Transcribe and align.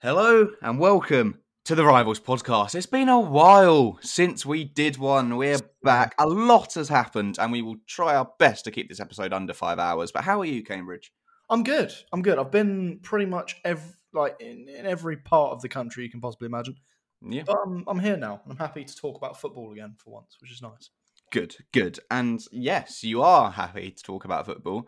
Hello 0.00 0.48
and 0.62 0.78
welcome 0.78 1.40
to 1.64 1.74
the 1.74 1.84
Rivals 1.84 2.20
podcast. 2.20 2.74
It's 2.74 2.86
been 2.86 3.08
a 3.08 3.18
while 3.18 3.98
since 4.00 4.46
we 4.46 4.64
did 4.64 4.96
one. 4.96 5.36
We're 5.36 5.58
back. 5.82 6.14
A 6.18 6.26
lot 6.26 6.74
has 6.74 6.88
happened, 6.88 7.36
and 7.38 7.50
we 7.50 7.62
will 7.62 7.76
try 7.86 8.14
our 8.14 8.30
best 8.38 8.64
to 8.64 8.70
keep 8.70 8.88
this 8.88 9.00
episode 9.00 9.32
under 9.32 9.52
five 9.52 9.78
hours. 9.78 10.12
But 10.12 10.24
how 10.24 10.40
are 10.40 10.44
you, 10.44 10.62
Cambridge? 10.62 11.12
I'm 11.50 11.64
good. 11.64 11.92
I'm 12.12 12.22
good. 12.22 12.38
I've 12.38 12.52
been 12.52 13.00
pretty 13.02 13.26
much 13.26 13.56
every, 13.64 13.90
like 14.12 14.36
in, 14.40 14.68
in 14.68 14.86
every 14.86 15.16
part 15.16 15.52
of 15.52 15.62
the 15.62 15.68
country 15.68 16.04
you 16.04 16.10
can 16.10 16.20
possibly 16.20 16.46
imagine. 16.46 16.76
Yeah, 17.20 17.42
But 17.44 17.56
I'm, 17.66 17.82
I'm 17.88 17.98
here 17.98 18.16
now, 18.16 18.40
and 18.44 18.52
I'm 18.52 18.58
happy 18.58 18.84
to 18.84 18.96
talk 18.96 19.16
about 19.16 19.40
football 19.40 19.72
again 19.72 19.96
for 19.98 20.12
once, 20.14 20.36
which 20.40 20.52
is 20.52 20.62
nice. 20.62 20.90
good, 21.32 21.56
good. 21.72 21.98
And 22.10 22.40
yes, 22.52 23.02
you 23.02 23.22
are 23.22 23.50
happy 23.50 23.90
to 23.90 24.02
talk 24.04 24.24
about 24.24 24.46
football, 24.46 24.86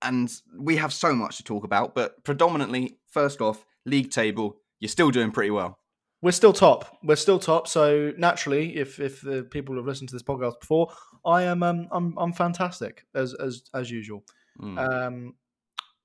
and 0.00 0.32
we 0.56 0.76
have 0.76 0.92
so 0.92 1.12
much 1.12 1.38
to 1.38 1.42
talk 1.42 1.64
about. 1.64 1.96
But 1.96 2.22
predominantly, 2.22 2.98
first 3.10 3.40
off, 3.40 3.64
league 3.84 4.10
table. 4.10 4.56
You're 4.80 4.88
still 4.88 5.10
doing 5.10 5.30
pretty 5.30 5.50
well. 5.50 5.78
We're 6.20 6.32
still 6.32 6.52
top. 6.52 6.98
We're 7.02 7.16
still 7.16 7.38
top. 7.38 7.68
So 7.68 8.12
naturally, 8.18 8.76
if 8.76 8.98
if 8.98 9.20
the 9.20 9.44
people 9.44 9.76
have 9.76 9.86
listened 9.86 10.08
to 10.10 10.14
this 10.14 10.22
podcast 10.22 10.60
before, 10.60 10.92
I 11.24 11.42
am 11.42 11.62
um 11.62 11.88
I'm 11.92 12.14
I'm 12.18 12.32
fantastic 12.32 13.04
as 13.14 13.34
as 13.34 13.62
as 13.74 13.90
usual. 13.90 14.24
Mm. 14.60 14.78
Um, 14.78 15.34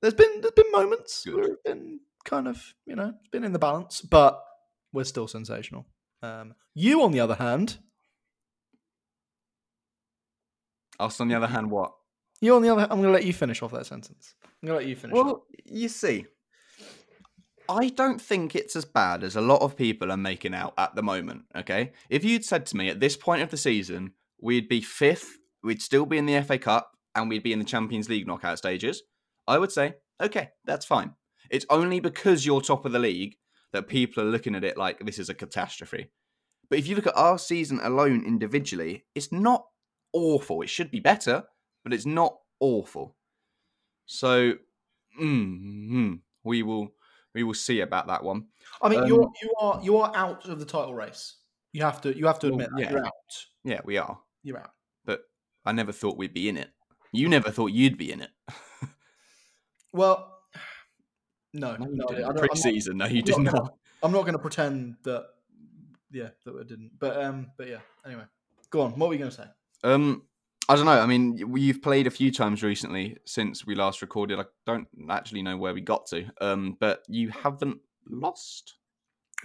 there's 0.01 0.13
been 0.13 0.41
there's 0.41 0.53
been 0.53 0.71
moments 0.71 1.23
Good. 1.25 1.35
where 1.35 1.45
it's 1.45 1.61
been 1.65 1.99
kind 2.25 2.47
of 2.47 2.61
you 2.85 2.95
know 2.95 3.13
been 3.31 3.43
in 3.43 3.53
the 3.53 3.59
balance, 3.59 4.01
but 4.01 4.43
we're 4.91 5.03
still 5.03 5.27
sensational. 5.27 5.87
Um, 6.21 6.53
you 6.75 7.01
on 7.03 7.11
the 7.11 7.19
other 7.19 7.35
hand, 7.35 7.79
Us, 10.99 11.19
on 11.19 11.27
the 11.27 11.35
other 11.35 11.47
hand, 11.47 11.69
what? 11.71 11.93
you 12.43 12.55
on 12.55 12.61
the 12.61 12.69
other, 12.69 12.83
I'm 12.83 13.01
going 13.01 13.03
to 13.03 13.11
let 13.11 13.25
you 13.25 13.33
finish 13.33 13.61
off 13.61 13.71
that 13.71 13.85
sentence. 13.85 14.35
I'm 14.43 14.67
going 14.67 14.79
to 14.79 14.85
let 14.85 14.89
you 14.89 14.95
finish. 14.95 15.15
Well, 15.15 15.45
you 15.65 15.87
see, 15.87 16.25
I 17.69 17.89
don't 17.89 18.21
think 18.21 18.55
it's 18.55 18.75
as 18.75 18.85
bad 18.85 19.23
as 19.23 19.35
a 19.35 19.41
lot 19.41 19.61
of 19.61 19.77
people 19.77 20.11
are 20.11 20.17
making 20.17 20.53
out 20.53 20.73
at 20.77 20.95
the 20.95 21.03
moment. 21.03 21.43
Okay, 21.55 21.93
if 22.09 22.23
you'd 22.23 22.45
said 22.45 22.65
to 22.67 22.77
me 22.77 22.89
at 22.89 22.99
this 22.99 23.15
point 23.15 23.41
of 23.41 23.49
the 23.49 23.57
season 23.57 24.13
we'd 24.41 24.67
be 24.67 24.81
fifth, 24.81 25.37
we'd 25.63 25.81
still 25.81 26.05
be 26.05 26.17
in 26.17 26.25
the 26.25 26.41
FA 26.41 26.57
Cup, 26.57 26.91
and 27.15 27.29
we'd 27.29 27.43
be 27.43 27.53
in 27.53 27.59
the 27.59 27.65
Champions 27.65 28.09
League 28.09 28.27
knockout 28.27 28.57
stages, 28.57 29.03
I 29.47 29.57
would 29.57 29.71
say, 29.71 29.95
okay, 30.21 30.49
that's 30.65 30.85
fine. 30.85 31.13
It's 31.49 31.65
only 31.69 31.99
because 31.99 32.45
you're 32.45 32.61
top 32.61 32.85
of 32.85 32.91
the 32.91 32.99
league 32.99 33.35
that 33.71 33.87
people 33.87 34.23
are 34.23 34.27
looking 34.27 34.55
at 34.55 34.63
it 34.63 34.77
like 34.77 34.99
this 34.99 35.19
is 35.19 35.29
a 35.29 35.33
catastrophe. 35.33 36.09
But 36.69 36.79
if 36.79 36.87
you 36.87 36.95
look 36.95 37.07
at 37.07 37.17
our 37.17 37.37
season 37.37 37.79
alone 37.83 38.23
individually, 38.25 39.05
it's 39.15 39.31
not 39.31 39.65
awful. 40.13 40.61
It 40.61 40.69
should 40.69 40.91
be 40.91 40.99
better, 40.99 41.43
but 41.83 41.93
it's 41.93 42.05
not 42.05 42.37
awful. 42.59 43.15
So, 44.05 44.53
mm, 45.21 46.19
we 46.43 46.63
will 46.63 46.93
we 47.33 47.43
will 47.43 47.53
see 47.53 47.81
about 47.81 48.07
that 48.07 48.23
one. 48.23 48.45
I 48.81 48.89
mean, 48.89 49.01
um, 49.01 49.07
you're 49.07 49.29
you 49.41 49.53
are 49.59 49.79
you 49.83 49.97
are 49.97 50.11
out 50.15 50.47
of 50.47 50.59
the 50.59 50.65
title 50.65 50.93
race. 50.93 51.35
You 51.71 51.83
have 51.83 52.01
to 52.01 52.15
you 52.17 52.27
have 52.27 52.39
to 52.39 52.47
Well, 52.51 52.61
admit 52.61 52.69
that 52.75 52.81
yeah. 52.81 52.91
you're 52.91 53.05
out. 53.05 53.11
Yeah, 53.63 53.81
we 53.85 53.97
are. 53.97 54.19
You're 54.43 54.59
out. 54.59 54.71
But 55.05 55.21
I 55.65 55.71
never 55.71 55.91
thought 55.91 56.17
we'd 56.17 56.33
be 56.33 56.49
in 56.49 56.57
it. 56.57 56.69
You 57.11 57.29
never 57.29 57.49
thought 57.51 57.67
you'd 57.71 57.97
be 57.97 58.11
in 58.11 58.21
it. 58.21 58.29
Well, 59.91 60.39
no, 61.53 61.75
No, 61.75 61.85
no, 61.85 61.85
I 61.85 61.85
didn't. 61.85 61.97
don't- 61.97 62.29
I'm 62.29 62.35
not- 62.35 62.37
Pre-season, 62.37 62.97
no, 62.97 63.05
you 63.05 63.19
I'm 63.19 63.23
did 63.25 63.37
not 63.39 63.53
not. 63.53 63.73
I'm 64.01 64.11
not 64.11 64.21
going 64.21 64.33
to 64.33 64.39
pretend 64.39 64.95
that. 65.03 65.27
Yeah, 66.11 66.29
that 66.45 66.55
I 66.59 66.63
didn't. 66.63 66.91
But 66.99 67.17
um, 67.23 67.51
but 67.57 67.67
yeah. 67.67 67.79
Anyway, 68.05 68.23
go 68.69 68.81
on. 68.81 68.91
What 68.97 69.07
were 69.09 69.13
you 69.13 69.19
going 69.19 69.31
to 69.31 69.37
say? 69.37 69.47
Um, 69.83 70.23
I 70.69 70.75
don't 70.75 70.85
know. 70.85 70.99
I 70.99 71.05
mean, 71.05 71.37
you've 71.55 71.81
played 71.81 72.07
a 72.07 72.11
few 72.11 72.31
times 72.31 72.63
recently 72.63 73.17
since 73.25 73.65
we 73.65 73.75
last 73.75 74.01
recorded. 74.01 74.39
I 74.39 74.45
don't 74.65 74.87
actually 75.09 75.41
know 75.41 75.57
where 75.57 75.73
we 75.73 75.81
got 75.81 76.05
to. 76.07 76.25
Um, 76.39 76.77
but 76.79 77.03
you 77.09 77.29
haven't 77.29 77.79
lost. 78.09 78.75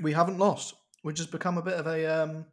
We 0.01 0.13
haven't 0.13 0.39
lost, 0.39 0.75
which 1.03 1.19
has 1.19 1.27
become 1.27 1.59
a 1.59 1.63
bit 1.63 1.75
of 1.75 1.89
a 1.89 2.07
um, 2.07 2.45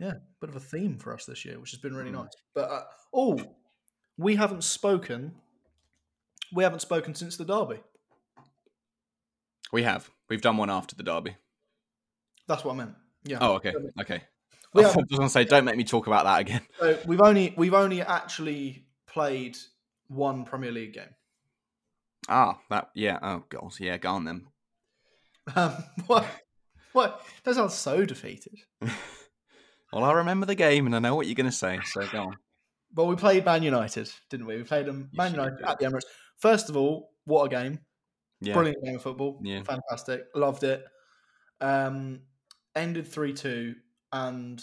yeah, 0.00 0.14
bit 0.40 0.48
of 0.48 0.56
a 0.56 0.60
theme 0.60 0.98
for 0.98 1.12
us 1.12 1.26
this 1.26 1.44
year, 1.44 1.60
which 1.60 1.72
has 1.72 1.80
been 1.80 1.94
really 1.94 2.10
Hmm. 2.10 2.16
nice. 2.16 2.32
But 2.54 2.70
uh, 2.70 2.82
oh, 3.12 3.38
we 4.16 4.36
haven't 4.36 4.64
spoken. 4.64 5.32
We 6.52 6.64
haven't 6.64 6.80
spoken 6.80 7.14
since 7.14 7.36
the 7.36 7.44
derby. 7.44 7.80
We 9.72 9.82
have. 9.82 10.10
We've 10.28 10.40
done 10.42 10.56
one 10.56 10.70
after 10.70 10.96
the 10.96 11.02
derby. 11.02 11.36
That's 12.48 12.64
what 12.64 12.72
I 12.72 12.76
meant. 12.76 12.94
Yeah. 13.24 13.38
Oh, 13.40 13.52
okay, 13.54 13.74
okay. 14.00 14.22
We 14.72 14.84
I 14.84 14.86
was 14.86 14.94
going 14.94 15.22
to 15.22 15.28
say, 15.28 15.44
don't 15.44 15.64
make 15.64 15.76
me 15.76 15.84
talk 15.84 16.06
about 16.06 16.24
that 16.24 16.40
again. 16.40 16.60
So 16.78 16.98
we've 17.06 17.20
only 17.20 17.54
we've 17.56 17.74
only 17.74 18.02
actually 18.02 18.86
played 19.06 19.56
one 20.08 20.44
Premier 20.44 20.70
League 20.70 20.94
game. 20.94 21.14
Ah, 22.28 22.58
that 22.70 22.90
yeah. 22.94 23.18
Oh 23.22 23.44
god, 23.48 23.72
yeah. 23.80 23.96
Go 23.96 24.10
on 24.10 24.24
then. 24.24 24.46
Um, 25.56 25.74
what? 26.06 26.26
What? 26.92 27.20
That 27.44 27.54
sounds 27.54 27.74
so 27.74 28.04
defeated. 28.04 28.58
Well, 29.92 30.04
I 30.04 30.12
remember 30.12 30.46
the 30.46 30.54
game 30.54 30.86
and 30.86 30.94
I 30.94 31.00
know 31.00 31.16
what 31.16 31.26
you're 31.26 31.34
going 31.34 31.46
to 31.46 31.52
say. 31.52 31.80
So 31.84 32.06
go 32.06 32.22
on. 32.22 32.36
But 32.92 33.06
we 33.06 33.16
played 33.16 33.44
Man 33.44 33.62
United, 33.62 34.10
didn't 34.30 34.46
we? 34.46 34.56
We 34.56 34.62
played 34.62 34.86
them 34.86 35.10
Man 35.12 35.32
United 35.32 35.62
at 35.64 35.78
the 35.78 35.86
Emirates. 35.86 36.06
First 36.38 36.70
of 36.70 36.76
all, 36.76 37.10
what 37.24 37.44
a 37.44 37.48
game! 37.48 37.80
Yeah. 38.40 38.54
Brilliant 38.54 38.84
game 38.84 38.96
of 38.96 39.02
football. 39.02 39.40
Yeah. 39.42 39.62
Fantastic. 39.62 40.24
Loved 40.34 40.64
it. 40.64 40.82
Um, 41.60 42.20
ended 42.74 43.06
three 43.06 43.32
two, 43.32 43.74
and 44.12 44.62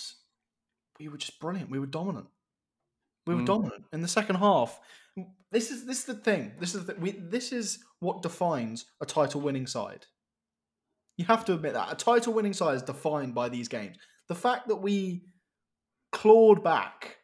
we 1.00 1.08
were 1.08 1.18
just 1.18 1.40
brilliant. 1.40 1.69
We 1.69 1.80
were 1.80 1.85
dominant. 1.85 2.28
We 3.25 3.35
were 3.35 3.41
Mm. 3.41 3.46
dominant 3.47 3.85
in 3.94 4.02
the 4.02 4.08
second 4.08 4.38
half. 4.38 4.80
This 5.52 5.72
is 5.72 5.85
this 5.85 6.00
is 6.00 6.06
the 6.06 6.13
thing. 6.16 6.53
This 6.59 6.75
is 6.75 6.85
the, 6.85 6.96
we, 6.96 7.12
this 7.12 7.52
is 7.52 7.80
what 8.00 8.22
defines 8.22 8.85
a 9.02 9.06
title 9.06 9.41
winning 9.41 9.68
side. 9.68 10.06
You 11.18 11.25
have 11.25 11.46
to 11.46 11.53
admit 11.53 11.74
that 11.74 11.91
a 11.91 11.96
title 11.96 12.34
winning 12.34 12.53
side 12.53 12.75
is 12.75 12.84
defined 12.84 13.34
by 13.34 13.50
these 13.50 13.68
games. 13.68 13.97
The 14.28 14.35
fact 14.35 14.68
that 14.68 14.75
we 14.78 15.24
clawed 16.12 16.64
back 16.64 17.18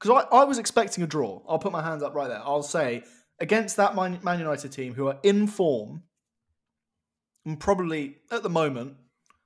because 0.00 0.24
I, 0.32 0.36
I 0.36 0.44
was 0.44 0.58
expecting 0.58 1.04
a 1.04 1.06
draw. 1.06 1.42
I'll 1.48 1.58
put 1.58 1.72
my 1.72 1.82
hands 1.82 2.02
up 2.02 2.14
right 2.14 2.28
there. 2.28 2.40
I'll 2.44 2.62
say 2.62 3.04
against 3.40 3.76
that 3.76 3.94
Man, 3.94 4.18
Man 4.22 4.38
United 4.38 4.72
team 4.72 4.94
who 4.94 5.06
are 5.08 5.18
in 5.22 5.46
form 5.46 6.02
and 7.46 7.58
probably 7.58 8.16
at 8.30 8.42
the 8.42 8.48
moment 8.50 8.96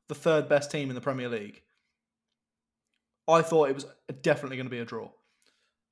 the 0.09 0.15
third 0.15 0.49
best 0.49 0.71
team 0.71 0.89
in 0.89 0.95
the 0.95 1.01
Premier 1.01 1.29
League. 1.29 1.63
I 3.29 3.43
thought 3.43 3.69
it 3.71 3.75
was 3.75 3.87
definitely 4.23 4.57
going 4.57 4.67
to 4.67 4.71
be 4.71 4.79
a 4.79 4.85
draw. 4.85 5.11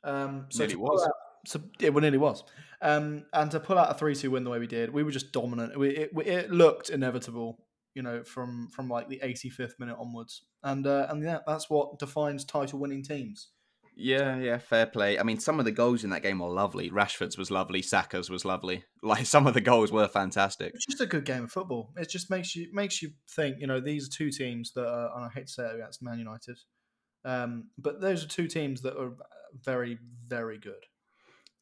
Um, 0.05 0.47
so 0.51 0.61
Nearly 0.65 0.77
was. 0.77 1.05
out- 1.05 1.13
so 1.47 1.61
it 1.79 1.95
nearly 1.95 2.17
was. 2.19 2.43
Um, 2.81 3.27
and 3.33 3.51
to 3.51 3.61
pull 3.61 3.77
out 3.79 3.91
a 3.91 3.95
three-two 3.95 4.31
win 4.31 4.45
the 4.45 4.51
way 4.51 4.59
we 4.59 4.67
did, 4.67 4.91
we 4.91 5.03
were 5.03 5.11
just 5.11 5.31
dominant. 5.33 5.79
We, 5.79 5.91
it, 5.91 6.11
it 6.25 6.51
looked 6.51 6.89
inevitable, 6.89 7.59
you 7.95 8.03
know, 8.03 8.23
from 8.25 8.69
from 8.71 8.89
like 8.89 9.09
the 9.09 9.21
85th 9.23 9.79
minute 9.79 9.97
onwards. 9.99 10.43
And 10.63 10.87
uh, 10.87 11.07
and 11.11 11.23
yeah, 11.23 11.41
that's 11.47 11.69
what 11.69 11.99
defines 11.99 12.45
title-winning 12.47 13.03
teams. 13.03 13.49
Yeah, 13.97 14.39
yeah, 14.39 14.59
fair 14.59 14.87
play. 14.87 15.19
I 15.19 15.23
mean, 15.23 15.39
some 15.39 15.59
of 15.59 15.65
the 15.65 15.73
goals 15.73 16.03
in 16.03 16.11
that 16.11 16.23
game 16.23 16.41
were 16.41 16.49
lovely. 16.49 16.91
Rashford's 16.91 17.39
was 17.39 17.51
lovely. 17.51 17.81
Saka's 17.81 18.31
was 18.31 18.45
lovely. 18.45 18.85
Like 19.05 19.27
some 19.27 19.47
of 19.47 19.53
the 19.53 19.61
goals 19.61 19.93
were 19.93 20.09
fantastic. 20.09 20.73
It's 20.75 20.87
just 20.87 21.03
a 21.03 21.07
good 21.07 21.27
game 21.27 21.45
of 21.45 21.53
football. 21.53 21.93
It 21.95 22.09
just 22.09 22.31
makes 22.31 22.57
you 22.57 22.69
makes 22.73 23.03
you 23.03 23.11
think. 23.29 23.59
You 23.61 23.67
know, 23.67 23.79
these 23.79 24.07
are 24.07 24.11
two 24.11 24.31
teams 24.31 24.73
that 24.77 24.87
are, 24.89 25.15
and 25.15 25.27
I 25.27 25.29
hate 25.29 25.49
to 25.49 25.53
say 25.53 25.65
it 25.65 25.75
against 25.75 26.03
Man 26.03 26.19
United, 26.19 26.59
um, 27.23 27.69
but 27.77 28.01
those 28.01 28.25
are 28.25 28.29
two 28.29 28.47
teams 28.49 28.81
that 28.81 28.97
are 28.97 29.13
very 29.63 29.99
very 30.27 30.57
good. 30.57 30.87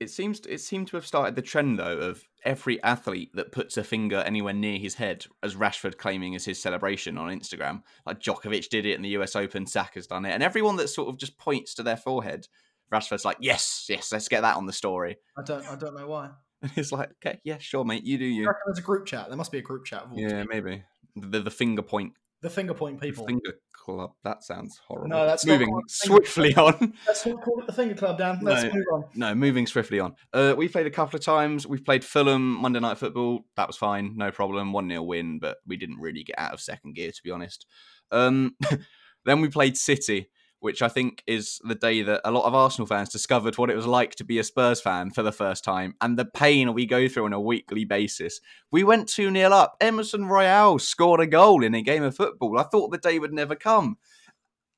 It 0.03 0.11
seems 0.11 0.41
it 0.41 0.59
seemed 0.59 0.89
to 0.89 0.97
have 0.97 1.07
started 1.07 1.37
the 1.37 1.43
trend 1.43 1.79
though 1.79 1.99
of 1.99 2.27
every 2.45 2.83
athlete 2.83 3.31
that 3.35 3.53
puts 3.53 3.77
a 3.77 3.85
finger 3.85 4.17
anywhere 4.17 4.53
near 4.53 4.79
his 4.79 4.95
head, 4.95 5.27
as 5.43 5.55
Rashford 5.55 5.97
claiming 5.97 6.35
as 6.35 6.45
his 6.45 6.61
celebration 6.61 7.17
on 7.17 7.31
Instagram. 7.31 7.83
Like 8.05 8.21
Djokovic 8.21 8.69
did 8.69 8.85
it 8.85 8.97
in 8.97 9.03
the 9.03 9.11
US 9.11 9.37
Open, 9.37 9.67
Saka's 9.67 10.09
done 10.09 10.25
it, 10.25 10.33
and 10.33 10.43
everyone 10.43 10.77
that 10.77 10.89
sort 10.89 11.09
of 11.09 11.19
just 11.19 11.39
points 11.39 11.75
to 11.75 11.83
their 11.83 11.97
forehead, 11.97 12.49
Rashford's 12.93 13.25
like, 13.25 13.39
"Yes, 13.41 13.87
yes, 13.89 14.13
let's 14.13 14.29
get 14.29 14.43
that 14.43 14.57
on 14.57 14.67
the 14.67 14.73
story." 14.73 15.17
I 15.39 15.43
don't 15.43 15.67
I 15.67 15.77
don't 15.77 15.97
know 15.97 16.09
why. 16.09 16.31
And 16.61 16.73
it's 16.77 16.93
like, 16.93 17.11
"Okay, 17.25 17.41
yeah, 17.45 17.59
sure, 17.59 17.85
mate, 17.85 18.05
you 18.05 18.19
do 18.19 18.25
you." 18.25 18.53
there's 18.67 18.79
a 18.79 18.83
group 18.83 19.07
chat. 19.07 19.29
There 19.29 19.37
must 19.37 19.53
be 19.53 19.59
a 19.59 19.63
group 19.63 19.85
chat. 19.85 20.07
Yeah, 20.13 20.29
teams. 20.29 20.49
maybe 20.51 20.83
the 21.15 21.41
the 21.41 21.51
finger 21.51 21.83
point, 21.83 22.15
the 22.41 22.51
finger 22.51 22.75
point 22.75 23.01
people. 23.01 23.27
finger 23.27 23.53
club. 23.85 24.13
That 24.25 24.43
sounds 24.43 24.81
horrible. 24.87 25.09
No, 25.09 25.27
that's 25.27 25.45
moving 25.45 25.69
called 25.69 25.85
the 25.89 26.09
finger 26.09 26.25
swiftly 26.25 26.55
on. 26.55 26.95
Let's 27.07 27.27
not 27.27 27.43
call 27.43 27.61
it 27.61 27.67
the 27.67 27.73
finger 27.73 27.95
club, 27.95 28.19
Dan. 28.19 28.39
Let's 28.43 28.63
No. 28.63 28.71
move 28.73 28.85
on. 28.93 29.05
No, 29.15 29.35
moving 29.35 29.67
swiftly 29.67 30.01
on. 30.01 30.15
Uh, 30.33 30.55
we 30.57 30.69
played 30.69 30.87
a 30.87 30.91
couple 30.91 31.17
of 31.17 31.25
times. 31.25 31.67
We've 31.67 31.85
played 31.85 32.05
Fulham 32.05 32.43
Monday 32.61 32.81
Night 32.81 32.99
Football. 32.99 33.41
That 33.57 33.67
was 33.67 33.77
fine, 33.77 34.17
no 34.17 34.31
problem. 34.31 34.73
1 34.73 34.89
0 34.89 35.03
win, 35.03 35.39
but 35.39 35.59
we 35.67 35.77
didn't 35.77 35.99
really 35.99 36.23
get 36.23 36.39
out 36.39 36.53
of 36.55 36.61
second 36.61 36.95
gear, 36.95 37.11
to 37.11 37.21
be 37.25 37.31
honest. 37.31 37.67
Um, 38.11 38.57
then 39.25 39.41
we 39.41 39.49
played 39.49 39.77
City, 39.77 40.31
which 40.63 40.81
I 40.81 40.87
think 40.89 41.25
is 41.27 41.61
the 41.65 41.75
day 41.75 42.03
that 42.03 42.21
a 42.25 42.31
lot 42.31 42.45
of 42.47 42.55
Arsenal 42.55 42.87
fans 42.87 43.09
discovered 43.09 43.59
what 43.59 43.69
it 43.69 43.75
was 43.75 43.85
like 43.87 44.15
to 44.15 44.25
be 44.25 44.39
a 44.39 44.45
Spurs 44.45 44.81
fan 44.81 45.11
for 45.11 45.25
the 45.25 45.33
first 45.33 45.65
time 45.65 45.97
and 46.01 46.17
the 46.17 46.25
pain 46.25 46.73
we 46.73 46.87
go 46.87 47.09
through 47.09 47.25
on 47.25 47.33
a 47.33 47.41
weekly 47.41 47.85
basis. 47.85 48.41
We 48.71 48.85
went 48.85 49.09
2 49.09 49.33
0 49.33 49.51
up. 49.51 49.77
Emerson 49.81 50.27
Royal 50.27 50.79
scored 50.79 51.19
a 51.19 51.27
goal 51.27 51.65
in 51.65 51.75
a 51.75 51.83
game 51.83 52.05
of 52.05 52.15
football. 52.15 52.61
I 52.61 52.63
thought 52.63 52.93
the 52.93 52.99
day 52.99 53.19
would 53.19 53.33
never 53.33 53.57
come. 53.57 53.99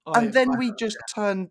I- 0.06 0.20
and 0.20 0.32
then 0.32 0.52
I- 0.54 0.58
we 0.58 0.72
just 0.72 0.96
turned 1.14 1.50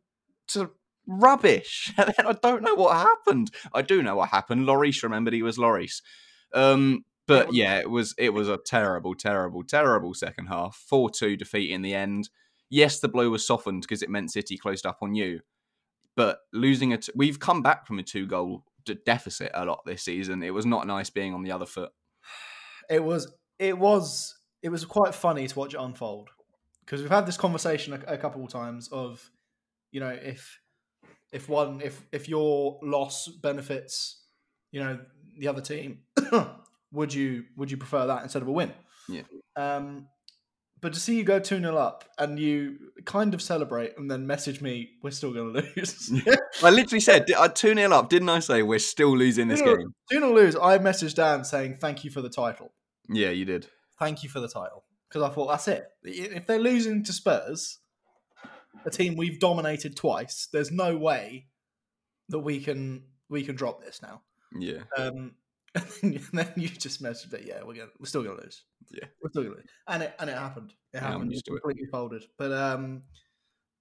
to 0.50 0.72
rubbish. 1.06 1.94
And 1.98 2.12
then 2.18 2.26
I 2.26 2.34
don't 2.34 2.64
know 2.64 2.74
what 2.76 2.98
happened. 2.98 3.52
I 3.72 3.84
do 3.84 4.02
know 4.02 4.16
what 4.16 4.30
happened. 4.30 4.66
Lloris 4.66 5.04
remembered 5.04 5.34
he 5.36 5.44
was 5.44 5.60
Lloris. 5.60 6.02
Um, 6.56 7.06
But 7.28 7.54
yeah, 7.54 7.78
it 7.80 7.90
was 7.90 8.16
it 8.18 8.34
was 8.34 8.50
a 8.50 8.58
terrible, 8.58 9.14
terrible, 9.14 9.64
terrible 9.64 10.14
second 10.16 10.48
half. 10.48 10.76
Four 10.90 11.12
two 11.12 11.38
defeat 11.38 11.70
in 11.72 11.84
the 11.84 11.94
end. 11.94 12.30
Yes, 12.70 13.00
the 13.00 13.08
blow 13.08 13.30
was 13.30 13.46
softened 13.46 13.82
because 13.82 14.02
it 14.02 14.10
meant 14.10 14.32
City 14.32 14.58
closed 14.58 14.86
up 14.86 15.00
on 15.02 15.14
you. 15.16 15.42
But 16.16 16.40
losing 16.52 16.92
it, 16.92 17.08
we've 17.16 17.40
come 17.40 17.62
back 17.62 17.86
from 17.88 18.00
a 18.00 18.04
two 18.04 18.26
goal 18.28 18.66
deficit 19.06 19.52
a 19.54 19.66
lot 19.66 19.82
this 19.86 20.04
season. 20.04 20.44
It 20.44 20.54
was 20.54 20.66
not 20.66 20.86
nice 20.88 21.10
being 21.10 21.34
on 21.34 21.44
the 21.44 21.52
other 21.52 21.66
foot. 21.66 21.92
it 22.90 23.04
was 23.04 23.32
it 23.60 23.78
was 23.78 24.36
it 24.62 24.70
was 24.70 24.86
quite 24.86 25.16
funny 25.16 25.48
to 25.48 25.58
watch 25.60 25.74
it 25.74 25.80
unfold 25.80 26.30
because 26.86 27.02
we've 27.02 27.10
had 27.12 27.26
this 27.26 27.38
conversation 27.38 27.94
a, 27.94 28.14
a 28.14 28.18
couple 28.18 28.44
of 28.44 28.50
times 28.52 28.90
of 28.92 29.30
you 29.92 30.00
know 30.00 30.10
if 30.10 30.60
if 31.32 31.48
one 31.48 31.82
if 31.82 32.02
if 32.12 32.28
your 32.28 32.80
loss 32.84 33.28
benefits 33.28 34.24
you 34.72 34.80
know 34.84 35.00
the 35.38 35.48
other 35.48 35.62
team 35.62 36.00
would 36.92 37.14
you 37.14 37.44
would 37.56 37.72
you 37.72 37.78
prefer 37.78 38.06
that 38.08 38.24
instead 38.24 38.42
of 38.42 38.48
a 38.48 38.52
win 38.52 38.72
Yeah. 39.08 39.22
um 39.56 40.08
but 40.84 40.92
to 40.94 41.00
see 41.00 41.16
you 41.16 41.24
go 41.24 41.40
2 41.40 41.60
0 41.60 41.78
up 41.78 42.04
and 42.20 42.38
you 42.38 42.78
kind 43.06 43.34
of 43.34 43.42
celebrate 43.42 43.98
and 43.98 44.12
then 44.12 44.28
message 44.28 44.60
me, 44.62 44.92
we're 45.02 45.12
still 45.12 45.32
going 45.34 45.54
to 45.54 45.62
lose. 45.76 46.12
I 46.62 46.70
literally 46.70 47.00
said, 47.00 47.26
I 47.32 47.48
2 47.48 47.74
0 47.74 47.92
up, 47.94 48.10
didn't 48.10 48.28
I 48.28 48.40
say 48.40 48.64
we're 48.64 48.80
still 48.80 49.18
losing 49.18 49.48
this 49.48 49.62
2-0 49.62 49.78
game? 49.78 49.94
2 50.12 50.20
0 50.20 50.34
lose, 50.34 50.56
I 50.58 50.78
messaged 50.80 51.16
Dan 51.16 51.46
saying, 51.46 51.78
thank 51.80 52.04
you 52.04 52.12
for 52.12 52.22
the 52.22 52.30
title. 52.30 52.74
Yeah, 53.10 53.30
you 53.30 53.46
did. 53.46 53.68
thank 53.98 54.24
you 54.24 54.30
for 54.30 54.42
the 54.42 54.50
title 54.50 54.84
because 55.08 55.24
I 55.24 55.34
thought 55.34 55.48
that's 55.48 55.70
it. 55.70 55.86
If 56.04 56.48
they're 56.48 56.60
losing 56.60 57.02
to 57.06 57.14
Spurs, 57.14 57.80
a 58.86 58.90
team 58.90 59.16
we've 59.16 59.40
dominated 59.40 59.96
twice, 59.96 60.50
there's 60.52 60.70
no 60.70 60.98
way 60.98 61.48
that 62.28 62.40
we 62.40 62.60
can 62.60 63.04
we 63.30 63.44
can 63.44 63.56
drop 63.56 63.82
this 63.82 64.02
now. 64.02 64.22
Yeah. 64.60 64.80
Um, 64.98 65.36
and 66.04 66.20
then 66.34 66.52
you 66.56 66.68
just 66.70 67.02
messaged 67.02 67.32
that 67.32 67.46
yeah 67.46 67.64
we're 67.64 67.74
gonna 67.74 67.90
we're 68.00 68.06
still 68.06 68.24
gonna 68.24 68.40
lose. 68.42 68.64
Yeah. 68.92 69.06
we're 69.22 69.30
still 69.30 69.44
gonna 69.44 69.56
lose, 69.56 69.66
and 69.88 70.04
it 70.04 70.16
and 70.20 70.30
it 70.30 70.38
happened. 70.38 70.72
It 70.94 70.98
Yeah, 70.98 71.08
happened. 71.12 71.34
It 71.34 71.44
to 71.46 71.56
it. 71.56 71.62
completely 71.62 71.88
folded. 71.92 72.24
But 72.38 72.52
um, 72.52 73.04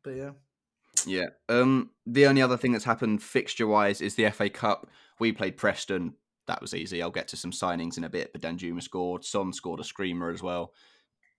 but 0.03 0.17
yeah, 0.17 0.31
Yeah. 1.07 1.27
Um. 1.51 1.91
The 2.07 2.27
only 2.27 2.41
other 2.41 2.57
thing 2.57 2.73
that's 2.73 2.85
happened 2.85 3.23
fixture 3.23 3.67
wise 3.67 4.01
is 4.01 4.15
the 4.15 4.31
FA 4.31 4.49
Cup. 4.49 4.89
We 5.21 5.33
played 5.33 5.57
Preston. 5.59 6.15
That 6.47 6.63
was 6.63 6.75
easy. 6.75 7.03
I'll 7.03 7.11
get 7.11 7.29
to 7.29 7.37
some 7.37 7.53
signings 7.53 7.99
in 7.99 8.05
a 8.05 8.09
bit. 8.09 8.33
But 8.33 8.41
Danjuma 8.43 8.83
scored. 8.83 9.25
Son 9.25 9.53
scored 9.53 9.81
a 9.81 9.85
screamer 9.85 10.31
as 10.31 10.43
well. 10.43 10.73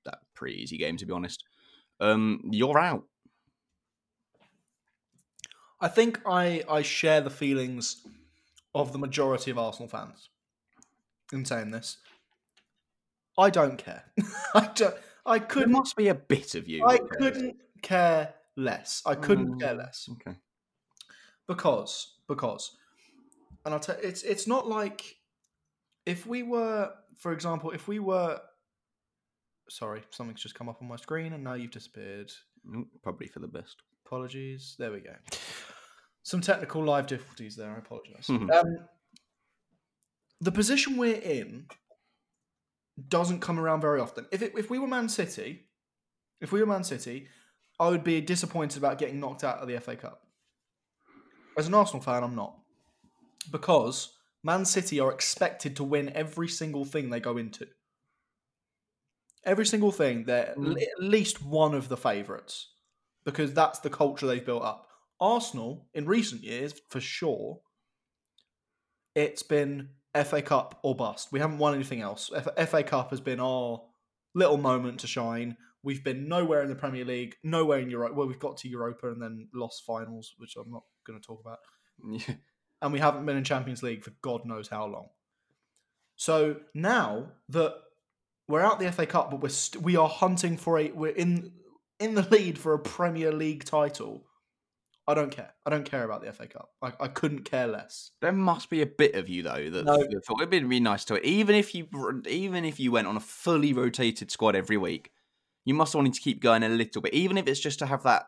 That 0.05 0.19
pretty 0.35 0.61
easy 0.61 0.77
game 0.77 0.97
to 0.97 1.05
be 1.07 1.13
honest. 1.13 1.43
Um. 1.99 2.41
You're 2.51 2.77
out. 2.79 3.05
I 5.81 5.87
think 5.87 6.21
I 6.25 6.63
I 6.69 6.81
share 6.83 7.21
the 7.21 7.29
feelings 7.29 8.05
of 8.75 8.91
the 8.93 8.99
majority 8.99 9.51
of 9.51 9.57
Arsenal 9.57 9.89
fans 9.89 10.29
in 11.33 11.45
saying 11.45 11.71
this. 11.71 11.97
I 13.37 13.49
don't 13.49 13.77
care. 13.77 14.03
I 14.55 14.69
don't. 14.75 14.95
I 15.25 15.39
couldn't. 15.39 15.71
must 15.71 15.95
be 15.95 16.07
a 16.09 16.15
bit 16.15 16.55
of 16.55 16.67
you. 16.67 16.85
I 16.85 16.97
couldn't 16.97 17.55
care 17.81 18.33
less. 18.55 19.01
I 19.05 19.15
couldn't 19.15 19.59
care 19.59 19.73
Mm, 19.73 19.77
less 19.79 20.07
Okay. 20.11 20.37
because 21.47 22.17
because, 22.27 22.75
and 23.65 23.73
I'll 23.73 23.79
tell 23.79 23.97
it's 24.01 24.23
it's 24.23 24.47
not 24.47 24.67
like 24.67 25.15
if 26.05 26.25
we 26.25 26.43
were, 26.43 26.91
for 27.17 27.31
example, 27.31 27.71
if 27.71 27.87
we 27.87 27.99
were. 27.99 28.39
Sorry, 29.69 30.01
something's 30.11 30.43
just 30.43 30.55
come 30.55 30.67
up 30.67 30.81
on 30.81 30.87
my 30.89 30.97
screen 30.97 31.31
and 31.33 31.43
now 31.43 31.53
you've 31.53 31.71
disappeared. 31.71 32.31
Mm, 32.67 32.85
Probably 33.01 33.27
for 33.27 33.39
the 33.39 33.47
best. 33.47 33.77
Apologies. 34.05 34.75
There 34.77 34.91
we 34.91 34.99
go. 34.99 35.13
Some 36.23 36.41
technical 36.41 36.83
live 36.83 37.07
difficulties 37.07 37.55
there. 37.55 37.71
I 37.73 37.77
apologize. 37.77 38.27
Mhm. 38.27 38.51
um, 38.53 38.77
the 40.43 40.51
position 40.51 40.97
we're 40.97 41.15
in 41.15 41.67
doesn't 43.07 43.39
come 43.39 43.59
around 43.59 43.81
very 43.81 43.99
often. 43.99 44.25
If 44.31 44.41
it, 44.41 44.53
if 44.57 44.69
we 44.69 44.77
were 44.77 44.87
Man 44.87 45.09
City, 45.09 45.67
if 46.41 46.51
we 46.51 46.59
were 46.59 46.65
Man 46.65 46.83
City, 46.83 47.27
I 47.79 47.89
would 47.89 48.03
be 48.03 48.21
disappointed 48.21 48.77
about 48.77 48.97
getting 48.97 49.19
knocked 49.19 49.43
out 49.43 49.59
of 49.59 49.67
the 49.67 49.79
FA 49.79 49.95
Cup. 49.95 50.21
As 51.57 51.67
an 51.67 51.73
Arsenal 51.73 52.01
fan, 52.03 52.23
I'm 52.23 52.35
not 52.35 52.57
because 53.51 54.13
Man 54.43 54.65
City 54.65 54.99
are 54.99 55.11
expected 55.11 55.75
to 55.77 55.83
win 55.83 56.11
every 56.13 56.47
single 56.47 56.85
thing 56.85 57.09
they 57.09 57.19
go 57.19 57.37
into. 57.37 57.67
Every 59.45 59.65
single 59.65 59.91
thing, 59.91 60.25
they're 60.25 60.53
Mm. 60.57 60.81
at 60.81 61.03
least 61.03 61.41
one 61.41 61.73
of 61.73 61.89
the 61.89 61.97
favourites 61.97 62.73
because 63.25 63.53
that's 63.53 63.79
the 63.79 63.89
culture 63.89 64.27
they've 64.27 64.45
built 64.45 64.63
up. 64.63 64.87
Arsenal, 65.19 65.87
in 65.93 66.05
recent 66.05 66.43
years, 66.43 66.73
for 66.89 66.99
sure, 66.99 67.61
it's 69.15 69.43
been 69.43 69.89
FA 70.15 70.41
Cup 70.41 70.79
or 70.83 70.95
bust. 70.95 71.31
We 71.31 71.39
haven't 71.39 71.57
won 71.57 71.73
anything 71.73 72.01
else. 72.01 72.31
F- 72.35 72.69
FA 72.69 72.83
Cup 72.83 73.09
has 73.09 73.21
been 73.21 73.39
our 73.39 73.81
little 74.35 74.57
moment 74.57 74.99
to 75.01 75.07
shine. 75.07 75.57
We've 75.83 76.03
been 76.03 76.27
nowhere 76.27 76.61
in 76.61 76.69
the 76.69 76.75
Premier 76.75 77.03
League, 77.03 77.35
nowhere 77.43 77.79
in 77.79 77.89
Europe. 77.89 78.15
Well, 78.15 78.27
we've 78.27 78.39
got 78.39 78.57
to 78.57 78.69
Europa 78.69 79.11
and 79.11 79.21
then 79.21 79.47
lost 79.53 79.83
finals, 79.85 80.33
which 80.37 80.55
I'm 80.55 80.71
not 80.71 80.83
going 81.05 81.19
to 81.19 81.25
talk 81.25 81.41
about. 81.41 81.59
Yeah. 82.07 82.35
And 82.81 82.91
we 82.91 82.99
haven't 82.99 83.25
been 83.25 83.37
in 83.37 83.45
Champions 83.45 83.81
League 83.81 84.03
for 84.03 84.11
God 84.21 84.41
knows 84.43 84.67
how 84.67 84.85
long. 84.85 85.07
So 86.17 86.57
now 86.73 87.31
that 87.47 87.75
we're 88.49 88.59
out 88.59 88.81
the 88.81 88.91
FA 88.91 89.05
Cup, 89.05 89.31
but 89.31 89.41
we're 89.41 89.47
st- 89.47 89.81
we 89.81 89.95
are 89.95 90.09
hunting 90.09 90.57
for 90.57 90.77
a 90.77 90.91
we're 90.91 91.15
in 91.15 91.53
in 91.99 92.15
the 92.15 92.27
lead 92.29 92.57
for 92.57 92.73
a 92.73 92.79
Premier 92.79 93.31
League 93.31 93.63
title. 93.63 94.25
I 95.07 95.13
don't 95.13 95.31
care. 95.31 95.53
I 95.65 95.69
don't 95.69 95.83
care 95.83 96.05
about 96.05 96.23
the 96.23 96.31
FA 96.31 96.47
Cup. 96.47 96.69
I, 96.81 96.93
I 96.99 97.07
couldn't 97.09 97.43
care 97.43 97.67
less. 97.67 98.11
There 98.21 98.31
must 98.31 98.69
be 98.69 98.81
a 98.81 98.85
bit 98.85 99.15
of 99.15 99.27
you 99.27 99.43
though 99.43 99.69
that, 99.69 99.85
no. 99.85 99.97
thought 100.25 100.39
it'd 100.39 100.49
be 100.49 100.63
really 100.63 100.79
nice 100.79 101.03
to 101.05 101.15
it. 101.15 101.25
Even 101.25 101.55
if 101.55 101.75
you, 101.75 101.87
even 102.27 102.63
if 102.63 102.79
you 102.79 102.91
went 102.91 103.07
on 103.07 103.17
a 103.17 103.21
fully 103.21 103.73
rotated 103.73 104.31
squad 104.31 104.55
every 104.55 104.77
week, 104.77 105.11
you 105.65 105.73
must 105.73 105.93
want 105.93 106.13
to 106.13 106.21
keep 106.21 106.41
going 106.41 106.63
a 106.63 106.69
little 106.69 107.01
bit. 107.01 107.13
Even 107.13 107.37
if 107.37 107.47
it's 107.47 107.59
just 107.59 107.79
to 107.79 107.85
have 107.85 108.03
that 108.03 108.23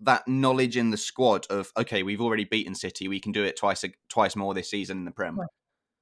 that 0.00 0.26
knowledge 0.28 0.76
in 0.76 0.90
the 0.90 0.96
squad 0.96 1.46
of 1.48 1.72
okay, 1.76 2.02
we've 2.02 2.20
already 2.20 2.44
beaten 2.44 2.74
City, 2.74 3.06
we 3.08 3.20
can 3.20 3.32
do 3.32 3.44
it 3.44 3.56
twice 3.56 3.84
twice 4.08 4.34
more 4.36 4.52
this 4.52 4.70
season 4.70 4.98
in 4.98 5.04
the 5.04 5.10
Prem. 5.12 5.38
Right. 5.38 5.48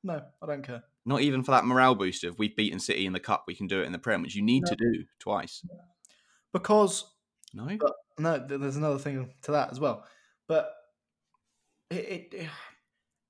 No, 0.02 0.22
I 0.42 0.46
don't 0.46 0.62
care. 0.62 0.84
Not 1.06 1.20
even 1.20 1.42
for 1.42 1.50
that 1.52 1.64
morale 1.66 1.94
boost 1.94 2.24
of 2.24 2.38
we've 2.38 2.56
beaten 2.56 2.80
City 2.80 3.04
in 3.04 3.12
the 3.12 3.20
cup, 3.20 3.44
we 3.46 3.54
can 3.54 3.66
do 3.66 3.82
it 3.82 3.84
in 3.86 3.92
the 3.92 3.98
Prem, 3.98 4.22
which 4.22 4.34
you 4.34 4.42
need 4.42 4.64
No. 4.64 4.70
to 4.70 4.76
do 4.76 5.04
twice. 5.18 5.62
Because 6.52 7.04
No, 7.52 7.68
But- 7.78 7.92
no, 8.18 8.38
there's 8.38 8.76
another 8.76 8.98
thing 8.98 9.32
to 9.42 9.52
that 9.52 9.70
as 9.70 9.78
well. 9.78 10.04
But 10.48 10.74
it, 11.90 12.32
it 12.34 12.48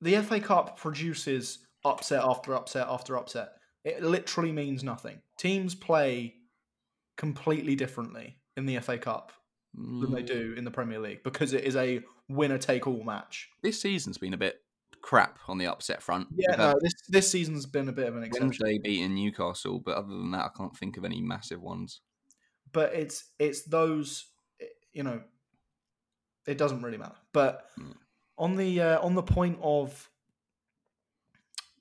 the 0.01 0.17
FA 0.23 0.41
Cup 0.41 0.77
produces 0.79 1.59
upset 1.85 2.23
after 2.23 2.55
upset 2.55 2.87
after 2.89 3.17
upset. 3.17 3.53
It 3.85 4.03
literally 4.03 4.53
means 4.53 4.83
nothing. 4.83 5.21
Teams 5.39 5.75
play 5.75 6.35
completely 7.17 7.77
differently 7.77 8.39
in 8.57 8.67
the 8.67 8.79
FA 8.81 8.99
Cup 8.99 9.33
than 9.75 10.13
they 10.13 10.23
Mm, 10.23 10.27
do 10.27 10.55
in 10.57 10.65
the 10.65 10.71
Premier 10.71 10.99
League 11.01 11.23
because 11.25 11.53
it 11.53 11.65
is 11.65 11.75
a 11.77 12.01
winner 12.29 12.59
take 12.59 12.87
all 12.87 13.03
match. 13.03 13.49
This 13.63 13.81
season's 13.81 14.19
been 14.19 14.33
a 14.35 14.39
bit 14.39 14.61
crap 15.03 15.39
on 15.49 15.59
the 15.59 15.67
upset 15.67 16.03
front. 16.03 16.29
Yeah, 16.35 16.57
no, 16.57 16.75
this 16.81 16.95
this 17.09 17.31
season's 17.31 17.67
been 17.67 17.89
a 17.89 17.93
bit 17.93 18.07
of 18.09 18.17
an 18.17 18.23
exception. 18.23 18.49
Wednesday 18.49 18.79
beating 18.79 19.15
Newcastle, 19.15 19.81
but 19.81 19.97
other 19.97 20.09
than 20.09 20.31
that, 20.31 20.45
I 20.45 20.51
can't 20.57 20.77
think 20.77 20.97
of 20.97 21.05
any 21.05 21.21
massive 21.21 21.61
ones. 21.61 22.01
but 22.73 22.95
it's 22.95 23.31
it's 23.39 23.65
those 23.65 24.27
you 24.93 25.03
know 25.03 25.21
it 26.47 26.59
doesn't 26.59 26.83
really 26.83 26.99
matter 26.99 27.17
but 27.33 27.67
Mm. 27.79 27.95
on 28.39 28.57
the 28.57 28.81
uh, 28.81 29.01
on 29.01 29.15
the 29.15 29.23
point 29.23 29.59
of 29.63 30.11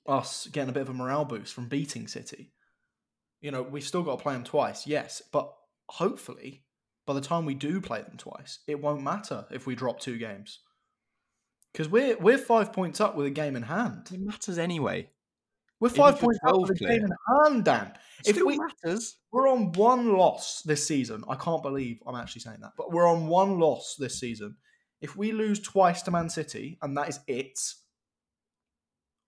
us 0.06 0.46
getting 0.52 0.68
a 0.70 0.72
bit 0.72 0.82
of 0.82 0.90
a 0.90 0.94
morale 0.94 1.24
boost 1.24 1.54
from 1.54 1.68
beating 1.68 2.06
city 2.06 2.52
you 3.40 3.50
know 3.50 3.62
we've 3.62 3.84
still 3.84 4.02
got 4.02 4.18
to 4.18 4.22
play 4.22 4.34
them 4.34 4.44
twice 4.44 4.86
yes 4.86 5.22
but 5.32 5.52
hopefully 5.88 6.62
by 7.06 7.14
the 7.14 7.20
time 7.20 7.44
we 7.46 7.54
do 7.54 7.80
play 7.80 8.02
them 8.02 8.16
twice 8.16 8.60
it 8.66 8.80
won't 8.80 9.02
matter 9.02 9.46
if 9.50 9.66
we 9.66 9.74
drop 9.74 10.00
two 10.00 10.18
games 10.18 10.60
because 11.72 11.88
we're 11.88 12.16
we're 12.18 12.38
five 12.38 12.72
points 12.72 13.00
up 13.00 13.16
with 13.16 13.26
a 13.26 13.30
game 13.30 13.56
in 13.56 13.62
hand 13.64 14.08
It 14.12 14.20
matters 14.20 14.58
anyway. 14.58 15.08
We're 15.80 15.88
five 15.88 16.18
points 16.18 16.38
12 16.40 16.60
with 16.62 16.70
a 16.70 16.74
clear. 16.74 16.90
game 16.98 17.04
in 17.04 17.12
hand 17.42 17.64
dan 17.64 17.92
if 18.24 18.36
Still 18.36 18.46
we 18.46 18.58
matters. 18.58 19.16
we're 19.32 19.48
on 19.48 19.72
one 19.72 20.16
loss 20.16 20.62
this 20.62 20.86
season. 20.86 21.24
I 21.28 21.34
can't 21.34 21.62
believe 21.62 21.98
I'm 22.06 22.14
actually 22.16 22.42
saying 22.42 22.58
that, 22.62 22.72
but 22.76 22.92
we're 22.92 23.08
on 23.08 23.26
one 23.26 23.58
loss 23.58 23.96
this 23.98 24.18
season. 24.18 24.56
If 25.00 25.16
we 25.16 25.32
lose 25.32 25.60
twice 25.60 26.02
to 26.02 26.10
Man 26.10 26.30
City 26.30 26.78
and 26.80 26.96
that 26.96 27.08
is 27.10 27.20
it, 27.26 27.58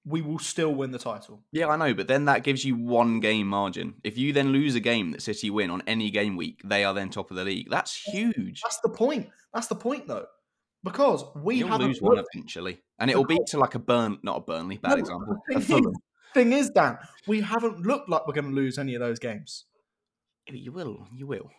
we 0.09 0.23
will 0.23 0.39
still 0.39 0.73
win 0.73 0.93
the 0.93 0.99
title. 0.99 1.43
Yeah, 1.51 1.67
I 1.67 1.77
know, 1.77 1.93
but 1.93 2.07
then 2.07 2.27
that 2.27 2.45
gives 2.45 2.65
you 2.65 2.77
one 2.77 3.19
game 3.21 3.49
margin. 3.49 3.95
If 4.05 4.17
you 4.17 4.33
then 4.33 4.51
lose 4.53 4.77
a 4.77 4.81
game 4.81 5.11
that 5.11 5.21
City 5.23 5.51
win 5.51 5.69
on 5.71 5.83
any 5.87 6.11
game 6.11 6.37
week, 6.37 6.61
they 6.65 6.85
are 6.85 6.95
then 6.95 7.11
top 7.11 7.31
of 7.31 7.37
the 7.37 7.45
league. 7.45 7.69
That's 7.69 7.95
huge. 7.97 8.63
That's 8.63 8.79
the 8.81 8.89
point. 8.89 9.29
That's 9.53 9.67
the 9.67 9.75
point, 9.75 10.07
though, 10.07 10.27
because 10.85 11.25
we 11.35 11.57
You'll 11.57 11.77
lose 11.79 12.01
one 12.01 12.23
eventually, 12.33 12.79
and 13.01 13.11
it'll 13.11 13.25
be 13.25 13.41
to 13.49 13.59
like 13.59 13.75
a 13.75 13.81
Burn, 13.81 14.19
not 14.23 14.37
a 14.37 14.41
Burnley, 14.41 14.79
bad 14.79 14.93
No, 14.93 14.97
example. 14.99 15.37
A 15.55 15.61
Fulham. 15.61 15.93
Thing 16.37 16.53
is, 16.53 16.69
Dan, 16.69 16.99
we 17.27 17.41
haven't 17.41 17.81
looked 17.87 18.11
like 18.11 18.27
we're 18.27 18.35
going 18.35 18.51
to 18.51 18.55
lose 18.55 18.79
any 18.79 18.95
of 18.95 19.01
those 19.01 19.19
games. 19.19 19.65
You 20.51 20.71
will, 20.71 21.09
you 21.17 21.27
will. 21.27 21.51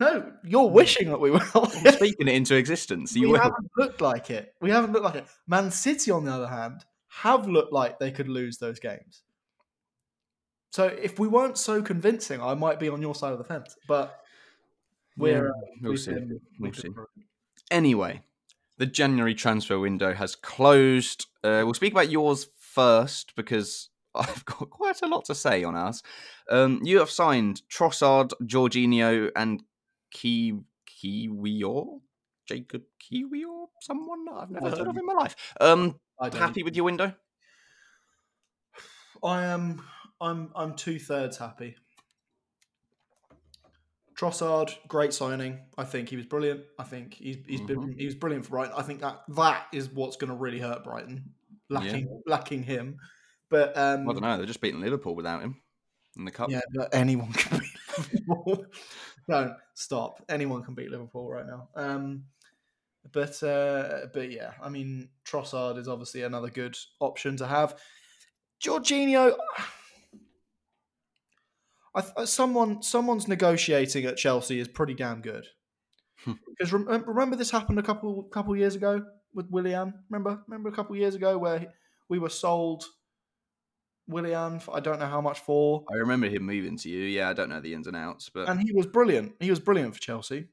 No, 0.00 0.32
you're 0.42 0.70
wishing 0.70 1.10
that 1.10 1.20
we 1.20 1.30
will. 1.30 1.42
I'm 1.54 1.92
speaking 1.92 2.28
it 2.28 2.34
into 2.34 2.56
existence. 2.56 3.14
You 3.14 3.26
we 3.26 3.32
will. 3.32 3.40
haven't 3.40 3.70
looked 3.76 4.00
like 4.00 4.30
it. 4.30 4.54
We 4.62 4.70
haven't 4.70 4.92
looked 4.92 5.04
like 5.04 5.16
it. 5.16 5.26
Man 5.46 5.70
City, 5.70 6.10
on 6.10 6.24
the 6.24 6.32
other 6.32 6.48
hand, 6.48 6.82
have 7.08 7.46
looked 7.46 7.74
like 7.74 7.98
they 7.98 8.10
could 8.10 8.26
lose 8.28 8.56
those 8.56 8.80
games. 8.80 9.22
So 10.70 10.86
if 10.86 11.18
we 11.18 11.28
weren't 11.28 11.58
so 11.58 11.82
convincing, 11.82 12.40
I 12.40 12.54
might 12.54 12.80
be 12.80 12.88
on 12.88 13.02
your 13.02 13.14
side 13.14 13.32
of 13.32 13.38
the 13.38 13.44
fence. 13.44 13.76
But 13.86 14.18
we're 15.18 15.50
uh, 15.50 15.52
we'll 15.82 15.98
see. 15.98 16.14
been- 16.14 16.40
We'll 16.58 16.72
see. 16.72 16.88
Anyway, 17.70 18.22
the 18.78 18.86
January 18.86 19.34
transfer 19.34 19.78
window 19.78 20.14
has 20.14 20.34
closed. 20.34 21.26
Uh, 21.44 21.60
we'll 21.64 21.74
speak 21.74 21.92
about 21.92 22.10
yours 22.10 22.46
first 22.58 23.36
because 23.36 23.90
I've 24.14 24.44
got 24.44 24.70
quite 24.70 25.00
a 25.02 25.06
lot 25.06 25.24
to 25.26 25.34
say 25.34 25.64
on 25.64 25.74
us. 25.76 26.02
Um, 26.50 26.80
you 26.82 26.98
have 26.98 27.10
signed 27.10 27.62
Trossard, 27.70 28.32
Jorginho, 28.42 29.30
and 29.34 29.62
Ki 30.10 30.54
Kiwior, 30.86 32.00
Jacob 32.46 32.82
Kiwior, 33.00 33.66
someone 33.80 34.26
I've 34.34 34.50
never 34.50 34.70
heard 34.70 34.86
of 34.88 34.96
in 34.96 35.06
my 35.06 35.14
life. 35.14 35.36
Um, 35.60 35.98
happy 36.20 36.62
with 36.62 36.76
your 36.76 36.84
window? 36.84 37.14
I 39.24 39.44
am. 39.44 39.82
I'm. 40.20 40.50
I'm 40.54 40.74
two 40.74 40.98
thirds 40.98 41.38
happy. 41.38 41.76
Trossard, 44.14 44.76
great 44.88 45.12
signing. 45.12 45.60
I 45.76 45.84
think 45.84 46.08
he 46.08 46.16
was 46.16 46.26
brilliant. 46.26 46.60
I 46.78 46.84
think 46.84 47.14
he's 47.14 47.38
he's 47.46 47.60
been 47.62 47.80
Mhm. 47.80 47.98
he 47.98 48.04
was 48.04 48.14
brilliant 48.14 48.44
for 48.44 48.50
Brighton. 48.50 48.74
I 48.76 48.82
think 48.82 49.00
that 49.00 49.22
that 49.30 49.66
is 49.72 49.88
what's 49.88 50.16
going 50.16 50.30
to 50.30 50.36
really 50.36 50.60
hurt 50.60 50.84
Brighton, 50.84 51.34
lacking 51.70 52.22
lacking 52.26 52.62
him. 52.62 52.98
But 53.52 53.76
um, 53.76 54.08
I 54.08 54.12
don't 54.14 54.22
know. 54.22 54.38
They're 54.38 54.46
just 54.46 54.62
beating 54.62 54.80
Liverpool 54.80 55.14
without 55.14 55.42
him 55.42 55.60
in 56.16 56.24
the 56.24 56.30
cup. 56.30 56.50
yeah, 56.50 56.62
but 56.74 56.88
anyone 56.94 57.30
can 57.34 57.58
beat 57.58 57.68
Liverpool. 57.98 58.64
Don't 59.28 59.52
stop. 59.74 60.24
Anyone 60.30 60.64
can 60.64 60.74
beat 60.74 60.90
Liverpool 60.90 61.30
right 61.30 61.46
now. 61.46 61.68
Um, 61.76 62.24
but 63.12 63.42
uh, 63.42 64.06
but 64.14 64.32
yeah, 64.32 64.52
I 64.62 64.70
mean 64.70 65.10
Trossard 65.26 65.76
is 65.76 65.86
obviously 65.86 66.22
another 66.22 66.48
good 66.48 66.78
option 66.98 67.36
to 67.36 67.46
have. 67.46 67.78
Jorginho, 68.64 69.36
I, 71.94 72.00
th- 72.00 72.26
someone 72.26 72.82
someone's 72.82 73.28
negotiating 73.28 74.06
at 74.06 74.16
Chelsea 74.16 74.60
is 74.60 74.66
pretty 74.68 74.94
damn 74.94 75.20
good. 75.20 75.46
Hmm. 76.24 76.32
Because 76.48 76.72
rem- 76.72 77.04
remember 77.06 77.36
this 77.36 77.50
happened 77.50 77.78
a 77.78 77.82
couple 77.82 78.22
couple 78.32 78.56
years 78.56 78.76
ago 78.76 79.04
with 79.34 79.50
Willian. 79.50 79.92
Remember 80.08 80.42
remember 80.48 80.70
a 80.70 80.72
couple 80.72 80.96
years 80.96 81.14
ago 81.14 81.36
where 81.36 81.66
we 82.08 82.18
were 82.18 82.30
sold 82.30 82.84
Willian. 84.12 84.60
I 84.72 84.80
don't 84.80 84.98
know 84.98 85.06
how 85.06 85.20
much 85.20 85.40
for. 85.40 85.84
I 85.92 85.96
remember 85.96 86.28
him 86.28 86.44
moving 86.44 86.76
to 86.78 86.88
you. 86.88 87.04
Yeah, 87.04 87.28
I 87.28 87.32
don't 87.32 87.48
know 87.48 87.60
the 87.60 87.74
ins 87.74 87.86
and 87.86 87.96
outs, 87.96 88.28
but 88.28 88.48
and 88.48 88.60
he 88.60 88.72
was 88.72 88.86
brilliant. 88.86 89.32
He 89.40 89.50
was 89.50 89.60
brilliant 89.60 89.94
for 89.94 90.00
Chelsea. 90.00 90.46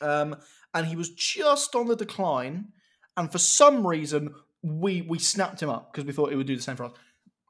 Um, 0.00 0.36
and 0.74 0.86
he 0.86 0.96
was 0.96 1.10
just 1.10 1.74
on 1.74 1.88
the 1.88 1.96
decline, 1.96 2.68
and 3.16 3.30
for 3.30 3.38
some 3.38 3.86
reason 3.86 4.34
we 4.62 5.02
we 5.02 5.18
snapped 5.18 5.62
him 5.62 5.70
up 5.70 5.92
because 5.92 6.04
we 6.04 6.12
thought 6.12 6.32
it 6.32 6.36
would 6.36 6.46
do 6.46 6.56
the 6.56 6.62
same 6.62 6.76
for 6.76 6.84
us. 6.84 6.92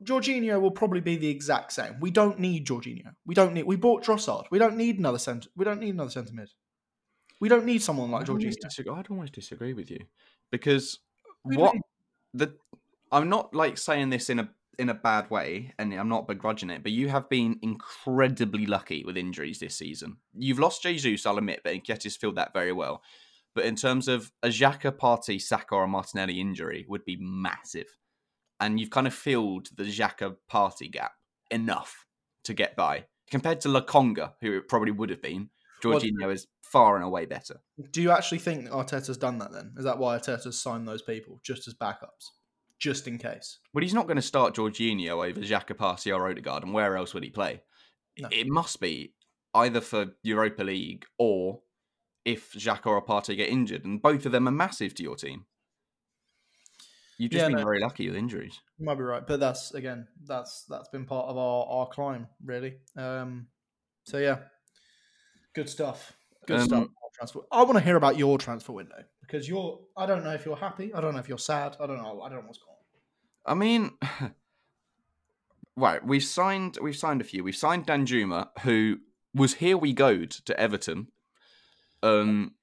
Jorginho 0.04 0.60
will 0.60 0.70
probably 0.70 1.00
be 1.00 1.16
the 1.16 1.28
exact 1.28 1.72
same. 1.72 1.98
We 2.00 2.10
don't 2.10 2.38
need 2.38 2.66
Jorginho. 2.66 3.14
We 3.26 3.34
don't 3.34 3.52
need. 3.52 3.64
We 3.64 3.76
bought 3.76 4.04
Trossard. 4.04 4.44
We 4.50 4.58
don't 4.58 4.76
need 4.76 4.98
another 4.98 5.18
centre. 5.18 5.50
We 5.56 5.64
don't 5.64 5.80
need 5.80 5.94
another 5.94 6.10
centre 6.10 6.32
mid. 6.32 6.50
We 7.40 7.48
don't 7.48 7.64
need 7.64 7.82
someone 7.82 8.10
like 8.10 8.26
Jorginho. 8.26 8.54
disagree, 8.60 8.92
I'd 8.94 9.10
almost 9.10 9.32
disagree 9.32 9.72
with 9.72 9.90
you 9.90 10.00
because 10.50 10.98
don't 11.48 11.60
what 11.60 11.76
the 12.34 12.54
I'm 13.10 13.28
not 13.28 13.54
like 13.54 13.78
saying 13.78 14.10
this 14.10 14.30
in 14.30 14.38
a 14.38 14.48
in 14.78 14.88
a 14.88 14.94
bad 14.94 15.30
way, 15.30 15.72
and 15.78 15.92
I'm 15.92 16.08
not 16.08 16.28
begrudging 16.28 16.70
it, 16.70 16.82
but 16.82 16.92
you 16.92 17.08
have 17.08 17.28
been 17.28 17.58
incredibly 17.62 18.66
lucky 18.66 19.04
with 19.04 19.16
injuries 19.16 19.58
this 19.58 19.76
season. 19.76 20.18
You've 20.34 20.58
lost 20.60 20.82
Jesus, 20.82 21.26
I'll 21.26 21.38
admit, 21.38 21.60
but 21.64 21.74
Nketiah's 21.74 22.16
filled 22.16 22.36
that 22.36 22.52
very 22.52 22.72
well. 22.72 23.02
But 23.54 23.64
in 23.64 23.74
terms 23.74 24.06
of 24.06 24.30
a 24.42 24.48
Xhaka, 24.48 24.92
Partey, 24.92 25.40
Saka, 25.40 25.74
or 25.74 25.88
Martinelli 25.88 26.40
injury 26.40 26.86
would 26.88 27.04
be 27.04 27.16
massive, 27.20 27.98
and 28.60 28.78
you've 28.78 28.90
kind 28.90 29.06
of 29.06 29.14
filled 29.14 29.68
the 29.76 29.84
Xhaka 29.84 30.36
Partey 30.50 30.90
gap 30.90 31.12
enough 31.50 32.06
to 32.44 32.54
get 32.54 32.76
by 32.76 33.06
compared 33.30 33.60
to 33.62 33.68
Lokonga, 33.68 34.34
who 34.40 34.58
it 34.58 34.68
probably 34.68 34.92
would 34.92 35.10
have 35.10 35.22
been. 35.22 35.50
Well- 35.84 36.00
is 36.30 36.46
far 36.62 36.96
and 36.96 37.04
away 37.04 37.24
better. 37.24 37.60
Do 37.92 38.02
you 38.02 38.10
actually 38.10 38.38
think 38.38 38.68
Arteta's 38.68 39.16
done 39.16 39.38
that? 39.38 39.52
Then 39.52 39.72
is 39.76 39.84
that 39.84 39.98
why 39.98 40.18
Arteta's 40.18 40.60
signed 40.60 40.86
those 40.86 41.02
people 41.02 41.40
just 41.42 41.66
as 41.66 41.74
backups, 41.74 42.30
just 42.78 43.08
in 43.08 43.18
case? 43.18 43.58
But 43.74 43.82
he's 43.82 43.94
not 43.94 44.06
going 44.06 44.16
to 44.16 44.22
start 44.22 44.54
Jorginho 44.54 45.28
over 45.28 45.40
Xhaka, 45.40 46.14
or 46.14 46.28
Odegaard, 46.28 46.62
and 46.64 46.72
where 46.72 46.96
else 46.96 47.14
would 47.14 47.24
he 47.24 47.30
play? 47.30 47.62
No. 48.18 48.28
It 48.30 48.46
must 48.48 48.80
be 48.80 49.14
either 49.54 49.80
for 49.80 50.16
Europa 50.22 50.62
League 50.62 51.04
or 51.18 51.60
if 52.24 52.52
Xhaka 52.52 52.86
or 52.86 53.04
Partey 53.04 53.36
get 53.36 53.48
injured, 53.48 53.84
and 53.84 54.02
both 54.02 54.26
of 54.26 54.32
them 54.32 54.48
are 54.48 54.52
massive 54.52 54.94
to 54.96 55.02
your 55.02 55.16
team. 55.16 55.46
You've 57.18 57.32
just 57.32 57.42
Yeah, 57.42 57.48
been 57.48 57.56
no. 57.58 57.64
very 57.64 57.80
lucky 57.80 58.08
with 58.08 58.16
injuries. 58.16 58.60
You 58.78 58.86
might 58.86 58.94
be 58.94 59.02
right, 59.02 59.26
but 59.26 59.40
that's 59.40 59.74
again, 59.74 60.06
that's 60.24 60.64
that's 60.66 60.88
been 60.88 61.04
part 61.04 61.26
of 61.26 61.36
our 61.36 61.66
our 61.66 61.88
climb, 61.88 62.28
really. 62.44 62.78
Um, 62.96 63.48
so 64.04 64.18
yeah, 64.18 64.38
good 65.54 65.68
stuff. 65.68 66.16
Good 66.46 66.60
Um, 66.60 66.66
stuff. 66.66 66.88
Transfer. 67.18 67.40
I 67.50 67.62
want 67.62 67.78
to 67.78 67.84
hear 67.84 67.96
about 67.96 68.16
your 68.16 68.38
transfer 68.38 68.72
window 68.72 69.02
because 69.20 69.48
you're. 69.48 69.80
I 69.96 70.06
don't 70.06 70.22
know 70.22 70.32
if 70.32 70.46
you're 70.46 70.56
happy. 70.56 70.94
I 70.94 71.00
don't 71.00 71.14
know 71.14 71.20
if 71.20 71.28
you're 71.28 71.36
sad. 71.36 71.76
I 71.80 71.86
don't 71.86 71.96
know. 71.96 72.22
I 72.22 72.28
don't 72.28 72.40
know 72.40 72.46
what's 72.46 72.58
going 72.58 72.76
on. 72.76 73.52
I 73.52 73.54
mean, 73.54 73.90
right? 75.76 76.04
We've 76.04 76.22
signed. 76.22 76.78
We've 76.80 76.96
signed 76.96 77.20
a 77.20 77.24
few. 77.24 77.42
We've 77.42 77.56
signed 77.56 77.88
Danjuma, 77.88 78.50
who 78.60 78.98
was 79.34 79.54
here. 79.54 79.76
We 79.76 79.92
goed 79.92 80.30
to 80.30 80.58
Everton, 80.58 81.08
um, 82.04 82.54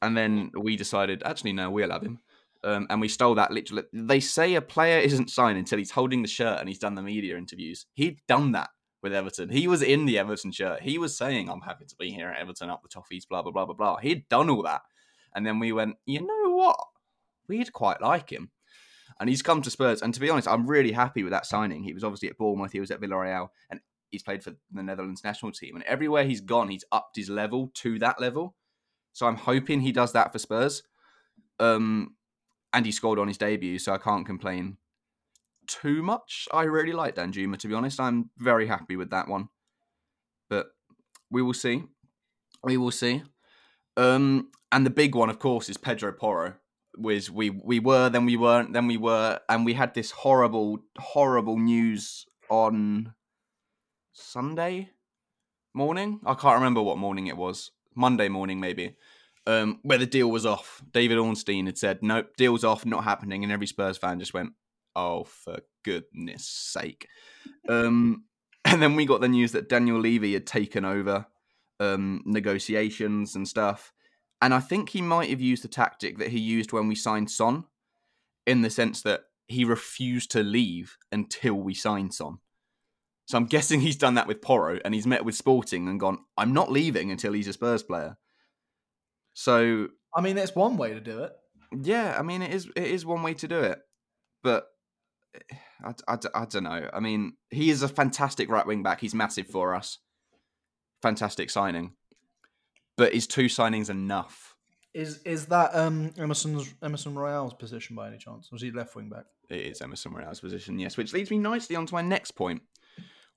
and 0.00 0.16
then 0.16 0.52
we 0.56 0.76
decided 0.76 1.22
actually 1.24 1.52
no, 1.52 1.68
we'll 1.70 1.90
have 1.90 2.02
him. 2.02 2.20
Um, 2.62 2.86
and 2.90 3.00
we 3.00 3.08
stole 3.08 3.34
that 3.36 3.50
literally. 3.50 3.84
They 3.92 4.20
say 4.20 4.54
a 4.54 4.62
player 4.62 5.00
isn't 5.00 5.30
signed 5.30 5.58
until 5.58 5.78
he's 5.78 5.90
holding 5.90 6.22
the 6.22 6.28
shirt 6.28 6.60
and 6.60 6.68
he's 6.68 6.78
done 6.78 6.94
the 6.94 7.02
media 7.02 7.36
interviews. 7.36 7.86
He'd 7.94 8.20
done 8.28 8.52
that 8.52 8.68
with 9.02 9.14
Everton. 9.14 9.48
He 9.50 9.66
was 9.66 9.82
in 9.82 10.06
the 10.06 10.18
Everton 10.18 10.52
shirt. 10.52 10.82
He 10.82 10.98
was 10.98 11.16
saying, 11.16 11.48
"I'm 11.48 11.62
happy 11.62 11.86
to 11.86 11.96
be 11.96 12.10
here 12.10 12.28
at 12.28 12.40
Everton, 12.40 12.70
up 12.70 12.82
the 12.82 12.88
toffees, 12.88 13.28
blah 13.28 13.42
blah 13.42 13.52
blah 13.52 13.66
blah 13.66 13.74
blah." 13.74 13.96
He'd 13.98 14.28
done 14.28 14.50
all 14.50 14.62
that, 14.62 14.82
and 15.34 15.46
then 15.46 15.58
we 15.58 15.72
went, 15.72 15.96
you 16.06 16.20
know 16.20 16.54
what? 16.54 16.78
We'd 17.48 17.72
quite 17.72 18.00
like 18.00 18.30
him 18.30 18.50
and 19.20 19.28
he's 19.28 19.42
come 19.42 19.62
to 19.62 19.70
Spurs. 19.70 20.00
And 20.00 20.14
to 20.14 20.20
be 20.20 20.30
honest, 20.30 20.48
I'm 20.48 20.66
really 20.66 20.92
happy 20.92 21.22
with 21.22 21.32
that 21.32 21.46
signing. 21.46 21.84
He 21.84 21.92
was 21.92 22.02
obviously 22.02 22.30
at 22.30 22.38
Bournemouth, 22.38 22.72
he 22.72 22.80
was 22.80 22.90
at 22.90 23.00
Villarreal, 23.00 23.48
and 23.70 23.80
he's 24.10 24.22
played 24.22 24.42
for 24.42 24.54
the 24.72 24.82
Netherlands 24.82 25.22
national 25.22 25.52
team. 25.52 25.76
And 25.76 25.84
everywhere 25.84 26.24
he's 26.24 26.40
gone, 26.40 26.68
he's 26.68 26.86
upped 26.90 27.16
his 27.16 27.28
level 27.28 27.70
to 27.74 27.98
that 27.98 28.18
level. 28.18 28.56
So 29.12 29.26
I'm 29.26 29.36
hoping 29.36 29.82
he 29.82 29.92
does 29.92 30.12
that 30.12 30.32
for 30.32 30.38
Spurs. 30.38 30.82
Um, 31.58 32.16
and 32.72 32.86
he 32.86 32.92
scored 32.92 33.18
on 33.18 33.28
his 33.28 33.36
debut, 33.36 33.78
so 33.78 33.92
I 33.92 33.98
can't 33.98 34.24
complain 34.24 34.78
too 35.70 36.02
much. 36.02 36.48
I 36.52 36.64
really 36.64 36.92
like 36.92 37.14
Danjuma, 37.14 37.56
to 37.58 37.68
be 37.68 37.74
honest. 37.74 38.00
I'm 38.00 38.30
very 38.38 38.66
happy 38.66 38.96
with 38.96 39.10
that 39.10 39.28
one. 39.28 39.48
But 40.48 40.66
we 41.30 41.42
will 41.42 41.54
see. 41.54 41.84
We 42.64 42.76
will 42.76 42.90
see. 42.90 43.22
Um, 43.96 44.50
and 44.72 44.84
the 44.84 44.90
big 44.90 45.14
one, 45.14 45.30
of 45.30 45.38
course, 45.38 45.68
is 45.68 45.76
Pedro 45.76 46.12
Porro. 46.12 46.54
Was 46.98 47.30
we 47.30 47.50
we 47.50 47.78
were, 47.78 48.08
then 48.08 48.26
we 48.26 48.36
weren't, 48.36 48.72
then 48.72 48.88
we 48.88 48.96
were, 48.96 49.38
and 49.48 49.64
we 49.64 49.74
had 49.74 49.94
this 49.94 50.10
horrible, 50.10 50.78
horrible 50.98 51.56
news 51.56 52.26
on 52.50 53.14
Sunday 54.12 54.90
morning. 55.72 56.20
I 56.26 56.34
can't 56.34 56.56
remember 56.56 56.82
what 56.82 56.98
morning 56.98 57.28
it 57.28 57.36
was. 57.36 57.70
Monday 57.94 58.28
morning, 58.28 58.58
maybe. 58.58 58.96
Um, 59.46 59.78
where 59.82 59.98
the 59.98 60.06
deal 60.06 60.30
was 60.30 60.44
off. 60.44 60.82
David 60.92 61.16
Ornstein 61.16 61.66
had 61.66 61.78
said, 61.78 62.00
"Nope, 62.02 62.36
deal's 62.36 62.64
off, 62.64 62.84
not 62.84 63.04
happening," 63.04 63.44
and 63.44 63.52
every 63.52 63.66
Spurs 63.68 63.96
fan 63.96 64.18
just 64.18 64.34
went, 64.34 64.52
"Oh, 64.94 65.24
for 65.24 65.60
goodness 65.84 66.46
sake!" 66.46 67.06
Um, 67.68 68.24
and 68.64 68.82
then 68.82 68.96
we 68.96 69.06
got 69.06 69.20
the 69.20 69.28
news 69.28 69.52
that 69.52 69.68
Daniel 69.68 69.98
Levy 69.98 70.32
had 70.34 70.46
taken 70.46 70.84
over 70.84 71.26
um, 71.78 72.22
negotiations 72.24 73.34
and 73.34 73.48
stuff. 73.48 73.92
And 74.42 74.54
I 74.54 74.60
think 74.60 74.90
he 74.90 75.02
might 75.02 75.30
have 75.30 75.40
used 75.40 75.64
the 75.64 75.68
tactic 75.68 76.18
that 76.18 76.28
he 76.28 76.38
used 76.38 76.72
when 76.72 76.88
we 76.88 76.94
signed 76.94 77.30
Son, 77.30 77.64
in 78.46 78.62
the 78.62 78.70
sense 78.70 79.02
that 79.02 79.24
he 79.48 79.64
refused 79.64 80.30
to 80.32 80.42
leave 80.42 80.96
until 81.10 81.54
we 81.54 81.74
signed 81.74 82.14
Son. 82.14 82.38
So 83.26 83.36
I'm 83.36 83.46
guessing 83.46 83.80
he's 83.80 83.96
done 83.96 84.14
that 84.14 84.26
with 84.26 84.42
Porro 84.42 84.78
and 84.84 84.94
he's 84.94 85.06
met 85.06 85.24
with 85.24 85.34
Sporting 85.34 85.88
and 85.88 86.00
gone, 86.00 86.18
"I'm 86.36 86.52
not 86.52 86.70
leaving 86.70 87.10
until 87.10 87.32
he's 87.32 87.48
a 87.48 87.52
Spurs 87.52 87.82
player." 87.82 88.16
So 89.34 89.88
I 90.14 90.20
mean, 90.20 90.38
it's 90.38 90.54
one 90.54 90.76
way 90.76 90.94
to 90.94 91.00
do 91.00 91.22
it. 91.24 91.32
yeah, 91.82 92.16
I 92.18 92.22
mean, 92.22 92.42
it 92.42 92.52
is 92.52 92.68
it 92.76 92.84
is 92.84 93.04
one 93.04 93.22
way 93.22 93.34
to 93.34 93.48
do 93.48 93.60
it, 93.60 93.78
but 94.42 94.66
I, 95.84 95.94
I, 96.08 96.18
I 96.34 96.44
don't 96.44 96.64
know. 96.64 96.90
I 96.92 97.00
mean, 97.00 97.34
he 97.50 97.70
is 97.70 97.82
a 97.82 97.88
fantastic 97.88 98.50
right 98.50 98.66
wing 98.66 98.82
back. 98.82 99.00
He's 99.00 99.14
massive 99.14 99.46
for 99.46 99.74
us. 99.74 99.98
Fantastic 101.02 101.48
signing, 101.48 101.92
but 102.98 103.14
is 103.14 103.26
two 103.26 103.46
signings 103.46 103.88
enough? 103.88 104.54
Is 104.92 105.22
is 105.22 105.46
that 105.46 105.74
um 105.74 106.12
Emerson's 106.18 106.74
Emerson 106.82 107.14
Royal's 107.14 107.54
position 107.54 107.96
by 107.96 108.08
any 108.08 108.18
chance? 108.18 108.48
Or 108.48 108.56
was 108.56 108.62
he 108.62 108.70
left 108.70 108.94
wing 108.94 109.08
back? 109.08 109.24
It 109.48 109.60
is 109.60 109.80
Emerson 109.80 110.12
Royal's 110.12 110.40
position, 110.40 110.78
yes. 110.78 110.96
Which 110.96 111.14
leads 111.14 111.30
me 111.30 111.38
nicely 111.38 111.76
on 111.76 111.86
to 111.86 111.94
my 111.94 112.02
next 112.02 112.32
point. 112.32 112.62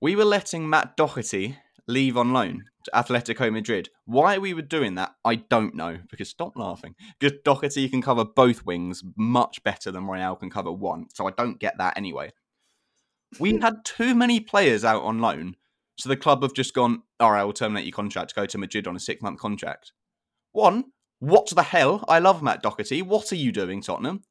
We 0.01 0.17
were 0.17 0.25
letting 0.25 0.69
Matt 0.69 0.97
Doherty 0.97 1.57
leave 1.87 2.17
on 2.17 2.33
loan 2.33 2.65
Atletico 2.93 3.51
Madrid. 3.51 3.89
Why 4.05 4.37
we 4.37 4.53
were 4.53 4.61
doing 4.61 4.95
that, 4.95 5.15
I 5.23 5.35
don't 5.35 5.75
know. 5.75 5.99
Because 6.09 6.29
stop 6.29 6.57
laughing. 6.57 6.95
Because 7.19 7.39
Doherty 7.43 7.87
can 7.89 8.01
cover 8.01 8.25
both 8.25 8.65
wings 8.65 9.03
much 9.15 9.63
better 9.63 9.91
than 9.91 10.05
Royal 10.05 10.35
can 10.35 10.49
cover 10.49 10.71
one. 10.71 11.07
So 11.13 11.27
I 11.27 11.31
don't 11.31 11.59
get 11.59 11.77
that 11.77 11.97
anyway. 11.97 12.31
We 13.39 13.51
hmm. 13.51 13.61
had 13.61 13.85
too 13.85 14.15
many 14.15 14.39
players 14.39 14.83
out 14.83 15.03
on 15.03 15.19
loan, 15.19 15.55
so 15.97 16.09
the 16.09 16.17
club 16.17 16.43
have 16.43 16.53
just 16.53 16.73
gone, 16.73 17.03
all 17.19 17.31
right, 17.31 17.43
we'll 17.43 17.53
terminate 17.53 17.85
your 17.85 17.93
contract, 17.93 18.35
go 18.35 18.45
to 18.45 18.57
Madrid 18.57 18.87
on 18.87 18.95
a 18.95 18.99
six 18.99 19.21
month 19.21 19.39
contract. 19.39 19.91
One, 20.51 20.85
what 21.19 21.49
the 21.49 21.63
hell? 21.63 22.03
I 22.07 22.19
love 22.19 22.43
Matt 22.43 22.61
Doherty. 22.61 23.01
What 23.01 23.31
are 23.31 23.37
you 23.37 23.51
doing, 23.51 23.81
Tottenham? 23.81 24.23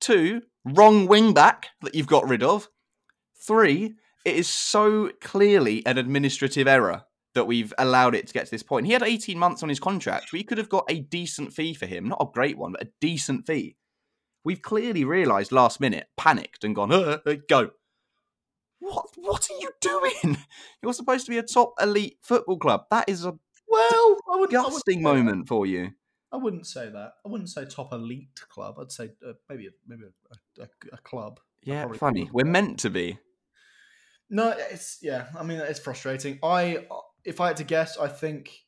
Two, 0.00 0.42
wrong 0.64 1.06
wing 1.06 1.32
back 1.32 1.68
that 1.82 1.94
you've 1.94 2.06
got 2.06 2.28
rid 2.28 2.42
of. 2.42 2.68
Three, 3.46 3.94
it 4.24 4.34
is 4.34 4.48
so 4.48 5.10
clearly 5.20 5.84
an 5.86 5.98
administrative 5.98 6.68
error 6.68 7.04
that 7.38 7.44
we've 7.44 7.72
allowed 7.78 8.16
it 8.16 8.26
to 8.26 8.32
get 8.32 8.46
to 8.46 8.50
this 8.50 8.64
point. 8.64 8.86
He 8.86 8.92
had 8.92 9.04
18 9.04 9.38
months 9.38 9.62
on 9.62 9.68
his 9.68 9.78
contract. 9.78 10.32
We 10.32 10.42
could 10.42 10.58
have 10.58 10.68
got 10.68 10.84
a 10.90 10.98
decent 10.98 11.52
fee 11.52 11.72
for 11.72 11.86
him. 11.86 12.08
Not 12.08 12.20
a 12.20 12.32
great 12.32 12.58
one, 12.58 12.72
but 12.72 12.82
a 12.82 12.90
decent 13.00 13.46
fee. 13.46 13.76
We've 14.44 14.60
clearly 14.60 15.04
realised 15.04 15.52
last 15.52 15.78
minute, 15.78 16.08
panicked 16.16 16.64
and 16.64 16.74
gone, 16.74 16.90
uh, 16.90 17.18
uh, 17.24 17.36
go. 17.48 17.70
What 18.80 19.06
what 19.16 19.46
are 19.50 19.58
you 19.60 19.70
doing? 19.80 20.38
You're 20.82 20.92
supposed 20.92 21.26
to 21.26 21.30
be 21.30 21.38
a 21.38 21.44
top 21.44 21.74
elite 21.80 22.18
football 22.22 22.58
club. 22.58 22.86
That 22.90 23.08
is 23.08 23.24
a 23.24 23.38
Well, 23.68 24.16
I 24.32 24.36
would 24.36 24.50
disgusting 24.50 25.06
I 25.06 25.10
would, 25.10 25.18
moment 25.18 25.46
for 25.46 25.64
you. 25.64 25.90
I 26.32 26.38
wouldn't 26.38 26.66
say 26.66 26.90
that. 26.90 27.12
I 27.24 27.28
wouldn't 27.28 27.50
say 27.50 27.66
top 27.66 27.92
elite 27.92 28.40
club. 28.48 28.78
I'd 28.80 28.90
say 28.90 29.10
uh, 29.24 29.34
maybe 29.48 29.68
a, 29.68 29.70
maybe 29.86 30.04
a, 30.58 30.62
a, 30.62 30.68
a 30.92 30.98
club. 30.98 31.38
Yeah, 31.62 31.86
funny. 31.92 32.30
We're 32.32 32.44
meant 32.44 32.80
to 32.80 32.90
be. 32.90 33.18
No, 34.28 34.54
it's 34.70 34.98
yeah. 35.02 35.26
I 35.38 35.44
mean, 35.44 35.58
it's 35.58 35.80
frustrating. 35.80 36.40
I, 36.42 36.84
if 37.24 37.40
I 37.40 37.48
had 37.48 37.56
to 37.58 37.64
guess, 37.64 37.96
I 37.98 38.08
think, 38.08 38.64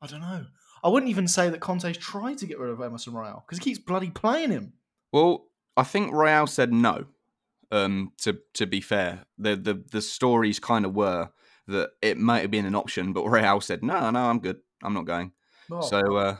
I 0.00 0.06
don't 0.06 0.20
know. 0.20 0.46
I 0.82 0.88
wouldn't 0.88 1.10
even 1.10 1.28
say 1.28 1.50
that 1.50 1.60
Conte's 1.60 1.96
tried 1.96 2.38
to 2.38 2.46
get 2.46 2.58
rid 2.58 2.70
of 2.70 2.80
Emerson 2.80 3.12
Royal 3.12 3.44
because 3.46 3.58
he 3.58 3.64
keeps 3.64 3.78
bloody 3.78 4.10
playing 4.10 4.50
him. 4.50 4.72
Well, 5.12 5.46
I 5.76 5.82
think 5.82 6.12
Royal 6.12 6.46
said 6.46 6.72
no. 6.72 7.06
Um, 7.72 8.12
to 8.18 8.38
to 8.54 8.66
be 8.66 8.80
fair, 8.80 9.26
the 9.38 9.54
the 9.54 9.74
the 9.74 10.02
stories 10.02 10.58
kind 10.58 10.84
of 10.84 10.94
were 10.94 11.30
that 11.68 11.90
it 12.02 12.18
might 12.18 12.40
have 12.40 12.50
been 12.50 12.66
an 12.66 12.74
option, 12.74 13.12
but 13.12 13.28
Royal 13.28 13.60
said 13.60 13.82
no, 13.84 14.10
no, 14.10 14.20
I'm 14.20 14.40
good. 14.40 14.60
I'm 14.82 14.94
not 14.94 15.04
going. 15.04 15.32
Oh, 15.70 15.80
so 15.80 16.16
uh, 16.16 16.36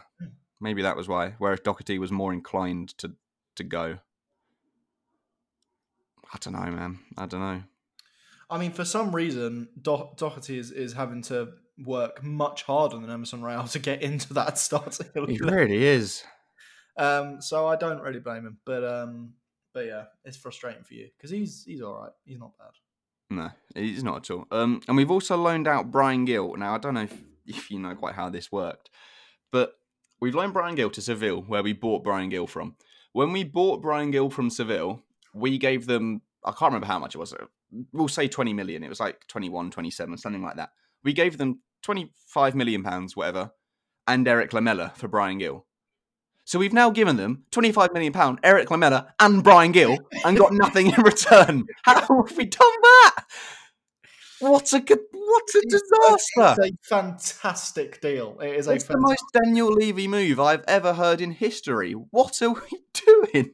maybe 0.60 0.82
that 0.82 0.96
was 0.96 1.06
why. 1.06 1.34
Whereas 1.38 1.60
Doherty 1.60 1.98
was 1.98 2.10
more 2.10 2.32
inclined 2.32 2.96
to 2.98 3.12
to 3.56 3.64
go. 3.64 3.98
I 6.32 6.38
don't 6.40 6.54
know, 6.54 6.70
man. 6.70 6.98
I 7.16 7.26
don't 7.26 7.40
know. 7.40 7.62
I 8.50 8.58
mean, 8.58 8.72
for 8.72 8.84
some 8.84 9.14
reason, 9.14 9.68
Do- 9.80 10.10
Doherty 10.16 10.58
is, 10.58 10.72
is 10.72 10.92
having 10.92 11.22
to 11.22 11.52
work 11.78 12.22
much 12.22 12.64
harder 12.64 12.98
than 12.98 13.10
Emerson 13.10 13.42
Royal 13.42 13.66
to 13.68 13.78
get 13.78 14.02
into 14.02 14.34
that 14.34 14.58
starting. 14.58 15.06
He 15.28 15.38
really 15.38 15.84
is. 15.84 16.24
Um, 16.96 17.40
so 17.40 17.66
I 17.66 17.76
don't 17.76 18.02
really 18.02 18.20
blame 18.20 18.46
him, 18.46 18.58
but 18.66 18.84
um, 18.84 19.34
but 19.72 19.86
yeah, 19.86 20.04
it's 20.24 20.36
frustrating 20.36 20.82
for 20.82 20.94
you 20.94 21.08
because 21.16 21.30
he's 21.30 21.64
he's 21.64 21.80
all 21.80 22.02
right. 22.02 22.10
He's 22.24 22.38
not 22.38 22.52
bad. 22.58 22.72
No, 23.30 23.50
he's 23.74 24.02
not 24.02 24.16
at 24.16 24.30
all. 24.34 24.46
Um, 24.50 24.82
and 24.88 24.96
we've 24.96 25.10
also 25.10 25.36
loaned 25.36 25.68
out 25.68 25.90
Bryan 25.90 26.24
Gil. 26.24 26.56
Now 26.56 26.74
I 26.74 26.78
don't 26.78 26.94
know 26.94 27.02
if, 27.02 27.16
if 27.46 27.70
you 27.70 27.78
know 27.78 27.94
quite 27.94 28.16
how 28.16 28.28
this 28.28 28.50
worked, 28.50 28.90
but 29.52 29.74
we've 30.20 30.34
loaned 30.34 30.52
Bryan 30.52 30.74
Gil 30.74 30.90
to 30.90 31.00
Seville, 31.00 31.42
where 31.42 31.62
we 31.62 31.72
bought 31.72 32.02
Bryan 32.02 32.28
Gil 32.28 32.48
from. 32.48 32.74
When 33.12 33.32
we 33.32 33.44
bought 33.44 33.82
Bryan 33.82 34.10
Gil 34.10 34.30
from 34.30 34.50
Seville, 34.50 35.02
we 35.32 35.58
gave 35.58 35.86
them 35.86 36.22
I 36.44 36.50
can't 36.52 36.70
remember 36.72 36.86
how 36.86 36.98
much 36.98 37.14
it 37.14 37.18
was. 37.18 37.32
Uh, 37.32 37.46
we'll 37.92 38.08
say 38.08 38.28
20 38.28 38.52
million. 38.54 38.82
It 38.82 38.88
was 38.88 39.00
like 39.00 39.26
21, 39.28 39.70
27, 39.70 40.16
something 40.18 40.42
like 40.42 40.56
that. 40.56 40.70
We 41.04 41.12
gave 41.12 41.38
them 41.38 41.60
25 41.82 42.54
million 42.54 42.82
pounds, 42.82 43.16
whatever, 43.16 43.52
and 44.06 44.26
Erik 44.26 44.52
Lamela 44.52 44.92
for 44.96 45.08
Bryan 45.08 45.38
Gil. 45.38 45.66
So 46.44 46.58
we've 46.58 46.72
now 46.72 46.90
given 46.90 47.16
them 47.16 47.44
25 47.52 47.92
million 47.92 48.12
pound, 48.12 48.40
Erik 48.42 48.70
Lamela 48.70 49.14
and 49.20 49.44
Bryan 49.44 49.72
Gil, 49.72 49.98
and 50.24 50.36
got 50.36 50.52
nothing 50.52 50.88
in 50.88 51.00
return. 51.02 51.64
How 51.84 52.00
have 52.00 52.36
we 52.36 52.44
done 52.46 52.80
that? 52.82 53.14
What 54.40 54.72
a 54.72 54.80
good, 54.80 55.00
what 55.12 55.42
a 55.54 55.60
disaster! 55.68 56.62
It's 56.64 56.90
a 56.90 56.94
fantastic 56.96 58.00
deal. 58.00 58.38
It 58.40 58.56
is 58.56 58.66
a 58.68 58.72
It's 58.72 58.84
the 58.84 58.94
fantastic. 58.94 59.18
most 59.20 59.44
Daniel 59.44 59.68
Levy 59.72 60.08
move 60.08 60.40
I've 60.40 60.64
ever 60.66 60.94
heard 60.94 61.20
in 61.20 61.32
history. 61.32 61.92
What 61.92 62.40
are 62.42 62.54
we 62.54 62.80
doing? 63.32 63.50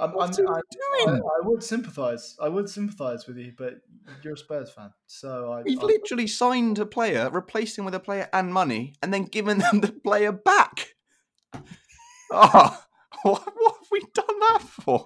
I'm, 0.00 0.12
What 0.12 0.38
I'm, 0.38 0.46
are 0.46 0.54
I, 0.54 0.58
I, 0.58 1.04
doing? 1.06 1.22
I 1.22 1.46
would 1.46 1.62
sympathise. 1.62 2.36
I 2.40 2.48
would 2.48 2.68
sympathise 2.68 3.26
with 3.26 3.36
you, 3.36 3.52
but 3.56 3.74
you're 4.22 4.34
a 4.34 4.36
Spurs 4.38 4.70
fan, 4.70 4.92
so 5.06 5.52
I. 5.52 5.62
We've 5.62 5.80
I- 5.82 5.86
literally 5.86 6.26
signed 6.26 6.78
a 6.78 6.86
player, 6.86 7.28
replaced 7.30 7.78
him 7.78 7.84
with 7.84 7.94
a 7.94 8.00
player 8.00 8.28
and 8.32 8.52
money, 8.52 8.94
and 9.02 9.12
then 9.12 9.24
given 9.24 9.58
them 9.70 9.80
the 9.80 9.92
player 9.92 10.32
back. 10.32 10.94
Oh, 12.30 12.80
what, 13.22 13.42
what 13.56 13.74
have 13.76 13.88
we 13.90 14.00
done 14.14 14.38
that 14.40 14.62
for? 14.62 15.04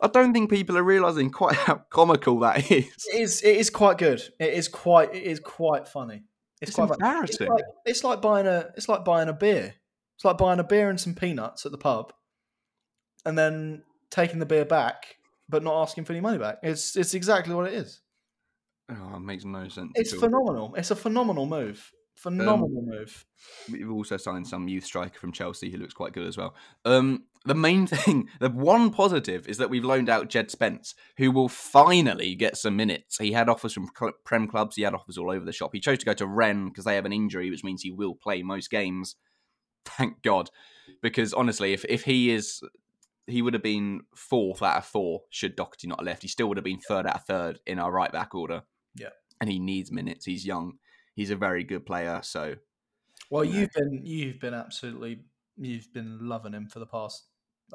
I 0.00 0.08
don't 0.08 0.32
think 0.34 0.50
people 0.50 0.76
are 0.76 0.82
realizing 0.82 1.30
quite 1.30 1.56
how 1.56 1.76
comical 1.90 2.38
that 2.40 2.58
is. 2.70 2.84
It 3.12 3.20
is. 3.20 3.42
It 3.42 3.56
is 3.56 3.70
quite 3.70 3.98
good. 3.98 4.22
It 4.38 4.52
is 4.54 4.68
quite. 4.68 5.14
It 5.14 5.22
is 5.24 5.40
quite 5.40 5.88
funny. 5.88 6.24
It's, 6.60 6.70
It's 6.70 6.76
quite 6.76 6.88
funny. 6.88 6.98
It's 7.24 7.38
embarrassing. 7.40 7.48
like, 7.48 7.64
it's 7.86 8.04
like 8.04 8.22
buying 8.22 8.46
a. 8.46 8.70
It's 8.76 8.88
like 8.88 9.04
buying 9.04 9.28
a 9.28 9.32
beer. 9.32 9.74
It's 10.16 10.24
like 10.24 10.38
buying 10.38 10.60
a 10.60 10.64
beer 10.64 10.88
and 10.90 11.00
some 11.00 11.14
peanuts 11.14 11.66
at 11.66 11.72
the 11.72 11.78
pub, 11.78 12.12
and 13.24 13.36
then 13.38 13.82
taking 14.10 14.38
the 14.38 14.46
beer 14.46 14.64
back, 14.64 15.16
but 15.48 15.62
not 15.62 15.82
asking 15.82 16.04
for 16.04 16.12
any 16.12 16.20
money 16.20 16.38
back. 16.38 16.58
It's. 16.62 16.96
It's 16.96 17.14
exactly 17.14 17.54
what 17.54 17.66
it 17.66 17.74
is. 17.74 18.00
Oh, 18.88 19.16
it 19.16 19.20
makes 19.20 19.44
no 19.44 19.68
sense. 19.68 19.92
It's 19.94 20.12
phenomenal. 20.12 20.74
It's 20.76 20.90
a 20.90 20.96
phenomenal 20.96 21.46
move. 21.46 21.92
Phenomenal 22.14 22.82
move. 22.82 23.26
We've 23.70 23.90
also 23.90 24.16
signed 24.16 24.46
some 24.46 24.68
youth 24.68 24.84
striker 24.84 25.18
from 25.18 25.32
Chelsea 25.32 25.70
who 25.70 25.76
looks 25.76 25.92
quite 25.92 26.14
good 26.14 26.26
as 26.26 26.36
well. 26.36 26.54
Um, 26.84 27.24
the 27.44 27.54
main 27.54 27.86
thing, 27.86 28.28
the 28.40 28.48
one 28.48 28.90
positive, 28.90 29.46
is 29.48 29.58
that 29.58 29.68
we've 29.68 29.84
loaned 29.84 30.08
out 30.08 30.30
Jed 30.30 30.50
Spence, 30.50 30.94
who 31.18 31.30
will 31.30 31.48
finally 31.48 32.34
get 32.34 32.56
some 32.56 32.74
minutes. 32.74 33.18
He 33.18 33.32
had 33.32 33.48
offers 33.48 33.74
from 33.74 33.90
Prem 34.24 34.48
clubs, 34.48 34.76
he 34.76 34.82
had 34.82 34.94
offers 34.94 35.18
all 35.18 35.30
over 35.30 35.44
the 35.44 35.52
shop. 35.52 35.70
He 35.74 35.80
chose 35.80 35.98
to 35.98 36.06
go 36.06 36.14
to 36.14 36.26
Rennes 36.26 36.70
because 36.70 36.84
they 36.84 36.94
have 36.94 37.04
an 37.04 37.12
injury, 37.12 37.50
which 37.50 37.64
means 37.64 37.82
he 37.82 37.92
will 37.92 38.14
play 38.14 38.42
most 38.42 38.70
games. 38.70 39.16
Thank 39.84 40.22
God, 40.22 40.50
because 41.02 41.32
honestly, 41.32 41.72
if 41.72 41.84
if 41.84 42.04
he 42.04 42.30
is, 42.30 42.60
he 43.26 43.42
would 43.42 43.54
have 43.54 43.62
been 43.62 44.02
fourth 44.14 44.62
out 44.62 44.78
of 44.78 44.84
four 44.84 45.22
should 45.30 45.56
Doherty 45.56 45.88
not 45.88 46.00
have 46.00 46.06
left. 46.06 46.22
He 46.22 46.28
still 46.28 46.48
would 46.48 46.56
have 46.56 46.64
been 46.64 46.80
third 46.80 47.06
out 47.06 47.16
of 47.16 47.24
third 47.24 47.60
in 47.66 47.78
our 47.78 47.90
right 47.90 48.12
back 48.12 48.34
order. 48.34 48.62
Yeah. 48.94 49.10
and 49.40 49.50
he 49.50 49.58
needs 49.58 49.92
minutes. 49.92 50.24
He's 50.24 50.46
young. 50.46 50.78
He's 51.14 51.30
a 51.30 51.36
very 51.36 51.64
good 51.64 51.84
player. 51.84 52.20
So 52.22 52.54
Well, 53.30 53.44
you 53.44 53.60
you've 53.60 53.72
been 53.72 54.00
you've 54.04 54.40
been 54.40 54.54
absolutely 54.54 55.24
you've 55.56 55.92
been 55.92 56.28
loving 56.28 56.52
him 56.52 56.68
for 56.68 56.78
the 56.78 56.86
past 56.86 57.26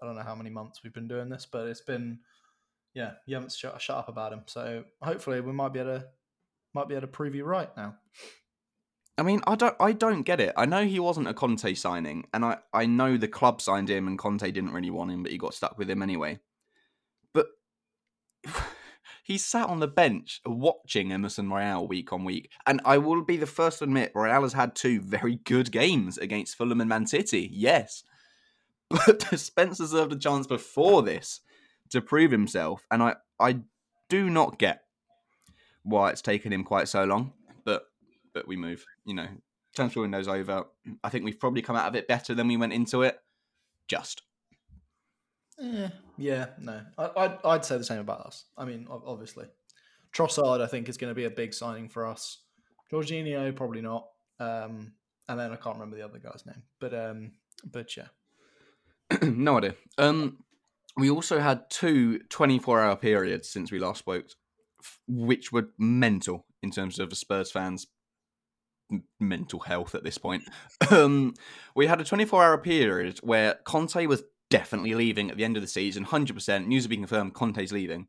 I 0.01 0.05
don't 0.05 0.15
know 0.15 0.23
how 0.23 0.35
many 0.35 0.49
months 0.49 0.81
we've 0.83 0.93
been 0.93 1.07
doing 1.07 1.29
this, 1.29 1.45
but 1.51 1.67
it's 1.67 1.81
been 1.81 2.19
yeah 2.93 3.11
you 3.25 3.35
haven't 3.35 3.51
shut, 3.51 3.81
shut 3.81 3.97
up 3.97 4.09
about 4.09 4.33
him. 4.33 4.43
So 4.47 4.83
hopefully 5.01 5.41
we 5.41 5.51
might 5.51 5.73
be 5.73 5.79
able 5.79 5.99
to 5.99 6.05
might 6.73 6.87
be 6.87 6.95
able 6.95 7.01
to 7.01 7.07
prove 7.07 7.35
you 7.35 7.43
right 7.43 7.69
now. 7.75 7.95
I 9.21 9.23
mean, 9.23 9.41
I 9.45 9.53
don't, 9.53 9.75
I 9.79 9.91
don't 9.91 10.23
get 10.23 10.39
it. 10.39 10.51
I 10.57 10.65
know 10.65 10.84
he 10.84 10.99
wasn't 10.99 11.27
a 11.27 11.34
Conte 11.36 11.75
signing, 11.75 12.25
and 12.34 12.43
I, 12.43 12.57
I 12.73 12.88
know 12.88 13.17
the 13.17 13.27
club 13.27 13.62
signed 13.62 13.88
him, 13.88 14.07
and 14.07 14.17
Conte 14.17 14.49
didn't 14.49 14.73
really 14.73 14.89
want 14.89 15.12
him, 15.12 15.21
but 15.21 15.31
he 15.31 15.38
got 15.38 15.53
stuck 15.53 15.77
with 15.77 15.88
him 15.88 16.01
anyway. 16.01 16.39
But 17.31 17.45
he 19.23 19.38
sat 19.38 19.69
on 19.69 19.79
the 19.79 19.88
bench 19.88 20.41
watching 20.43 21.12
Emerson 21.12 21.51
Royal 21.51 21.88
week 21.88 22.12
on 22.12 22.25
week, 22.25 22.49
and 22.65 22.81
I 22.84 22.97
will 22.97 23.23
be 23.23 23.38
the 23.38 23.45
first 23.45 23.77
to 23.77 23.84
admit 23.84 24.12
Royal 24.15 24.41
has 24.41 24.53
had 24.53 24.73
two 24.73 24.99
very 24.99 25.36
good 25.36 25.71
games 25.71 26.17
against 26.17 26.57
Fulham 26.57 26.81
and 26.81 26.89
Man 26.89 27.05
City. 27.05 27.47
Yes, 27.53 28.01
but 28.89 29.21
Spence 29.38 29.77
deserved 29.77 30.13
a 30.13 30.17
chance 30.17 30.47
before 30.47 31.03
this 31.03 31.41
to 31.91 32.01
prove 32.01 32.31
himself, 32.31 32.88
and 32.89 33.03
I, 33.03 33.17
I 33.39 33.60
do 34.10 34.31
not 34.31 34.57
get 34.57 34.81
why 35.84 36.10
it's 36.10 36.23
taken 36.23 36.51
him 36.51 36.63
quite 36.63 36.88
so 36.88 37.03
long. 37.03 37.34
But 37.65 37.84
but 38.34 38.47
we 38.47 38.55
move. 38.55 38.86
You 39.05 39.15
know, 39.15 39.27
transfer 39.75 40.01
window's 40.01 40.27
over. 40.27 40.65
I 41.03 41.09
think 41.09 41.25
we've 41.25 41.39
probably 41.39 41.61
come 41.61 41.75
out 41.75 41.87
of 41.87 41.95
it 41.95 42.07
better 42.07 42.33
than 42.33 42.47
we 42.47 42.57
went 42.57 42.73
into 42.73 43.01
it. 43.03 43.19
Just. 43.87 44.23
Yeah, 45.59 45.89
yeah, 46.17 46.45
no, 46.59 46.81
I, 46.97 47.11
I'd 47.15 47.37
I'd 47.45 47.65
say 47.65 47.77
the 47.77 47.83
same 47.83 47.99
about 47.99 48.21
us. 48.21 48.45
I 48.57 48.65
mean, 48.65 48.87
obviously, 48.89 49.45
Trossard 50.11 50.61
I 50.61 50.67
think 50.67 50.89
is 50.89 50.97
going 50.97 51.11
to 51.11 51.15
be 51.15 51.25
a 51.25 51.29
big 51.29 51.53
signing 51.53 51.87
for 51.87 52.07
us. 52.07 52.39
Jorginho 52.91 53.55
probably 53.55 53.81
not. 53.81 54.07
Um, 54.39 54.93
and 55.27 55.39
then 55.39 55.51
I 55.51 55.55
can't 55.55 55.75
remember 55.75 55.95
the 55.95 56.03
other 56.03 56.19
guy's 56.19 56.45
name, 56.45 56.63
but 56.79 56.93
um, 56.93 57.31
but 57.69 57.95
yeah. 57.95 58.07
no 59.21 59.57
idea. 59.57 59.75
Um, 59.97 60.39
we 60.97 61.09
also 61.09 61.39
had 61.39 61.69
two 61.69 62.19
24 62.29 62.81
hour 62.81 62.95
periods 62.95 63.49
since 63.49 63.71
we 63.71 63.79
last 63.79 63.99
spoke, 63.99 64.25
which 65.07 65.51
were 65.51 65.69
mental 65.77 66.45
in 66.61 66.71
terms 66.71 66.99
of 66.99 67.09
the 67.09 67.15
Spurs 67.15 67.51
fans' 67.51 67.87
mental 69.19 69.60
health 69.60 69.95
at 69.95 70.04
this 70.04 70.17
point. 70.17 70.43
um, 70.91 71.34
we 71.75 71.88
had 71.88 72.01
a 72.01 72.06
24 72.06 72.43
hour 72.43 72.58
period 72.58 73.19
where 73.19 73.56
Conte 73.65 74.06
was 74.06 74.23
definitely 74.49 74.93
leaving 74.93 75.32
at 75.32 75.38
the 75.38 75.45
end 75.45 75.56
of 75.56 75.63
the 75.63 75.67
season, 75.67 76.06
100%. 76.06 76.67
News 76.67 76.84
had 76.84 76.89
been 76.89 76.99
confirmed 76.99 77.34
Conte's 77.34 77.71
leaving. 77.71 78.08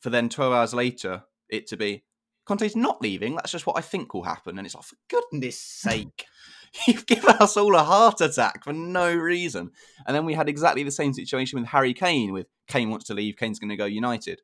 For 0.00 0.10
then 0.10 0.28
12 0.28 0.52
hours 0.52 0.74
later, 0.74 1.24
it 1.48 1.66
to 1.68 1.76
be 1.76 2.04
Conte's 2.46 2.76
not 2.76 3.00
leaving. 3.00 3.36
That's 3.36 3.52
just 3.52 3.66
what 3.66 3.78
I 3.78 3.80
think 3.80 4.12
will 4.12 4.24
happen. 4.24 4.58
And 4.58 4.66
it's 4.66 4.74
like, 4.74 4.84
for 4.84 4.96
goodness 5.08 5.58
sake, 5.58 6.26
you've 6.86 7.06
given 7.06 7.36
us 7.36 7.56
all 7.56 7.74
a 7.74 7.82
heart 7.82 8.20
attack 8.20 8.64
for 8.64 8.72
no 8.72 9.14
reason. 9.14 9.70
And 10.06 10.14
then 10.14 10.24
we 10.24 10.34
had 10.34 10.48
exactly 10.48 10.82
the 10.82 10.90
same 10.90 11.14
situation 11.14 11.58
with 11.58 11.68
Harry 11.68 11.94
Kane. 11.94 12.32
With 12.32 12.46
Kane 12.68 12.90
wants 12.90 13.06
to 13.06 13.14
leave, 13.14 13.36
Kane's 13.36 13.58
going 13.58 13.70
to 13.70 13.76
go 13.76 13.86
United. 13.86 14.42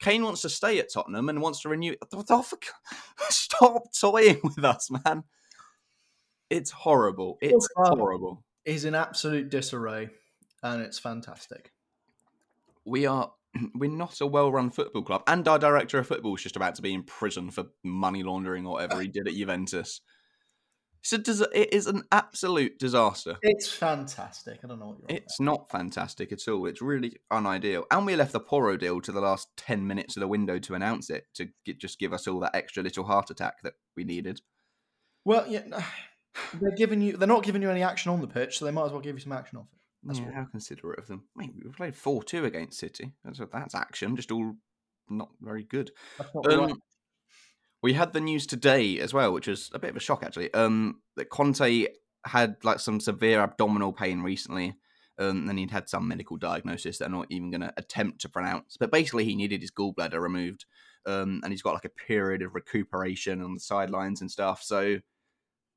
Kane 0.00 0.24
wants 0.24 0.42
to 0.42 0.48
stay 0.48 0.78
at 0.78 0.92
Tottenham 0.92 1.28
and 1.28 1.40
wants 1.40 1.60
to 1.62 1.68
renew. 1.68 1.94
What 2.10 2.26
the 2.26 2.42
fuck? 2.42 2.64
Stop 3.28 3.92
toying 3.98 4.40
with 4.42 4.64
us, 4.64 4.90
man. 4.90 5.24
It's 6.50 6.70
horrible. 6.70 7.38
It's 7.40 7.68
horrible. 7.76 8.44
Is 8.64 8.84
in 8.84 8.94
absolute 8.94 9.50
disarray, 9.50 10.08
and 10.62 10.82
it's 10.82 10.98
fantastic. 10.98 11.72
We 12.84 13.06
are. 13.06 13.32
We're 13.74 13.90
not 13.90 14.20
a 14.20 14.26
well-run 14.26 14.70
football 14.70 15.02
club, 15.02 15.22
and 15.26 15.46
our 15.48 15.58
director 15.58 15.98
of 15.98 16.06
football 16.06 16.34
is 16.34 16.42
just 16.42 16.56
about 16.56 16.74
to 16.76 16.82
be 16.82 16.94
in 16.94 17.02
prison 17.02 17.50
for 17.50 17.64
money 17.84 18.22
laundering 18.22 18.66
or 18.66 18.74
whatever 18.74 19.00
he 19.00 19.08
did 19.08 19.28
at 19.28 19.34
Juventus. 19.34 20.00
So 21.06 21.18
it 21.54 21.72
is 21.72 21.86
an 21.86 22.02
absolute 22.10 22.80
disaster. 22.80 23.36
It's 23.40 23.70
fantastic. 23.70 24.58
I 24.64 24.66
don't 24.66 24.80
know 24.80 24.86
what 24.86 24.98
you're. 24.98 25.08
On. 25.08 25.16
It's 25.16 25.38
not 25.38 25.70
fantastic 25.70 26.32
at 26.32 26.48
all. 26.48 26.66
It's 26.66 26.82
really 26.82 27.12
unideal. 27.32 27.84
And 27.92 28.06
we 28.06 28.16
left 28.16 28.32
the 28.32 28.40
Porro 28.40 28.76
deal 28.76 29.00
to 29.02 29.12
the 29.12 29.20
last 29.20 29.46
ten 29.56 29.86
minutes 29.86 30.16
of 30.16 30.20
the 30.20 30.26
window 30.26 30.58
to 30.58 30.74
announce 30.74 31.08
it 31.08 31.26
to 31.34 31.46
get, 31.64 31.78
just 31.78 32.00
give 32.00 32.12
us 32.12 32.26
all 32.26 32.40
that 32.40 32.56
extra 32.56 32.82
little 32.82 33.04
heart 33.04 33.30
attack 33.30 33.62
that 33.62 33.74
we 33.96 34.02
needed. 34.02 34.40
Well, 35.24 35.46
yeah, 35.48 35.62
they're 36.60 36.74
giving 36.76 37.00
you. 37.00 37.16
They're 37.16 37.28
not 37.28 37.44
giving 37.44 37.62
you 37.62 37.70
any 37.70 37.84
action 37.84 38.10
on 38.10 38.20
the 38.20 38.26
pitch, 38.26 38.58
so 38.58 38.64
they 38.64 38.72
might 38.72 38.86
as 38.86 38.90
well 38.90 39.00
give 39.00 39.14
you 39.14 39.22
some 39.22 39.30
action 39.30 39.58
off 39.58 39.68
it. 39.72 39.78
That's 40.02 40.18
yeah, 40.18 40.32
how 40.32 40.46
considerate 40.50 40.98
of 40.98 41.06
them. 41.06 41.28
Mate, 41.36 41.52
we 41.54 41.70
played 41.70 41.94
four 41.94 42.24
two 42.24 42.46
against 42.46 42.80
City. 42.80 43.12
That's 43.24 43.40
that's 43.52 43.76
action. 43.76 44.16
Just 44.16 44.32
all 44.32 44.54
not 45.08 45.28
very 45.40 45.62
good. 45.62 45.92
Not 46.34 46.52
um, 46.52 46.82
we 47.82 47.92
had 47.92 48.12
the 48.12 48.20
news 48.20 48.46
today 48.46 48.98
as 48.98 49.12
well, 49.12 49.32
which 49.32 49.46
was 49.46 49.70
a 49.74 49.78
bit 49.78 49.90
of 49.90 49.96
a 49.96 50.00
shock 50.00 50.22
actually. 50.22 50.52
Um, 50.54 51.00
that 51.16 51.30
Conte 51.30 51.86
had 52.24 52.56
like 52.64 52.80
some 52.80 53.00
severe 53.00 53.40
abdominal 53.40 53.92
pain 53.92 54.22
recently, 54.22 54.74
um, 55.18 55.48
and 55.48 55.58
he'd 55.58 55.70
had 55.70 55.88
some 55.88 56.08
medical 56.08 56.36
diagnosis 56.36 56.98
that 56.98 57.06
I'm 57.06 57.12
not 57.12 57.26
even 57.30 57.50
going 57.50 57.60
to 57.62 57.72
attempt 57.76 58.20
to 58.22 58.28
pronounce. 58.28 58.76
But 58.78 58.90
basically, 58.90 59.24
he 59.24 59.34
needed 59.34 59.60
his 59.60 59.70
gallbladder 59.70 60.20
removed, 60.20 60.64
um, 61.06 61.40
and 61.42 61.52
he's 61.52 61.62
got 61.62 61.74
like 61.74 61.84
a 61.84 61.90
period 61.90 62.42
of 62.42 62.54
recuperation 62.54 63.42
on 63.42 63.54
the 63.54 63.60
sidelines 63.60 64.20
and 64.20 64.30
stuff. 64.30 64.62
So 64.62 64.98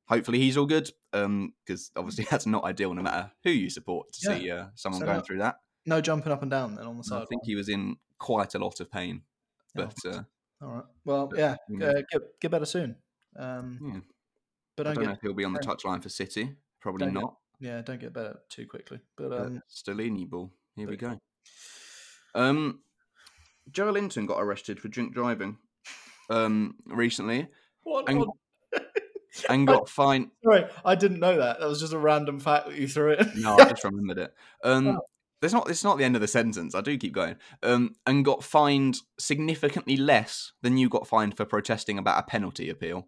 hopefully, 0.07 0.39
he's 0.39 0.57
all 0.57 0.65
good. 0.65 0.91
Um, 1.11 1.53
because 1.65 1.91
obviously 1.95 2.27
that's 2.31 2.45
not 2.45 2.63
ideal, 2.63 2.93
no 2.93 3.01
matter 3.01 3.31
who 3.43 3.51
you 3.51 3.69
support 3.69 4.11
to 4.13 4.31
yeah. 4.31 4.37
see 4.37 4.51
uh, 4.51 4.65
someone 4.75 5.01
so 5.01 5.05
going 5.05 5.17
no, 5.17 5.23
through 5.23 5.39
that. 5.39 5.55
No 5.85 6.01
jumping 6.01 6.31
up 6.31 6.41
and 6.41 6.51
down 6.51 6.75
then 6.75 6.85
on 6.85 6.97
the 6.97 7.03
side. 7.03 7.21
I 7.21 7.25
think 7.25 7.41
he 7.45 7.55
was 7.55 7.69
in 7.69 7.97
quite 8.19 8.55
a 8.55 8.59
lot 8.59 8.79
of 8.79 8.91
pain, 8.91 9.21
but. 9.75 9.95
Uh, 10.05 10.23
all 10.61 10.69
right. 10.69 10.83
Well, 11.05 11.31
yeah, 11.35 11.55
uh, 11.81 11.93
get 12.11 12.21
get 12.41 12.51
better 12.51 12.65
soon. 12.65 12.95
Um, 13.35 13.79
yeah. 13.81 13.99
But 14.75 14.83
don't, 14.83 14.91
I 14.91 14.95
don't 14.95 15.05
know 15.05 15.11
if 15.11 15.21
he'll 15.21 15.33
be 15.33 15.45
on 15.45 15.53
the 15.53 15.59
touchline 15.59 16.01
for 16.01 16.09
City. 16.09 16.53
Probably 16.79 17.11
not. 17.11 17.35
Get, 17.61 17.67
yeah, 17.69 17.81
don't 17.81 17.99
get 17.99 18.13
better 18.13 18.39
too 18.49 18.65
quickly. 18.65 18.99
But 19.17 19.33
um, 19.33 19.61
Stellini 19.69 20.29
ball. 20.29 20.51
Here 20.75 20.85
but, 20.85 20.91
we 20.91 20.97
go. 20.97 21.19
Um, 22.35 22.79
Joelinton 23.71 24.27
got 24.27 24.41
arrested 24.41 24.79
for 24.79 24.87
drink 24.87 25.13
driving 25.13 25.57
um, 26.29 26.75
recently. 26.85 27.47
What? 27.83 28.09
And, 28.09 28.25
and 29.49 29.67
got 29.67 29.89
fined. 29.89 30.31
Sorry, 30.43 30.65
I 30.85 30.95
didn't 30.95 31.19
know 31.19 31.37
that. 31.37 31.59
That 31.59 31.67
was 31.67 31.79
just 31.79 31.93
a 31.93 31.97
random 31.99 32.39
fact 32.39 32.67
that 32.67 32.77
you 32.77 32.87
threw 32.87 33.13
in. 33.13 33.31
no, 33.35 33.57
I 33.57 33.69
just 33.69 33.83
remembered 33.83 34.17
it. 34.19 34.33
Um, 34.63 34.99
There's 35.41 35.53
not. 35.53 35.69
It's 35.69 35.83
not 35.83 35.97
the 35.97 36.03
end 36.03 36.15
of 36.15 36.21
the 36.21 36.27
sentence. 36.27 36.75
I 36.75 36.81
do 36.81 36.97
keep 36.97 37.13
going. 37.13 37.35
Um, 37.63 37.95
and 38.05 38.25
got 38.25 38.43
fined 38.43 38.97
significantly 39.17 39.95
less 39.95 40.51
than 40.61 40.77
you 40.77 40.89
got 40.89 41.07
fined 41.07 41.37
for 41.37 41.45
protesting 41.45 41.97
about 41.97 42.19
a 42.19 42.23
penalty 42.23 42.69
appeal. 42.69 43.07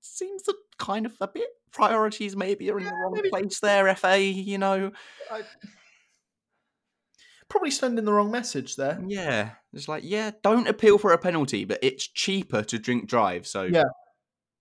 Seems 0.00 0.46
a 0.48 0.52
kind 0.78 1.06
of 1.06 1.14
a 1.20 1.28
bit 1.28 1.48
priorities 1.72 2.36
maybe 2.36 2.70
are 2.70 2.78
in 2.78 2.84
yeah, 2.84 2.90
the 2.90 2.96
wrong 2.96 3.12
maybe. 3.14 3.30
place 3.30 3.60
there. 3.60 3.94
FA, 3.96 4.20
you 4.20 4.58
know. 4.58 4.92
I... 5.30 5.42
Probably 7.48 7.70
sending 7.70 8.04
the 8.04 8.12
wrong 8.12 8.30
message 8.30 8.76
there. 8.76 9.00
Yeah, 9.06 9.50
it's 9.72 9.88
like 9.88 10.02
yeah, 10.04 10.32
don't 10.42 10.68
appeal 10.68 10.98
for 10.98 11.12
a 11.12 11.18
penalty, 11.18 11.64
but 11.64 11.78
it's 11.80 12.06
cheaper 12.06 12.62
to 12.64 12.78
drink 12.78 13.08
drive. 13.08 13.46
So 13.46 13.62
yeah, 13.62 13.84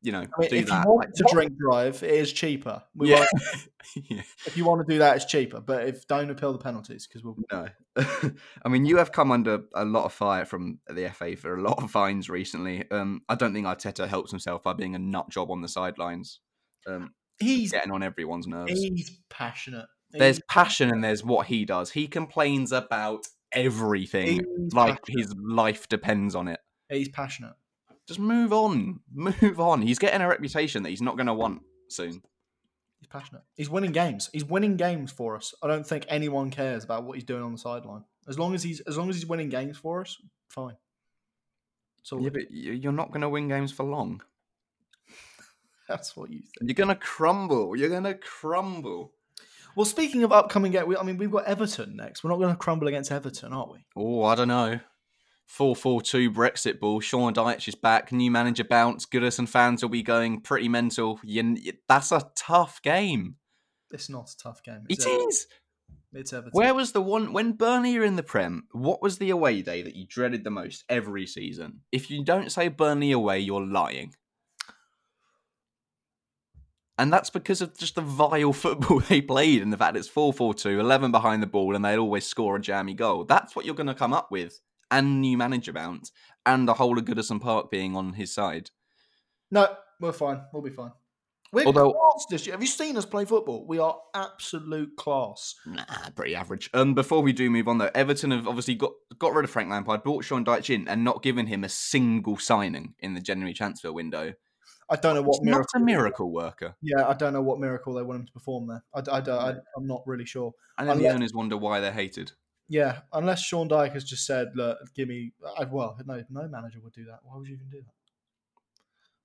you 0.06 0.12
know, 0.12 0.20
I 0.20 0.40
mean, 0.40 0.50
do 0.52 0.56
if 0.58 0.68
that. 0.68 0.86
you 0.86 0.92
want 0.92 1.08
like, 1.08 1.14
to 1.16 1.26
drink 1.32 1.54
drive, 1.58 2.04
it 2.04 2.12
is 2.12 2.32
cheaper. 2.32 2.84
We 2.96 3.10
yeah. 3.10 3.26
yeah. 3.96 4.22
If 4.46 4.56
you 4.56 4.64
want 4.64 4.86
to 4.86 4.94
do 4.94 5.00
that, 5.00 5.16
it's 5.16 5.26
cheaper. 5.26 5.60
But 5.60 5.88
if 5.88 6.08
don't 6.08 6.30
appeal 6.30 6.54
the 6.54 6.60
penalties, 6.60 7.08
because 7.08 7.24
we'll 7.24 7.36
no. 7.52 7.68
I 8.64 8.70
mean, 8.70 8.86
you 8.86 8.98
have 8.98 9.12
come 9.12 9.32
under 9.32 9.64
a 9.74 9.84
lot 9.84 10.06
of 10.06 10.14
fire 10.14 10.46
from 10.46 10.80
the 10.88 11.10
FA 11.10 11.36
for 11.36 11.56
a 11.56 11.62
lot 11.62 11.82
of 11.82 11.90
fines 11.90 12.30
recently. 12.30 12.90
Um, 12.92 13.24
I 13.28 13.34
don't 13.34 13.52
think 13.52 13.66
Arteta 13.66 14.08
helps 14.08 14.30
himself 14.30 14.62
by 14.62 14.74
being 14.74 14.94
a 14.94 15.00
nut 15.00 15.30
job 15.30 15.50
on 15.50 15.64
the 15.64 15.68
sidelines. 15.68 16.40
Um, 16.86 17.16
he's 17.40 17.72
getting 17.72 17.92
on 17.92 18.04
everyone's 18.04 18.46
nerves. 18.46 18.72
He's 18.72 19.10
passionate. 19.32 19.88
There's 20.12 20.40
passion 20.48 20.92
and 20.92 21.04
there's 21.04 21.24
what 21.24 21.48
he 21.48 21.66
does. 21.66 21.92
He 21.92 22.08
complains 22.08 22.72
about 22.72 23.26
everything, 23.52 24.28
he's 24.28 24.74
like 24.74 25.02
passionate. 25.02 25.20
his 25.20 25.36
life 25.44 25.90
depends 25.90 26.36
on 26.36 26.48
it. 26.48 26.60
He's 26.90 27.10
passionate. 27.10 27.56
Just 28.08 28.20
move 28.20 28.54
on. 28.54 29.00
Move 29.14 29.60
on. 29.60 29.82
He's 29.82 30.00
getting 30.00 30.22
a 30.22 30.28
reputation 30.28 30.84
that 30.84 30.90
he's 30.90 31.02
not 31.02 31.18
going 31.18 31.28
to 31.28 31.34
want 31.34 31.62
soon. 31.90 32.22
He's 33.00 33.08
passionate. 33.10 33.42
He's 33.56 33.70
winning 33.70 33.92
games. 33.92 34.30
He's 34.32 34.46
winning 34.46 34.78
games 34.78 35.12
for 35.12 35.36
us. 35.36 35.54
I 35.62 35.68
don't 35.68 35.86
think 35.86 36.06
anyone 36.08 36.50
cares 36.50 36.84
about 36.84 37.04
what 37.04 37.16
he's 37.16 37.24
doing 37.24 37.44
on 37.44 37.52
the 37.52 37.58
sideline. 37.58 38.04
As 38.28 38.40
long 38.40 38.56
as 38.56 38.64
he's 38.64 38.80
as 38.82 38.98
long 38.98 39.10
as 39.10 39.16
he's 39.16 39.26
winning 39.26 39.50
games 39.50 39.78
for 39.78 40.02
us, 40.02 40.18
fine. 40.50 40.76
So 42.04 42.20
yeah, 42.20 42.30
but 42.30 42.52
you're 42.52 42.92
not 42.92 43.10
going 43.10 43.22
to 43.22 43.30
win 43.30 43.48
games 43.48 43.72
for 43.72 43.84
long. 43.84 44.22
That's 45.88 46.16
what 46.16 46.30
you 46.30 46.40
think. 46.40 46.70
You're 46.70 46.86
going 46.86 46.96
to 46.96 46.96
crumble. 46.96 47.76
You're 47.76 47.90
going 47.90 48.04
to 48.04 48.16
crumble. 48.16 49.12
Well, 49.76 49.86
speaking 49.86 50.24
of 50.24 50.32
upcoming 50.32 50.72
game, 50.72 50.96
I 50.98 51.04
mean, 51.04 51.18
we've 51.18 51.32
got 51.32 51.46
Everton 51.46 51.98
next. 51.98 52.24
We're 52.24 52.30
not 52.30 52.40
going 52.40 52.52
to 52.52 52.56
crumble 52.56 52.88
against 52.88 53.12
Everton, 53.12 53.52
are 53.54 53.68
we? 53.72 53.86
Oh, 53.96 54.24
I 54.24 54.36
don't 54.36 54.48
know. 54.48 54.80
4-4-2 55.50 56.34
Brexit 56.34 56.80
ball. 56.80 57.00
Sean 57.00 57.34
Dyche 57.34 57.68
is 57.68 57.76
back. 57.76 58.12
New 58.12 58.32
manager 58.32 58.64
bounce. 58.64 59.06
Goodison 59.06 59.48
fans 59.48 59.82
will 59.82 59.90
be 59.90 60.04
going 60.04 60.42
pretty 60.42 60.68
mental. 60.68 61.20
You, 61.24 61.58
that's 61.88 62.12
a 62.12 62.30
tough 62.36 62.82
game. 62.82 63.36
It's 63.92 64.10
not 64.10 64.30
a 64.30 64.38
tough 64.38 64.64
game. 64.64 64.86
It's 64.90 65.06
it 65.06 65.10
Everton. 65.10 65.30
is. 65.30 65.48
It's 66.14 66.34
Everton. 66.34 66.52
Where 66.54 66.74
was 66.74 66.92
the 66.92 67.02
one 67.02 67.34
when 67.34 67.54
Burnley 67.54 67.98
are 67.98 68.04
in 68.04 68.16
the 68.16 68.24
Prem? 68.24 68.68
What 68.72 69.02
was 69.02 69.18
the 69.18 69.30
away 69.30 69.62
day 69.62 69.82
that 69.82 69.96
you 69.96 70.06
dreaded 70.08 70.44
the 70.44 70.50
most 70.50 70.84
every 70.90 71.28
season? 71.28 71.82
If 71.92 72.10
you 72.10 72.24
don't 72.24 72.52
say 72.52 72.68
Burnley 72.68 73.12
away, 73.12 73.40
you're 73.40 73.66
lying. 73.66 74.14
And 76.98 77.12
that's 77.12 77.30
because 77.30 77.62
of 77.62 77.78
just 77.78 77.96
the 77.96 78.02
vile 78.02 78.54
football 78.54 79.00
they 79.02 79.22
played 79.22 79.62
and 79.62 79.72
the 79.72 79.78
fact 79.78 79.98
it's 79.98 80.08
4 80.08 80.34
4 80.34 80.54
2, 80.54 80.80
11 80.80 81.12
behind 81.12 81.44
the 81.44 81.48
ball, 81.48 81.76
and 81.76 81.84
they'd 81.84 81.98
always 81.98 82.26
score 82.26 82.56
a 82.56 82.62
jammy 82.62 82.94
goal. 82.94 83.26
That's 83.26 83.56
what 83.56 83.66
you're 83.66 83.76
going 83.76 83.88
to 83.88 83.94
come 83.94 84.14
up 84.14 84.32
with 84.32 84.60
and 84.92 85.22
new 85.22 85.38
manager 85.38 85.74
bounce 85.74 86.12
and 86.46 86.68
the 86.68 86.76
whole 86.76 86.98
of 86.98 87.06
Goodison 87.06 87.42
Park 87.42 87.72
being 87.72 87.96
on 87.96 88.14
his 88.14 88.34
side. 88.34 88.72
No, 89.52 89.68
we're 90.00 90.12
fine. 90.12 90.42
We'll 90.54 90.62
be 90.64 90.70
fine. 90.70 90.92
We're 91.52 91.66
Although, 91.66 91.94
class 91.94 92.26
this 92.30 92.46
year. 92.46 92.54
Have 92.54 92.62
you 92.62 92.68
seen 92.68 92.98
us 92.98 93.06
play 93.06 93.24
football? 93.24 93.66
We 93.66 93.80
are 93.80 93.98
absolute 94.14 94.98
class. 94.98 95.56
Nah, 95.66 95.86
pretty 96.16 96.36
average. 96.36 96.70
Um, 96.74 96.94
before 96.94 97.22
we 97.22 97.32
do 97.32 97.50
move 97.50 97.68
on 97.68 97.78
though, 97.78 97.92
Everton 97.96 98.32
have 98.32 98.48
obviously 98.48 98.76
got 98.76 98.92
got 99.20 99.34
rid 99.34 99.46
of 99.46 99.52
Frank 99.52 99.70
Lampard, 99.70 100.04
brought 100.04 100.26
Sean 100.26 100.44
Dyche 100.44 100.76
in, 100.76 100.88
and 100.88 101.04
not 101.04 101.24
given 101.24 101.48
him 101.48 101.64
a 101.64 101.70
single 101.70 102.38
signing 102.38 102.96
in 103.00 103.14
the 103.14 103.22
January 103.22 103.54
transfer 103.54 103.94
window. 103.94 104.34
I 104.90 104.98
don't 104.98 105.16
know 105.16 105.22
what 105.22 105.40
He's 105.40 105.46
miracle. 105.46 105.68
Not 105.74 105.82
a 105.82 105.86
miracle 105.86 106.32
worker. 106.32 106.76
Yeah, 106.82 107.08
I 107.08 107.14
don't 107.14 107.34
know 107.34 107.42
what 107.42 107.60
miracle 107.60 107.94
they 107.94 108.04
want 108.04 108.20
him 108.20 108.26
to 108.28 108.34
perform 108.34 108.68
there. 108.68 108.84
I, 108.94 109.00
I, 109.10 109.20
I, 109.20 109.50
am 109.78 109.88
not 109.88 110.02
really 110.06 110.26
sure. 110.26 110.54
And 110.78 110.90
then 110.90 111.00
the 111.00 111.10
owners 111.10 111.34
wonder 111.34 111.58
why 111.58 111.80
they're 111.80 111.92
hated. 111.92 112.34
Yeah, 112.68 113.02
unless 113.14 113.44
Sean 113.44 113.70
Dyche 113.70 113.94
has 113.94 114.04
just 114.04 114.26
said, 114.26 114.52
"Look, 114.56 114.78
give 114.96 115.08
me." 115.08 115.34
I, 115.58 115.66
well, 115.66 115.98
no, 116.06 116.24
no 116.30 116.48
manager 116.48 116.80
would 116.84 116.94
do 116.94 117.06
that. 117.06 117.20
Why 117.24 117.38
would 117.38 117.48
you 117.48 117.56
even 117.56 117.70
do 117.70 117.82
that? 117.82 117.94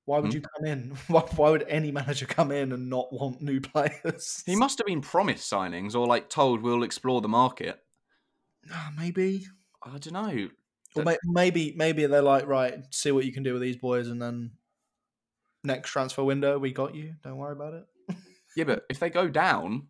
Why 0.05 0.19
would 0.19 0.33
hmm? 0.33 0.39
you 0.39 0.43
come 0.43 0.67
in? 0.67 0.97
Why, 1.09 1.21
why, 1.37 1.51
would 1.51 1.65
any 1.69 1.93
manager 1.93 2.27
come 2.27 2.51
in 2.51 2.73
and 2.73 2.91
not 2.91 3.13
want 3.13 3.41
new 3.41 3.61
players? 3.73 4.43
He 4.45 4.57
must 4.57 4.79
have 4.79 4.87
been 4.87 5.01
promised 5.01 5.51
signings 5.51 5.95
or 5.95 6.07
like 6.07 6.29
told 6.29 6.63
we'll 6.63 6.83
explore 6.83 7.21
the 7.21 7.29
market. 7.29 7.81
Uh, 8.73 8.91
maybe 8.99 9.47
I 9.83 9.99
don't 9.99 10.13
know. 10.13 10.49
Or 10.97 11.05
may, 11.05 11.17
maybe 11.25 11.73
maybe 11.77 12.05
they're 12.07 12.23
like, 12.23 12.47
right, 12.47 12.75
see 12.91 13.13
what 13.13 13.25
you 13.25 13.33
can 13.33 13.43
do 13.43 13.53
with 13.53 13.63
these 13.63 13.77
boys, 13.77 14.09
and 14.09 14.21
then 14.21 14.51
next 15.63 15.91
transfer 15.91 16.25
window 16.25 16.59
we 16.59 16.73
got 16.73 16.95
you. 16.95 17.15
Don't 17.23 17.37
worry 17.37 17.53
about 17.53 17.75
it. 17.75 17.87
yeah, 18.57 18.65
but 18.65 18.85
if 18.91 18.99
they 18.99 19.11
go 19.11 19.29
down, 19.29 19.87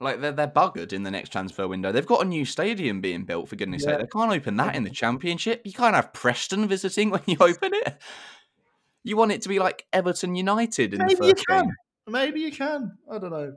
like 0.00 0.20
they're 0.20 0.32
they're 0.32 0.48
buggered 0.48 0.92
in 0.92 1.02
the 1.02 1.10
next 1.10 1.30
transfer 1.30 1.68
window. 1.68 1.92
They've 1.92 2.06
got 2.06 2.22
a 2.22 2.28
new 2.28 2.44
stadium 2.44 3.00
being 3.00 3.24
built 3.24 3.48
for 3.48 3.56
goodness' 3.56 3.84
yeah. 3.84 3.92
sake. 3.92 4.00
They 4.00 4.06
can't 4.06 4.32
open 4.32 4.56
that 4.56 4.74
in 4.74 4.84
the 4.84 4.90
championship. 4.90 5.62
You 5.64 5.72
can't 5.72 5.94
have 5.94 6.12
Preston 6.12 6.66
visiting 6.68 7.10
when 7.10 7.22
you 7.26 7.36
open 7.40 7.72
it. 7.74 8.00
You 9.02 9.16
want 9.16 9.32
it 9.32 9.42
to 9.42 9.48
be 9.48 9.58
like 9.58 9.86
Everton 9.92 10.34
United 10.34 10.94
in 10.94 11.00
Maybe 11.00 11.14
the 11.14 11.34
first 11.34 11.46
game. 11.46 11.70
Maybe 12.06 12.40
you 12.40 12.50
can. 12.50 12.96
I 13.10 13.18
don't 13.18 13.30
know. 13.30 13.54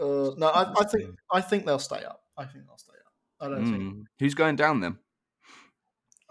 Uh, 0.00 0.34
no, 0.36 0.48
I, 0.48 0.72
I, 0.78 0.84
think 0.84 1.14
I 1.32 1.40
think 1.40 1.66
they'll 1.66 1.78
stay 1.78 2.04
up. 2.04 2.22
I 2.36 2.44
think 2.44 2.66
they'll 2.66 2.78
stay 2.78 2.92
up. 2.92 3.12
I 3.40 3.48
don't 3.48 3.64
mm. 3.64 3.70
think. 3.70 3.82
Hmm. 3.82 4.00
Who's 4.18 4.34
going 4.34 4.56
down 4.56 4.80
then? 4.80 4.98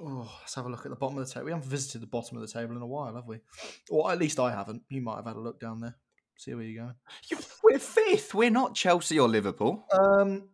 Oh, 0.02 0.32
let's 0.40 0.56
have 0.56 0.66
a 0.66 0.70
look 0.70 0.86
at 0.86 0.90
the 0.90 0.96
bottom 0.96 1.18
of 1.18 1.28
the 1.28 1.34
table. 1.34 1.46
We 1.46 1.52
haven't 1.52 1.68
visited 1.68 2.02
the 2.02 2.08
bottom 2.08 2.38
of 2.38 2.42
the 2.42 2.52
table 2.52 2.76
in 2.76 2.82
a 2.82 2.88
while, 2.88 3.14
have 3.16 3.28
we? 3.28 3.40
Or 3.90 4.12
at 4.12 4.18
least 4.18 4.40
I 4.40 4.52
haven't. 4.52 4.84
You 4.90 5.02
might 5.02 5.18
have 5.18 5.26
had 5.26 5.36
a 5.36 5.42
look 5.42 5.60
down 5.60 5.82
there. 5.82 5.96
See 6.40 6.54
where 6.54 6.64
you're 6.64 6.84
going. 6.86 6.96
We're 7.62 7.80
fifth. 7.80 8.34
We're 8.34 8.50
not 8.50 8.74
Chelsea 8.74 9.20
or 9.20 9.28
Liverpool. 9.28 9.86
Um. 9.92 10.48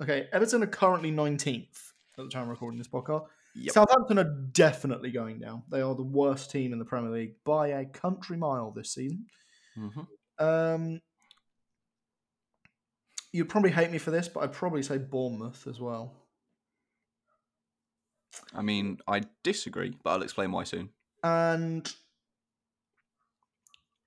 Okay, 0.00 0.28
Everton 0.32 0.62
are 0.62 0.66
currently 0.66 1.10
nineteenth. 1.10 1.92
at 2.18 2.24
the 2.24 2.30
time 2.30 2.44
of 2.44 2.48
recording 2.48 2.78
this 2.78 2.88
podcast. 2.88 3.26
Yep. 3.54 3.74
Southampton 3.74 4.18
are 4.18 4.34
definitely 4.52 5.10
going 5.10 5.40
down. 5.40 5.62
They 5.70 5.82
are 5.82 5.94
the 5.94 6.02
worst 6.02 6.50
team 6.50 6.72
in 6.72 6.78
the 6.78 6.86
Premier 6.86 7.10
League 7.10 7.34
by 7.44 7.68
a 7.68 7.84
country 7.84 8.38
mile 8.38 8.70
this 8.70 8.92
season. 8.94 9.26
Mhm. 9.76 10.06
Um, 10.38 11.00
you'd 13.32 13.50
probably 13.50 13.72
hate 13.72 13.90
me 13.90 13.98
for 13.98 14.10
this, 14.10 14.26
but 14.28 14.40
I'd 14.40 14.52
probably 14.54 14.82
say 14.82 14.96
Bournemouth 14.96 15.66
as 15.66 15.80
well. 15.80 16.14
I 18.54 18.62
mean, 18.62 19.00
I 19.06 19.22
disagree, 19.42 19.96
but 20.02 20.10
I'll 20.10 20.22
explain 20.22 20.50
why 20.52 20.64
soon. 20.64 20.90
And 21.22 21.90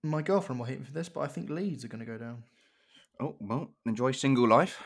my 0.04 0.22
girlfriend 0.22 0.60
will 0.60 0.66
hate 0.68 0.80
me 0.80 0.86
for 0.86 0.94
this, 0.94 1.10
but 1.10 1.22
I 1.22 1.28
think 1.28 1.50
Leeds 1.50 1.84
are 1.84 1.88
going 1.90 2.00
to 2.00 2.06
go 2.06 2.18
down. 2.18 2.44
Oh 3.20 3.36
well, 3.40 3.70
enjoy 3.86 4.12
single 4.12 4.48
life. 4.48 4.82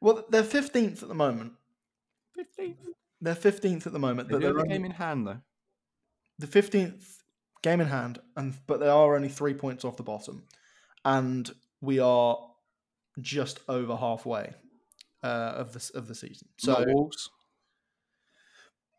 Well, 0.00 0.24
they're 0.28 0.42
fifteenth 0.42 1.02
at 1.02 1.08
the 1.08 1.14
moment. 1.14 1.52
Fifteenth. 2.34 2.78
They're 3.20 3.34
fifteenth 3.34 3.86
at 3.86 3.92
the 3.92 3.98
moment, 3.98 4.28
But 4.28 4.34
but 4.34 4.42
they're 4.42 4.52
the 4.52 4.60
only, 4.60 4.74
game 4.74 4.84
in 4.84 4.90
hand 4.92 5.26
though. 5.26 5.40
the 6.38 6.46
fifteenth 6.46 7.22
game 7.62 7.80
in 7.80 7.86
hand, 7.86 8.18
and 8.36 8.54
but 8.66 8.80
they 8.80 8.88
are 8.88 9.14
only 9.14 9.28
three 9.28 9.54
points 9.54 9.84
off 9.84 9.96
the 9.96 10.02
bottom, 10.02 10.44
and 11.04 11.50
we 11.80 12.00
are 12.00 12.36
just 13.20 13.60
over 13.68 13.94
halfway 13.96 14.52
uh, 15.22 15.52
of 15.56 15.72
the 15.72 15.90
of 15.94 16.08
the 16.08 16.14
season. 16.14 16.48
So 16.58 16.72
Not 16.72 16.88
Wolves. 16.88 17.30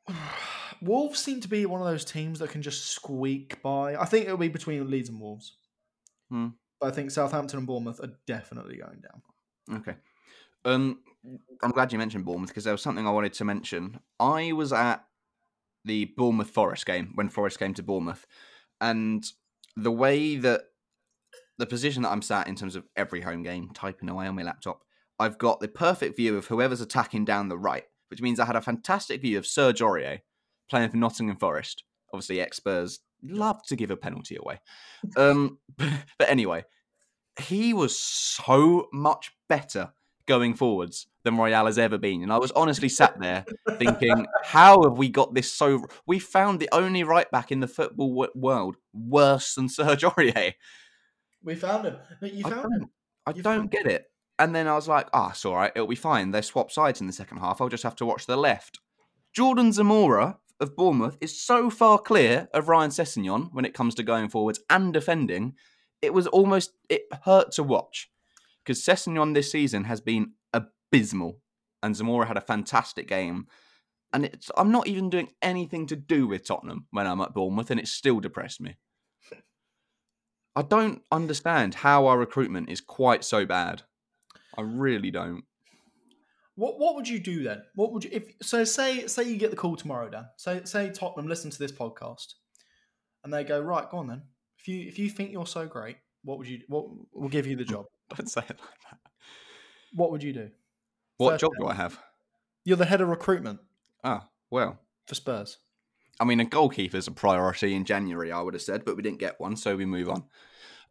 Wolves 0.82 1.20
seem 1.20 1.42
to 1.42 1.48
be 1.48 1.66
one 1.66 1.82
of 1.82 1.88
those 1.88 2.06
teams 2.06 2.40
that 2.40 2.50
can 2.50 2.62
just 2.62 2.88
squeak 2.88 3.62
by. 3.62 3.96
I 3.96 4.06
think 4.06 4.26
it'll 4.26 4.38
be 4.38 4.48
between 4.48 4.90
Leeds 4.90 5.10
and 5.10 5.20
Wolves. 5.20 5.58
Hmm. 6.30 6.50
But 6.80 6.88
I 6.88 6.92
think 6.92 7.12
Southampton 7.12 7.60
and 7.60 7.68
Bournemouth 7.68 8.00
are 8.02 8.14
definitely 8.28 8.78
going 8.78 9.02
down. 9.02 9.80
Okay. 9.80 9.96
Um, 10.66 11.00
I'm 11.64 11.72
glad 11.72 11.92
you 11.92 12.00
mentioned 12.00 12.26
Bournemouth 12.26 12.50
because 12.50 12.64
there 12.64 12.74
was 12.74 12.82
something 12.82 13.08
I 13.08 13.12
wanted 13.12 13.34
to 13.34 13.46
mention. 13.46 14.00
I 14.20 14.52
was 14.52 14.74
at 14.74 15.06
the 15.86 16.06
Bournemouth 16.18 16.50
Forest 16.50 16.86
game 16.86 17.12
when 17.16 17.30
Forest 17.30 17.60
came 17.60 17.74
to 17.76 17.84
Bournemouth, 17.84 18.26
and 18.82 19.26
the 19.78 19.92
way 19.92 20.36
that 20.38 20.62
the 21.58 21.66
position 21.66 22.04
that 22.04 22.10
I'm 22.10 22.22
sat 22.22 22.48
in 22.48 22.56
terms 22.56 22.76
of 22.76 22.86
every 22.96 23.22
home 23.22 23.44
game, 23.44 23.70
typing 23.74 24.10
away 24.10 24.28
on 24.28 24.36
my 24.36 24.44
laptop, 24.44 24.82
I've 25.20 25.38
got 25.38 25.60
the 25.60 25.68
perfect 25.68 26.18
view 26.18 26.38
of 26.38 26.48
whoever's 26.48 26.82
attacking 26.82 27.26
down 27.26 27.50
the 27.50 27.58
right, 27.58 27.86
which 28.10 28.22
means 28.22 28.40
I 28.40 28.46
had 28.46 28.56
a 28.56 28.62
fantastic 28.62 29.22
view 29.22 29.38
of 29.38 29.48
Serge 29.48 29.80
Aurier 29.80 30.20
playing 30.70 30.90
for 30.90 30.98
Nottingham 30.98 31.38
Forest. 31.38 31.84
Obviously, 32.14 32.42
ex 32.42 32.58
Spurs 32.58 33.00
love 33.24 33.62
to 33.64 33.76
give 33.76 33.92
a 33.92 33.98
penalty 33.98 34.38
away. 34.38 34.60
Um, 35.18 35.60
but 35.78 36.30
anyway, 36.30 36.66
he 37.40 37.74
was 37.74 38.00
so 38.00 38.88
much 38.94 39.32
better 39.50 39.92
going 40.28 40.54
forwards 40.54 41.08
than 41.24 41.38
Royal 41.38 41.66
has 41.66 41.78
ever 41.78 41.98
been. 41.98 42.24
And 42.24 42.32
I 42.32 42.38
was 42.38 42.52
honestly 42.52 42.90
sat 42.90 43.20
there 43.20 43.46
thinking, 43.78 44.26
how 44.44 44.84
have 44.84 44.98
we 44.98 45.10
got 45.10 45.34
this 45.34 45.52
so? 45.52 45.86
We 46.08 46.20
found 46.20 46.60
the 46.60 46.70
only 46.72 47.04
right 47.04 47.30
back 47.32 47.52
in 47.52 47.60
the 47.60 47.68
football 47.68 48.10
w- 48.10 48.32
world 48.36 48.78
worse 48.94 49.56
than 49.56 49.70
Serge 49.70 50.02
Aurier. 50.04 50.54
We 51.44 51.56
found 51.56 51.86
him. 51.86 51.98
You 52.22 52.44
I 52.46 52.50
found 52.50 52.74
him. 52.74 52.80
don't, 52.80 52.92
I 53.28 53.32
You 53.32 53.44
don't 53.44 53.72
get 53.72 53.86
it. 53.86 54.06
And 54.38 54.54
then 54.54 54.68
I 54.68 54.76
was 54.76 54.88
like, 54.88 55.08
ah, 55.14 55.30
it's 55.30 55.46
all 55.46 55.56
right. 55.56 55.72
It'll 55.76 55.88
be 55.88 55.96
fine. 55.96 56.32
They 56.32 56.42
swap 56.42 56.72
sides 56.72 57.00
in 57.00 57.08
the 57.08 57.14
second 57.14 57.38
half. 57.38 57.62
I'll 57.62 57.70
just 57.70 57.84
have 57.84 57.96
to 57.98 58.06
watch 58.06 58.26
the 58.26 58.36
left. 58.36 58.80
Jordan 59.34 59.72
Zemura 59.72 60.38
of 60.60 60.76
Bournemouth 60.76 61.18
is 61.22 61.42
so 61.42 61.70
far 61.70 61.98
clear 61.98 62.48
of 62.54 62.70
Ryan 62.70 62.92
Sessegnon 62.92 63.50
when 63.54 63.66
it 63.66 63.74
comes 63.74 63.96
to 63.96 64.04
going 64.04 64.30
forwards 64.30 64.60
and 64.70 64.94
defending. 64.94 65.56
It 66.02 66.14
was 66.14 66.28
almost, 66.28 66.72
it 66.90 67.04
hurt 67.24 67.52
to 67.54 67.64
watch 67.64 68.10
because 68.64 68.84
Sessegnon 68.84 69.34
this 69.34 69.52
season 69.52 69.86
has 69.86 70.02
been 70.02 70.34
abysmal. 70.54 71.40
And 71.84 71.94
Zemura 71.94 72.26
had 72.26 72.38
a 72.38 72.42
fantastic 72.42 73.08
game. 73.08 73.48
And 74.12 74.26
it's, 74.26 74.50
I'm 74.58 74.72
not 74.72 74.88
even 74.88 75.10
doing 75.10 75.30
anything 75.42 75.86
to 75.88 75.96
do 75.96 76.26
with 76.26 76.48
Tottenham 76.48 76.88
when 76.92 77.06
I'm 77.06 77.22
at 77.22 77.34
Bournemouth, 77.34 77.70
and 77.70 77.80
it 77.80 77.88
still 77.88 78.20
depressed 78.20 78.62
me. 78.62 78.78
I 80.56 80.62
don't 80.62 81.02
understand 81.12 81.76
how 81.76 82.08
our 82.08 82.18
recruitment 82.18 82.70
is 82.70 82.80
quite 82.82 83.24
so 83.24 83.46
bad. 83.46 83.84
I 84.58 84.62
really 84.62 85.12
don't. 85.12 85.44
What 86.56 86.80
What 86.80 86.96
would 86.96 87.08
you 87.08 87.20
do 87.20 87.44
then? 87.44 87.64
What 87.76 87.92
would 87.94 88.04
you 88.04 88.10
if 88.14 88.34
so? 88.42 88.64
Say 88.64 89.08
say 89.08 89.24
you 89.24 89.38
get 89.38 89.52
the 89.52 89.58
call 89.58 89.76
tomorrow, 89.76 90.10
Dan. 90.10 90.26
Say 90.38 90.62
say 90.64 90.90
Tottenham 90.90 91.28
listen 91.28 91.52
to 91.52 91.60
this 91.60 91.72
podcast, 91.72 92.34
and 93.24 93.34
they 93.34 93.44
go 93.44 93.60
right. 93.60 93.90
Go 93.90 93.98
on 93.98 94.08
then. 94.08 94.24
If 94.60 94.68
you 94.68 94.88
if 94.88 94.98
you 94.98 95.10
think 95.10 95.32
you're 95.32 95.46
so 95.46 95.68
great, 95.68 95.98
what 96.24 96.38
would 96.38 96.48
you? 96.48 96.62
What 96.68 96.86
will 97.14 97.30
give 97.30 97.46
you 97.48 97.56
the 97.56 97.66
job? 97.66 97.86
Don't 98.16 98.30
say 98.30 98.42
it 98.42 98.60
like 98.60 98.80
that. 98.90 99.00
What 99.94 100.12
would 100.12 100.24
you 100.24 100.34
do? 100.34 100.50
What 101.18 101.32
First 101.32 101.42
job 101.42 101.52
do. 101.60 101.68
I 101.68 101.74
have? 101.74 102.00
You're 102.64 102.78
the 102.78 102.86
head 102.86 103.02
of 103.02 103.10
recruitment 103.10 103.60
Ah, 104.04 104.28
well. 104.50 104.80
for 105.08 105.16
Spurs. 105.16 105.58
I 106.20 106.24
mean, 106.26 106.40
a 106.40 106.46
goalkeeper's 106.46 107.08
a 107.08 107.12
priority 107.12 107.74
in 107.76 107.84
January, 107.86 108.32
I 108.32 108.42
would 108.42 108.54
have 108.54 108.64
said, 108.64 108.86
but 108.86 108.96
we 108.96 109.04
didn't 109.04 109.20
get 109.20 109.40
one, 109.40 109.56
so 109.56 109.76
we 109.76 109.86
move 109.86 110.10
on. 110.10 110.24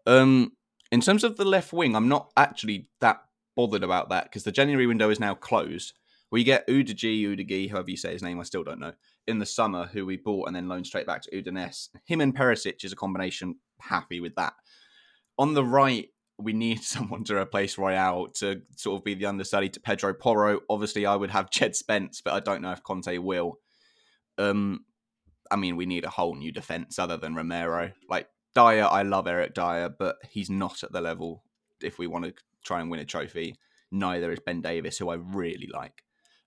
Um, 0.07 0.53
in 0.93 1.01
terms 1.01 1.25
of 1.25 1.37
the 1.37 1.45
left 1.45 1.73
wing, 1.73 1.97
I'm 1.97 2.09
not 2.09 2.31
actually 2.37 2.89
that 3.01 3.23
bothered 3.57 3.83
about 3.83 4.09
that 4.11 4.25
because 4.25 4.45
the 4.45 4.53
January 4.53 4.87
window 4.87 5.11
is 5.11 5.21
now 5.21 5.35
closed. 5.35 5.95
We 6.31 6.43
get 6.43 6.67
Udigi, 6.67 7.23
Udigi, 7.23 7.71
however 7.71 7.91
you 7.91 7.97
say 7.97 8.13
his 8.13 8.23
name, 8.23 8.41
I 8.41 8.43
still 8.43 8.65
don't 8.65 8.81
know, 8.81 8.95
in 9.27 9.39
the 9.39 9.47
summer, 9.47 9.87
who 9.87 10.05
we 10.05 10.17
bought 10.17 10.49
and 10.49 10.57
then 10.57 10.69
loaned 10.69 10.87
straight 10.87 11.07
back 11.07 11.23
to 11.23 11.31
Udinese. 11.31 11.91
Him 12.07 12.21
and 12.21 12.35
Perisic 12.35 12.85
is 12.85 12.93
a 12.93 12.97
combination. 12.97 13.57
Happy 13.81 14.21
with 14.21 14.35
that. 14.35 14.55
On 15.39 15.55
the 15.55 15.65
right, 15.65 16.09
we 16.39 16.53
need 16.53 16.83
someone 16.83 17.25
to 17.25 17.37
replace 17.37 17.79
Royal 17.79 18.29
to 18.35 18.63
sort 18.77 18.99
of 18.99 19.05
be 19.05 19.15
the 19.15 19.27
understudy 19.27 19.69
to 19.69 19.81
Pedro 19.81 20.15
Porro. 20.15 20.61
Obviously, 20.69 21.07
I 21.07 21.17
would 21.17 21.31
have 21.31 21.51
Jed 21.53 21.77
Spence, 21.77 22.21
but 22.21 22.35
I 22.35 22.41
don't 22.41 22.63
know 22.63 22.73
if 22.73 22.83
Conte 22.83 23.17
will. 23.19 23.59
Um, 24.39 24.85
I 25.51 25.57
mean, 25.57 25.77
we 25.77 25.87
need 25.87 26.05
a 26.05 26.11
whole 26.11 26.35
new 26.35 26.51
defense 26.51 26.99
other 26.99 27.17
than 27.17 27.35
Romero. 27.35 27.93
Like 28.09 28.29
Dier, 28.55 28.89
I 28.91 29.03
love 29.03 29.27
Eric 29.27 29.55
Dier, 29.55 29.89
but 29.89 30.17
he's 30.29 30.51
not 30.51 30.83
at 30.83 30.93
the 30.93 31.01
level 31.01 31.45
if 31.81 31.99
we 31.99 32.07
want 32.07 32.25
to 32.25 32.35
try 32.65 32.81
and 32.81 32.91
win 32.91 33.01
a 33.01 33.05
trophy. 33.05 33.57
Neither 33.91 34.33
is 34.33 34.41
Ben 34.41 34.61
Davies, 34.61 34.99
who 34.99 35.11
I 35.11 35.15
really 35.15 35.69
like. 35.73 36.03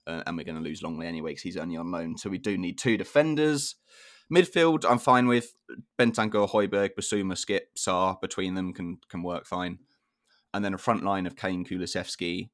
Uh, 0.05 0.23
and 0.25 0.37
we're 0.37 0.43
going 0.43 0.57
to 0.57 0.63
lose 0.63 0.81
Lenglet 0.81 1.05
anyway 1.05 1.31
because 1.31 1.43
he's 1.43 1.57
only 1.57 1.77
on 1.77 1.91
loan. 1.91 2.17
So 2.17 2.29
we 2.29 2.37
do 2.37 2.57
need 2.57 2.77
two 2.77 2.97
defenders. 2.97 3.75
Midfield, 4.33 4.85
I'm 4.89 4.99
fine 4.99 5.27
with. 5.27 5.53
Bentancur, 5.99 6.49
Hojbjerg, 6.49 6.91
Bissouma, 6.99 7.37
Skip, 7.37 7.75
Sarr, 7.77 8.19
between 8.19 8.55
them 8.55 8.73
can 8.73 8.97
can 9.09 9.23
work 9.23 9.45
fine. 9.45 9.79
And 10.53 10.63
then 10.63 10.73
a 10.73 10.77
front 10.77 11.03
line 11.03 11.25
of 11.25 11.35
Kane, 11.35 11.65
Kulusevski, 11.65 12.49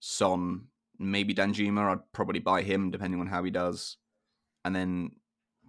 Son, 0.00 0.66
maybe 0.98 1.34
Danjuma. 1.34 1.92
I'd 1.92 2.12
probably 2.12 2.40
buy 2.40 2.62
him 2.62 2.90
depending 2.90 3.20
on 3.20 3.28
how 3.28 3.42
he 3.44 3.50
does. 3.50 3.96
And 4.64 4.74
then 4.74 5.10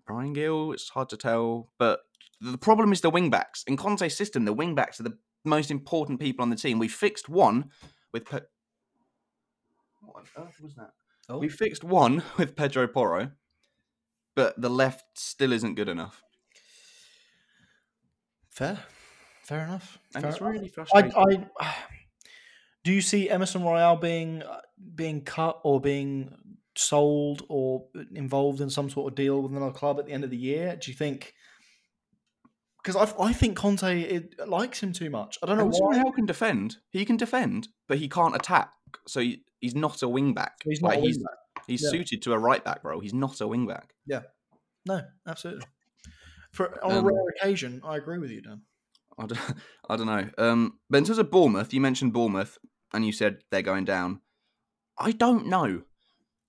Bryan 0.06 0.34
Gil, 0.34 0.72
it's 0.72 0.90
hard 0.90 1.10
to 1.10 1.18
tell. 1.18 1.72
But 1.78 2.02
the 2.42 2.58
problem 2.58 2.92
is 2.92 3.02
the 3.02 3.10
wing 3.10 3.30
backs. 3.30 3.64
In 3.68 3.78
Conte's 3.78 4.16
system, 4.16 4.46
the 4.46 4.54
wing 4.54 4.76
backs 4.76 5.00
are 5.00 5.04
the 5.04 5.18
most 5.46 5.72
important 5.72 6.20
people 6.20 6.44
on 6.44 6.50
the 6.50 6.56
team. 6.56 6.80
We 6.80 6.88
fixed 6.88 7.30
one 7.30 7.70
with. 8.14 8.26
Pe- 8.26 8.42
what 10.02 10.18
on 10.38 10.46
earth 10.46 10.60
was 10.62 10.76
that? 10.76 10.92
Oh, 11.30 11.40
We 11.40 11.50
fixed 11.50 11.84
one 11.84 12.24
with 12.38 12.56
Pedro 12.56 12.88
Porro, 12.88 13.32
but 14.36 14.60
the 14.62 14.70
left 14.70 15.04
still 15.18 15.52
isn't 15.52 15.76
good 15.76 15.90
enough. 15.90 16.22
fair, 18.50 18.80
fair 19.44 19.64
enough. 19.64 19.98
And 20.14 20.22
fair 20.24 20.30
it's 20.32 20.40
enough. 20.40 20.52
really 20.54 20.68
frustrating. 20.68 21.14
I 21.60 21.74
do 22.84 22.92
you 22.94 23.02
see 23.02 23.30
Emerson 23.30 23.64
Royal 23.64 23.96
being 23.96 24.44
uh, 24.44 24.62
being 24.96 25.22
cut 25.22 25.60
or 25.64 25.82
being 25.82 26.36
sold 26.78 27.44
or 27.50 27.88
involved 28.14 28.62
in 28.62 28.70
some 28.70 28.90
sort 28.90 29.12
of 29.12 29.16
deal 29.16 29.42
with 29.42 29.52
another 29.52 29.72
club 29.72 30.00
at 30.00 30.06
the 30.06 30.12
end 30.12 30.24
of 30.24 30.30
the 30.30 30.38
year? 30.38 30.76
Do 30.76 30.92
you 30.92 30.98
think? 30.98 31.34
Because 32.86 33.14
I, 33.18 33.24
I 33.24 33.34
think 33.34 33.58
Conte 33.58 34.00
it, 34.02 34.36
likes 34.48 34.82
him 34.84 34.94
too 34.94 35.10
much. 35.10 35.40
I 35.42 35.48
don't 35.48 35.58
know 35.58 35.66
why. 35.66 35.98
Royal 35.98 36.12
can 36.12 36.28
defend. 36.28 36.78
He 36.92 37.04
can 37.04 37.18
defend, 37.18 37.68
but 37.88 37.98
he 37.98 38.08
can't 38.08 38.36
attack. 38.36 38.72
So 39.08 39.22
he, 39.22 39.44
he's 39.60 39.74
not 39.74 40.04
a 40.04 40.08
wing 40.08 40.36
back. 40.36 40.54
He's 40.64 40.82
not 40.84 40.90
Like, 40.90 41.00
he's, 41.00 41.18
he's 41.66 41.82
Yeah. 41.84 41.90
suited 41.90 42.22
to 42.22 42.34
a 42.34 42.38
right 42.38 42.64
back 42.64 42.84
role. 42.84 43.00
He's 43.00 43.14
not 43.14 43.42
a 43.42 43.48
wing 43.48 43.66
back. 43.66 43.96
Yeah. 44.06 44.22
No, 44.86 45.02
absolutely. 45.28 45.66
For 46.52 46.84
on 46.86 46.92
Um, 46.92 46.98
a 47.06 47.08
rare 47.08 47.24
occasion, 47.42 47.82
I 47.84 47.98
agree 47.98 48.20
with 48.20 48.30
you, 48.30 48.42
Dan. 48.42 48.62
I 49.18 49.26
don't, 49.26 49.40
I 49.90 49.96
don't 49.96 50.06
know. 50.08 50.30
Um, 50.38 50.80
but 50.90 51.00
in 51.00 51.06
terms 51.06 51.18
of 51.18 51.32
Bournemouth, 51.32 51.74
you 51.74 51.82
mentioned 51.82 52.14
Bournemouth, 52.14 52.60
and 52.94 53.04
you 53.04 53.12
said 53.12 53.40
they're 53.50 53.64
going 53.64 53.86
down. 53.86 54.22
I 55.00 55.12
don't 55.12 55.48
know 55.48 55.82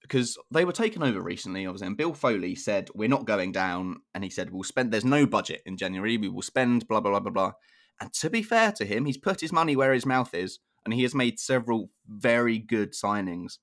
because 0.08 0.38
they 0.50 0.64
were 0.64 0.72
taken 0.72 1.02
over 1.02 1.20
recently, 1.20 1.66
obviously. 1.66 1.88
And 1.88 1.96
Bill 1.96 2.14
Foley 2.14 2.54
said 2.54 2.88
we're 2.94 3.08
not 3.08 3.26
going 3.26 3.52
down, 3.52 3.96
and 4.14 4.24
he 4.24 4.30
said 4.30 4.50
we'll 4.50 4.62
spend. 4.62 4.92
There's 4.92 5.04
no 5.04 5.26
budget 5.26 5.62
in 5.66 5.76
January. 5.76 6.16
We 6.16 6.28
will 6.28 6.42
spend 6.42 6.88
blah 6.88 7.00
blah 7.00 7.10
blah 7.10 7.20
blah 7.20 7.32
blah. 7.32 7.52
And 8.00 8.12
to 8.14 8.30
be 8.30 8.42
fair 8.42 8.72
to 8.72 8.84
him, 8.84 9.04
he's 9.06 9.18
put 9.18 9.40
his 9.40 9.52
money 9.52 9.74
where 9.74 9.92
his 9.92 10.06
mouth 10.06 10.34
is, 10.34 10.58
and 10.84 10.94
he 10.94 11.02
has 11.02 11.14
made 11.14 11.38
several 11.38 11.90
very 12.06 12.58
good 12.58 12.92
signings. 12.92 13.58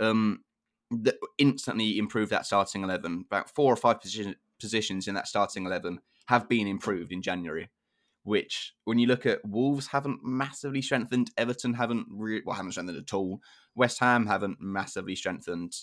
Um, 0.00 0.44
that 0.90 1.16
instantly 1.36 1.98
improved 1.98 2.30
that 2.30 2.46
starting 2.46 2.82
eleven. 2.82 3.24
About 3.26 3.50
four 3.54 3.72
or 3.72 3.76
five 3.76 4.00
position, 4.00 4.36
positions 4.60 5.08
in 5.08 5.14
that 5.14 5.28
starting 5.28 5.66
eleven 5.66 6.00
have 6.26 6.48
been 6.48 6.66
improved 6.66 7.12
in 7.12 7.22
January 7.22 7.68
which 8.28 8.74
when 8.84 8.98
you 8.98 9.06
look 9.06 9.24
at 9.24 9.42
Wolves 9.44 9.86
haven't 9.86 10.20
massively 10.22 10.82
strengthened, 10.82 11.30
Everton 11.38 11.72
haven't 11.74 12.06
re- 12.10 12.42
well 12.44 12.54
haven't 12.54 12.72
strengthened 12.72 12.98
at 12.98 13.14
all, 13.14 13.40
West 13.74 13.98
Ham 14.00 14.26
haven't 14.26 14.60
massively 14.60 15.16
strengthened. 15.16 15.74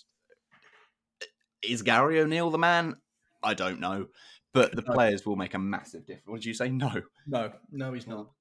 Is 1.64 1.82
Gary 1.82 2.20
O'Neill 2.20 2.52
the 2.52 2.60
man? 2.60 2.98
I 3.42 3.56
don't 3.56 3.80
know, 3.80 4.08
but 4.54 4.76
the 4.76 4.84
No. 4.84 4.94
players 4.94 5.26
will 5.26 5.36
make 5.36 5.56
a 5.56 5.60
massive 5.60 6.06
difference. 6.06 6.28
What 6.28 6.36
did 6.42 6.46
you 6.46 6.54
say? 6.54 6.70
No. 6.70 7.02
No, 7.26 7.52
no, 7.72 7.94
he's 7.94 8.06
not. 8.06 8.32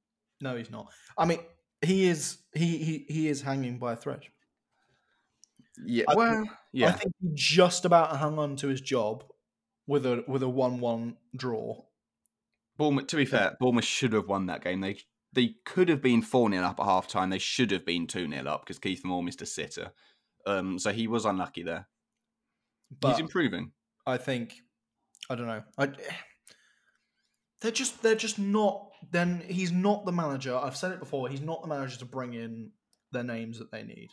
No, 0.43 0.55
he's 0.57 0.71
not. 0.71 0.93
I 1.17 1.25
mean, 1.25 1.41
he 1.81 2.07
is. 2.07 2.39
He 2.53 2.77
he 2.79 3.07
he 3.09 3.29
is 3.29 3.41
hanging 3.41 3.79
by 3.79 3.95
a 3.95 3.97
thread. 3.97 4.25
Yeah. 5.83 6.05
I 6.09 6.15
well, 6.15 6.45
I 6.77 6.93
think 6.93 7.15
he 7.21 7.31
just 7.33 7.87
about 7.87 8.17
hung 8.17 8.39
on 8.39 8.57
to 8.57 8.69
his 8.69 8.83
job 8.83 9.25
with 9.87 10.05
a 10.05 10.25
with 10.29 10.43
a 10.43 10.49
one-one 10.49 11.17
draw. 11.35 11.85
Bournemouth. 12.77 13.07
To 13.09 13.17
be 13.17 13.25
fair, 13.25 13.57
Bournemouth 13.61 13.85
should 13.85 14.13
have 14.13 14.29
won 14.29 14.47
that 14.47 14.65
game. 14.65 14.81
They 14.81 14.99
they 15.33 15.57
could 15.65 15.89
have 15.89 16.03
been 16.03 16.23
four 16.23 16.51
0 16.51 16.63
up 16.63 16.81
at 16.81 16.87
half 16.87 17.09
time. 17.09 17.31
They 17.31 17.39
should 17.39 17.71
have 17.71 17.85
been 17.85 18.07
two 18.07 18.29
0 18.29 18.47
up 18.47 18.65
because 18.65 18.79
Kieffer 18.79 19.05
Moore 19.05 19.23
missed 19.23 19.43
a 19.43 19.47
sitter. 19.47 19.93
Um, 20.47 20.79
so 20.79 20.93
he 20.93 21.07
was 21.07 21.25
unlucky 21.25 21.63
there. 21.63 21.89
But 23.01 23.13
He's 23.13 23.21
improving. 23.21 23.73
I 24.07 24.17
think 24.17 24.55
I 25.31 25.35
don't 25.35 25.47
know. 25.47 25.63
I 25.79 25.91
they're 27.61 27.73
just 27.73 28.03
they're 28.03 28.15
just 28.15 28.39
not. 28.39 28.91
Then 29.11 29.43
he's 29.47 29.73
not 29.73 30.05
the 30.05 30.13
manager. 30.13 30.57
I've 30.57 30.77
said 30.77 30.93
it 30.93 31.01
before. 31.01 31.29
He's 31.29 31.41
not 31.41 31.63
the 31.63 31.69
manager 31.69 31.99
to 31.99 32.05
bring 32.05 32.35
in 32.35 32.71
their 33.13 33.23
names 33.23 33.59
that 33.59 33.71
they 33.71 33.83
need. 33.83 34.09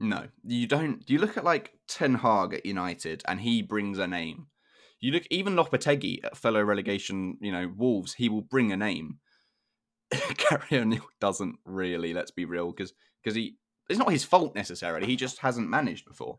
No, 0.00 0.26
you 0.44 0.66
don't. 0.66 1.08
You 1.08 1.18
look 1.18 1.36
at 1.36 1.44
like 1.44 1.74
Ten 1.86 2.14
Hag 2.14 2.54
at 2.54 2.64
United, 2.64 3.22
and 3.28 3.40
he 3.40 3.60
brings 3.60 3.98
a 3.98 4.06
name. 4.06 4.46
You 5.00 5.12
look 5.12 5.24
even 5.30 5.54
Lopetegui 5.54 6.24
at 6.24 6.36
fellow 6.36 6.62
relegation, 6.62 7.38
you 7.40 7.52
know, 7.52 7.72
Wolves. 7.74 8.14
He 8.14 8.28
will 8.28 8.42
bring 8.42 8.70
a 8.70 8.76
name. 8.76 9.18
Gary 10.10 10.80
O'Neil 10.82 11.08
doesn't 11.20 11.56
really. 11.64 12.12
Let's 12.12 12.30
be 12.30 12.44
real, 12.44 12.70
because 12.70 12.92
because 13.22 13.34
he 13.34 13.56
it's 13.88 13.98
not 13.98 14.12
his 14.12 14.24
fault 14.24 14.54
necessarily. 14.54 15.06
He 15.06 15.16
just 15.16 15.38
hasn't 15.38 15.68
managed 15.68 16.06
before, 16.06 16.38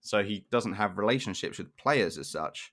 so 0.00 0.22
he 0.22 0.46
doesn't 0.50 0.74
have 0.74 0.98
relationships 0.98 1.58
with 1.58 1.76
players 1.76 2.16
as 2.16 2.28
such. 2.28 2.72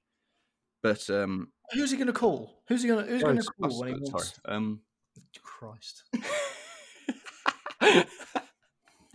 But 0.83 1.09
um, 1.09 1.49
Who's 1.71 1.91
he 1.91 1.97
going 1.97 2.07
to 2.07 2.13
call? 2.13 2.61
Who's 2.67 2.83
he 2.83 2.87
going 2.87 3.05
to 3.05 3.11
Who's 3.11 3.23
going 3.23 3.37
to 3.37 3.43
call 3.43 3.79
when 3.79 3.95
he 3.95 3.99
wants? 3.99 4.11
sorry. 4.11 4.55
Um, 4.55 4.81
Christ. 5.41 6.03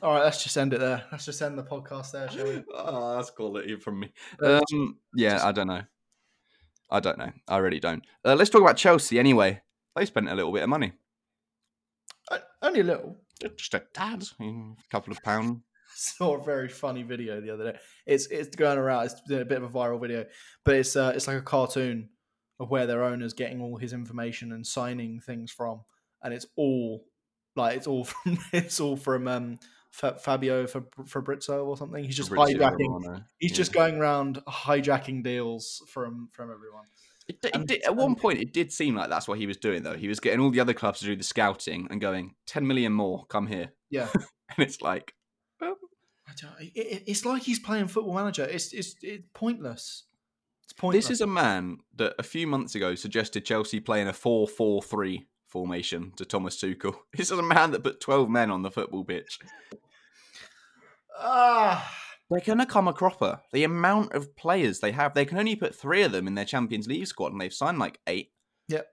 All 0.02 0.14
right, 0.14 0.24
let's 0.24 0.42
just 0.42 0.56
end 0.56 0.72
it 0.72 0.80
there. 0.80 1.04
Let's 1.12 1.26
just 1.26 1.42
end 1.42 1.58
the 1.58 1.62
podcast 1.62 2.12
there, 2.12 2.30
shall 2.30 2.44
we? 2.46 2.64
oh, 2.74 3.16
that's 3.16 3.30
quality 3.30 3.76
from 3.76 4.00
me. 4.00 4.12
Uh, 4.42 4.60
Um, 4.72 4.96
yeah, 5.14 5.40
I 5.44 5.52
don't 5.52 5.66
know. 5.66 5.82
I 6.90 7.00
don't 7.00 7.18
know. 7.18 7.30
I 7.46 7.58
really 7.58 7.80
don't. 7.80 8.02
Uh, 8.24 8.34
let's 8.34 8.50
talk 8.50 8.62
about 8.62 8.76
Chelsea 8.76 9.18
anyway. 9.18 9.60
They 9.94 10.06
spent 10.06 10.28
a 10.28 10.34
little 10.34 10.52
bit 10.52 10.62
of 10.62 10.68
money, 10.68 10.92
Uh, 12.30 12.38
Only 12.62 12.80
a 12.80 12.84
little. 12.84 13.18
just 13.56 13.74
a 13.74 13.80
tad, 13.92 14.24
a 14.40 14.74
couple 14.90 15.12
of 15.12 15.22
pounds. 15.22 15.60
saw 15.94 16.36
a 16.40 16.42
very 16.44 16.68
funny 16.68 17.02
video 17.02 17.40
the 17.40 17.50
other 17.50 17.72
day. 17.72 17.78
It's 18.06 18.26
it's 18.28 18.56
going 18.56 18.78
around. 18.78 19.06
It's 19.06 19.20
been 19.28 19.42
a 19.42 19.44
bit 19.44 19.58
of 19.62 19.64
a 19.64 19.68
viral 19.78 20.00
video, 20.00 20.24
but 20.64 20.76
it's 20.76 20.96
uh, 20.96 21.12
it's 21.14 21.26
like 21.26 21.36
a 21.36 21.42
cartoon 21.42 22.08
of 22.58 22.70
where 22.70 22.86
their 22.86 23.04
owner's 23.04 23.34
getting 23.34 23.60
all 23.60 23.76
his 23.76 23.92
information 23.92 24.52
and 24.52 24.66
signing 24.66 25.20
things 25.20 25.50
from, 25.50 25.80
and 26.22 26.32
it's 26.32 26.46
all 26.56 27.04
like 27.56 27.76
it's 27.76 27.86
all 27.86 28.04
from 28.10 28.38
it's 28.52 28.80
all 28.80 28.96
from 28.96 29.28
um, 29.28 29.58
Fa- 29.90 30.16
Fabio 30.18 30.66
Fab- 30.66 31.06
Fabrizio 31.06 31.64
or 31.64 31.76
something. 31.76 32.04
He's 32.04 32.16
just 32.16 32.28
Fabrizio 32.30 32.58
hijacking. 32.58 32.88
Romano, 32.88 33.24
He's 33.38 33.50
yeah. 33.50 33.56
just 33.56 33.72
going 33.72 33.96
around 33.96 34.42
hijacking 34.48 35.22
deals 35.24 35.82
from 35.88 36.28
from 36.32 36.50
everyone. 36.50 36.84
It, 37.28 37.38
it 37.44 37.50
and- 37.54 37.66
did, 37.68 37.82
at 37.84 37.94
one 37.94 38.14
point, 38.16 38.40
it 38.40 38.52
did 38.52 38.72
seem 38.72 38.94
like 38.96 39.08
that's 39.10 39.28
what 39.28 39.38
he 39.38 39.46
was 39.46 39.56
doing, 39.56 39.82
though. 39.82 39.96
He 39.96 40.08
was 40.08 40.18
getting 40.20 40.40
all 40.40 40.50
the 40.50 40.60
other 40.60 40.74
clubs 40.74 41.00
to 41.00 41.06
do 41.06 41.14
the 41.16 41.22
scouting 41.22 41.86
and 41.90 42.00
going, 42.00 42.34
10 42.46 42.66
million 42.66 42.92
more, 42.92 43.24
come 43.26 43.46
here. 43.46 43.72
Yeah. 43.90 44.08
And 44.56 44.66
it's 44.66 44.82
like, 44.82 45.14
um, 45.62 45.76
don't, 46.40 46.52
it, 46.60 46.72
it- 46.74 47.04
it's 47.06 47.24
like 47.24 47.42
he's 47.42 47.60
playing 47.60 47.86
Football 47.86 48.14
Manager. 48.14 48.42
It's 48.44 48.72
it's, 48.72 48.96
it's 49.00 49.22
pointless. 49.32 50.04
It's 50.64 50.72
pointless. 50.72 51.04
this 51.06 51.12
is 51.12 51.20
a 51.20 51.26
man 51.28 51.78
that 51.96 52.14
a 52.18 52.24
few 52.24 52.48
months 52.48 52.74
ago 52.74 52.96
suggested 52.96 53.44
Chelsea 53.44 53.78
playing 53.78 54.08
a 54.08 54.12
4 54.12 54.48
4 54.48 54.82
3 54.82 55.24
formation 55.50 56.12
to 56.16 56.24
Thomas 56.24 56.56
Tuchel. 56.60 56.94
This 57.16 57.30
is 57.30 57.38
a 57.38 57.42
man 57.42 57.72
that 57.72 57.82
put 57.84 58.00
12 58.00 58.28
men 58.30 58.50
on 58.50 58.62
the 58.62 58.70
football 58.70 59.04
pitch. 59.04 59.38
ah. 61.18 61.96
They're 62.30 62.40
going 62.40 62.58
to 62.58 62.66
come 62.66 62.86
a 62.86 62.92
cropper. 62.92 63.40
The 63.52 63.64
amount 63.64 64.12
of 64.12 64.36
players 64.36 64.78
they 64.78 64.92
have, 64.92 65.14
they 65.14 65.24
can 65.24 65.36
only 65.38 65.56
put 65.56 65.74
three 65.74 66.02
of 66.02 66.12
them 66.12 66.28
in 66.28 66.36
their 66.36 66.44
Champions 66.44 66.86
League 66.86 67.06
squad, 67.08 67.32
and 67.32 67.40
they've 67.40 67.52
signed 67.52 67.80
like 67.80 67.98
eight. 68.06 68.30
Yep. 68.68 68.86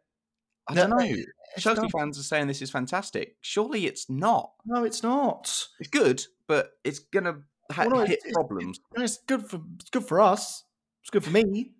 I 0.67 0.73
Yeah, 0.73 0.87
don't 0.87 0.89
know. 0.97 1.15
Chelsea 1.59 1.81
dumb. 1.81 1.89
fans 1.91 2.19
are 2.19 2.23
saying 2.23 2.47
this 2.47 2.63
is 2.63 2.71
fantastic. 2.71 3.37
Surely 3.41 3.85
it's 3.85 4.09
not. 4.09 4.53
No, 4.65 4.83
it's 4.83 5.03
not. 5.03 5.67
It's 5.79 5.89
good, 5.89 6.23
but 6.47 6.71
it's 6.83 6.97
going 6.97 7.25
to 7.25 7.35
ha- 7.71 7.83
Well, 7.83 7.91
no, 7.91 7.99
hit 7.99 8.13
it's- 8.13 8.25
it's- 8.25 8.33
problems. 8.33 8.79
And 8.95 9.03
it's 9.03 9.19
good 9.27 9.47
for 9.47 9.61
it's 9.79 9.91
good 9.91 10.05
for 10.07 10.19
us. 10.19 10.63
It's 11.03 11.11
good 11.11 11.23
for 11.23 11.29
me. 11.31 11.73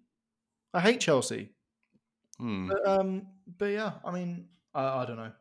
I 0.76 0.80
hate 0.80 1.00
Chelsea, 1.02 1.54
Hmm. 2.38 2.68
but 2.68 2.88
um, 2.88 3.28
but 3.58 3.66
yeah, 3.66 3.94
I 4.06 4.12
mean, 4.12 4.48
I, 4.78 5.02
I 5.02 5.06
don't 5.06 5.18
know. 5.18 5.32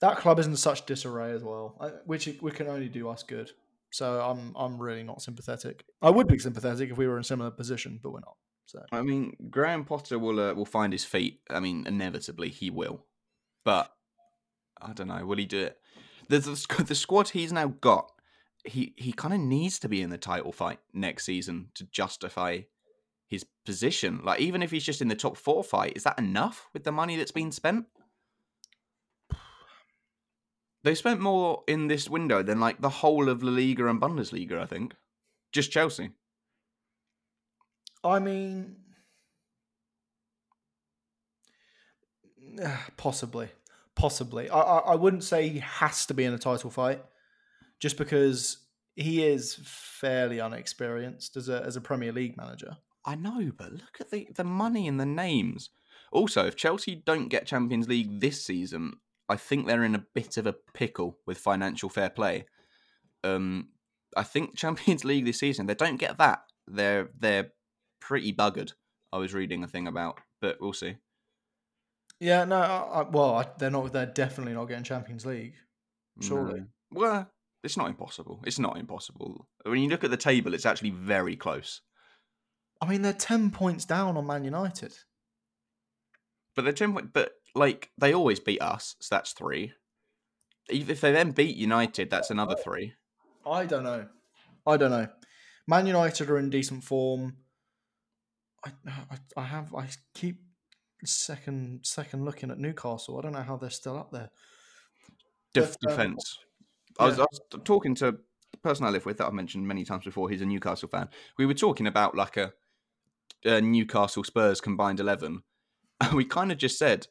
That 0.00 0.18
club 0.18 0.38
is 0.38 0.46
in 0.46 0.56
such 0.56 0.86
disarray 0.86 1.32
as 1.32 1.42
well, 1.42 1.78
which 2.04 2.28
we 2.42 2.50
can 2.50 2.68
only 2.68 2.88
do 2.88 3.08
us 3.08 3.22
good. 3.22 3.50
So 3.90 4.20
I'm 4.20 4.52
I'm 4.56 4.80
really 4.80 5.02
not 5.02 5.22
sympathetic. 5.22 5.84
I 6.02 6.10
would 6.10 6.26
be 6.26 6.38
sympathetic 6.38 6.90
if 6.90 6.98
we 6.98 7.06
were 7.06 7.16
in 7.16 7.22
a 7.22 7.24
similar 7.24 7.50
position, 7.50 8.00
but 8.02 8.10
we're 8.10 8.20
not. 8.20 8.36
So 8.66 8.80
I 8.92 9.02
mean, 9.02 9.36
Graham 9.50 9.84
Potter 9.84 10.18
will 10.18 10.40
uh, 10.40 10.52
will 10.54 10.66
find 10.66 10.92
his 10.92 11.04
feet. 11.04 11.40
I 11.48 11.60
mean, 11.60 11.86
inevitably 11.86 12.50
he 12.50 12.70
will, 12.70 13.06
but 13.64 13.90
I 14.82 14.92
don't 14.92 15.08
know. 15.08 15.24
Will 15.24 15.38
he 15.38 15.46
do 15.46 15.62
it? 15.62 15.78
The 16.28 16.38
the, 16.40 16.84
the 16.84 16.94
squad 16.94 17.28
he's 17.30 17.52
now 17.52 17.68
got, 17.68 18.10
he 18.64 18.94
he 18.96 19.12
kind 19.12 19.32
of 19.32 19.40
needs 19.40 19.78
to 19.78 19.88
be 19.88 20.02
in 20.02 20.10
the 20.10 20.18
title 20.18 20.52
fight 20.52 20.80
next 20.92 21.24
season 21.24 21.68
to 21.74 21.84
justify 21.84 22.62
his 23.28 23.46
position. 23.64 24.20
Like, 24.24 24.40
even 24.40 24.62
if 24.62 24.70
he's 24.70 24.84
just 24.84 25.02
in 25.02 25.08
the 25.08 25.14
top 25.14 25.36
four 25.36 25.62
fight, 25.62 25.92
is 25.96 26.04
that 26.04 26.18
enough 26.18 26.68
with 26.72 26.84
the 26.84 26.92
money 26.92 27.16
that's 27.16 27.30
been 27.30 27.52
spent? 27.52 27.86
They 30.84 30.94
spent 30.94 31.20
more 31.20 31.64
in 31.66 31.88
this 31.88 32.10
window 32.10 32.42
than 32.42 32.60
like 32.60 32.80
the 32.82 32.90
whole 32.90 33.30
of 33.30 33.42
La 33.42 33.50
Liga 33.50 33.88
and 33.88 34.00
Bundesliga. 34.00 34.60
I 34.60 34.66
think, 34.66 34.94
just 35.50 35.72
Chelsea. 35.72 36.10
I 38.04 38.18
mean, 38.18 38.76
possibly, 42.98 43.48
possibly. 43.96 44.50
I, 44.50 44.60
I 44.60 44.78
I 44.78 44.94
wouldn't 44.94 45.24
say 45.24 45.48
he 45.48 45.60
has 45.60 46.04
to 46.06 46.14
be 46.14 46.24
in 46.24 46.34
a 46.34 46.38
title 46.38 46.70
fight, 46.70 47.02
just 47.80 47.96
because 47.96 48.58
he 48.94 49.24
is 49.24 49.58
fairly 49.64 50.38
unexperienced 50.38 51.36
as 51.38 51.48
a 51.48 51.62
as 51.64 51.76
a 51.76 51.80
Premier 51.80 52.12
League 52.12 52.36
manager. 52.36 52.76
I 53.06 53.14
know, 53.16 53.52
but 53.56 53.72
look 53.72 54.00
at 54.00 54.10
the, 54.10 54.28
the 54.34 54.44
money 54.44 54.86
and 54.86 55.00
the 55.00 55.06
names. 55.06 55.70
Also, 56.12 56.46
if 56.46 56.56
Chelsea 56.56 56.94
don't 56.94 57.28
get 57.28 57.46
Champions 57.46 57.88
League 57.88 58.20
this 58.20 58.42
season, 58.42 58.94
I 59.28 59.36
think 59.36 59.66
they're 59.66 59.84
in 59.84 59.94
a 59.94 60.04
bit 60.14 60.36
of 60.36 60.46
a 60.46 60.54
pickle 60.74 61.18
with 61.26 61.38
financial 61.38 61.88
fair 61.88 62.10
play. 62.10 62.46
Um, 63.22 63.68
I 64.16 64.22
think 64.22 64.56
Champions 64.56 65.04
League 65.04 65.24
this 65.24 65.40
season, 65.40 65.66
they 65.66 65.74
don't 65.74 65.96
get 65.96 66.18
that. 66.18 66.42
They're 66.66 67.10
they're 67.18 67.52
pretty 68.00 68.32
buggered. 68.32 68.72
I 69.12 69.18
was 69.18 69.34
reading 69.34 69.62
a 69.62 69.68
thing 69.68 69.86
about, 69.86 70.20
but 70.40 70.58
we'll 70.60 70.72
see. 70.72 70.96
Yeah, 72.20 72.44
no, 72.44 72.56
I, 72.56 73.00
I, 73.00 73.02
well, 73.02 73.34
I, 73.36 73.46
they're 73.58 73.70
not. 73.70 73.92
They're 73.92 74.06
definitely 74.06 74.54
not 74.54 74.66
getting 74.66 74.84
Champions 74.84 75.26
League. 75.26 75.54
Surely. 76.20 76.60
No. 76.60 76.66
Well, 76.92 77.30
it's 77.62 77.76
not 77.76 77.88
impossible. 77.88 78.40
It's 78.46 78.58
not 78.58 78.78
impossible. 78.78 79.46
When 79.64 79.80
you 79.80 79.88
look 79.88 80.04
at 80.04 80.10
the 80.10 80.16
table, 80.16 80.54
it's 80.54 80.66
actually 80.66 80.90
very 80.90 81.36
close. 81.36 81.80
I 82.80 82.86
mean, 82.86 83.02
they're 83.02 83.12
ten 83.12 83.50
points 83.50 83.84
down 83.84 84.16
on 84.16 84.26
Man 84.26 84.44
United. 84.44 84.94
But 86.54 86.64
they're 86.64 86.72
ten 86.72 86.92
point. 86.92 87.12
But 87.12 87.32
like 87.54 87.90
they 87.98 88.12
always 88.12 88.40
beat 88.40 88.60
us, 88.60 88.96
so 89.00 89.14
that's 89.14 89.32
three. 89.32 89.72
If 90.68 90.88
if 90.88 91.00
they 91.00 91.12
then 91.12 91.30
beat 91.30 91.56
United, 91.56 92.10
that's 92.10 92.30
another 92.30 92.56
three. 92.56 92.94
I 93.46 93.66
don't 93.66 93.84
know. 93.84 94.06
I 94.66 94.76
don't 94.76 94.90
know. 94.90 95.08
Man 95.66 95.86
United 95.86 96.30
are 96.30 96.38
in 96.38 96.50
decent 96.50 96.84
form. 96.84 97.36
I, 98.64 98.70
I, 98.86 99.16
I 99.36 99.44
have. 99.44 99.74
I 99.74 99.88
keep 100.14 100.40
second 101.04 101.80
second 101.84 102.24
looking 102.24 102.50
at 102.50 102.58
Newcastle. 102.58 103.18
I 103.18 103.22
don't 103.22 103.32
know 103.32 103.42
how 103.42 103.56
they're 103.56 103.70
still 103.70 103.98
up 103.98 104.10
there. 104.10 104.30
Def- 105.52 105.76
um, 105.86 105.90
defense. 105.90 106.38
I, 106.98 107.06
was. 107.06 107.18
I 107.18 107.26
was 107.30 107.40
talking 107.64 107.94
to 107.96 108.18
the 108.52 108.58
person 108.62 108.86
I 108.86 108.90
live 108.90 109.06
with 109.06 109.18
that 109.18 109.26
I've 109.26 109.32
mentioned 109.32 109.66
many 109.66 109.84
times 109.84 110.04
before. 110.04 110.30
He's 110.30 110.42
a 110.42 110.46
Newcastle 110.46 110.88
fan. 110.88 111.08
We 111.38 111.46
were 111.46 111.54
talking 111.54 111.86
about 111.86 112.14
like 112.14 112.36
a, 112.36 112.52
a 113.44 113.60
Newcastle 113.60 114.24
Spurs 114.24 114.60
combined 114.60 115.00
eleven, 115.00 115.42
and 116.00 116.12
we 116.14 116.24
kind 116.24 116.50
of 116.50 116.58
just 116.58 116.78
said 116.78 117.06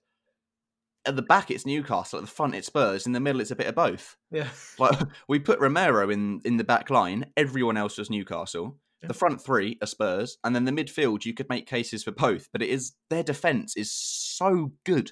at 1.06 1.16
the 1.16 1.22
back 1.22 1.51
it's 1.51 1.66
Newcastle, 1.66 2.20
at 2.20 2.26
the 2.26 2.32
front 2.32 2.56
it's 2.56 2.68
Spurs, 2.68 3.06
in 3.06 3.12
the 3.14 3.20
middle 3.20 3.41
it's 3.41 3.51
a 3.51 3.56
bit 3.56 3.68
of 3.68 3.76
both. 3.76 4.18
Yeah. 4.32 4.47
Like 4.80 4.99
we 5.28 5.39
put 5.39 5.60
Romero 5.60 6.10
in 6.10 6.41
in 6.45 6.58
the 6.58 6.64
back 6.64 6.89
line, 6.89 7.26
everyone 7.38 7.78
else 7.78 7.97
was 7.97 8.10
Newcastle. 8.10 8.78
Yeah. 9.01 9.08
The 9.10 9.14
front 9.14 9.41
three 9.41 9.78
are 9.82 9.88
Spurs, 9.88 10.38
and 10.43 10.56
then 10.56 10.64
the 10.66 10.72
midfield 10.72 11.26
you 11.26 11.34
could 11.34 11.49
make 11.49 11.68
cases 11.68 12.04
for 12.04 12.12
both, 12.12 12.47
but 12.54 12.62
it 12.62 12.70
is 12.70 12.93
their 13.10 13.24
defense 13.24 13.76
is 13.76 13.91
so 13.91 14.72
good. 14.86 15.12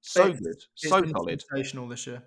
So 0.00 0.26
It's- 0.26 0.40
good, 0.40 0.56
It's 0.76 0.88
so 0.88 1.00
been 1.00 1.10
solid. 1.10 1.40
sensational 1.42 1.88
this 1.88 2.06
year. 2.06 2.22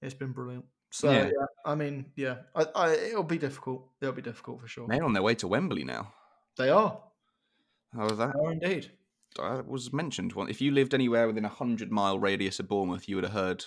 It's 0.00 0.14
been 0.14 0.32
brilliant. 0.32 0.64
So 0.90 1.10
Yeah. 1.10 1.26
yeah, 1.26 1.46
I 1.64 1.74
mean, 1.74 2.06
yeah, 2.16 2.36
I, 2.54 2.66
I, 2.74 2.92
it'll 2.94 3.22
be 3.22 3.38
difficult. 3.38 3.86
It'll 4.00 4.12
be 4.14 4.20
difficult 4.22 4.60
for 4.60 4.68
sure. 4.68 4.86
They're 4.88 5.04
on 5.04 5.12
their 5.12 5.22
way 5.22 5.34
to 5.36 5.48
Wembley 5.48 5.84
now. 5.84 6.12
They 6.58 6.68
are. 6.70 6.98
How 7.94 8.08
was 8.08 8.18
that? 8.18 8.32
They 8.34 8.40
are 8.40 8.52
indeed. 8.52 8.90
That 9.36 9.66
was 9.66 9.92
mentioned. 9.92 10.32
One- 10.34 10.48
If 10.50 10.60
you 10.60 10.70
lived 10.72 10.94
anywhere 10.94 11.26
within 11.26 11.44
a 11.44 11.48
hundred 11.48 11.90
mile 11.90 12.18
radius 12.18 12.60
of 12.60 12.68
Bournemouth, 12.68 13.08
you 13.08 13.16
would 13.16 13.24
have 13.24 13.32
heard 13.32 13.64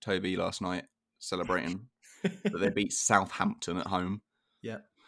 Toby 0.00 0.36
last 0.36 0.62
night 0.62 0.84
celebrating 1.18 1.88
that 2.22 2.58
they 2.60 2.70
beat 2.70 2.92
Southampton 2.92 3.78
at 3.78 3.86
home. 3.86 4.22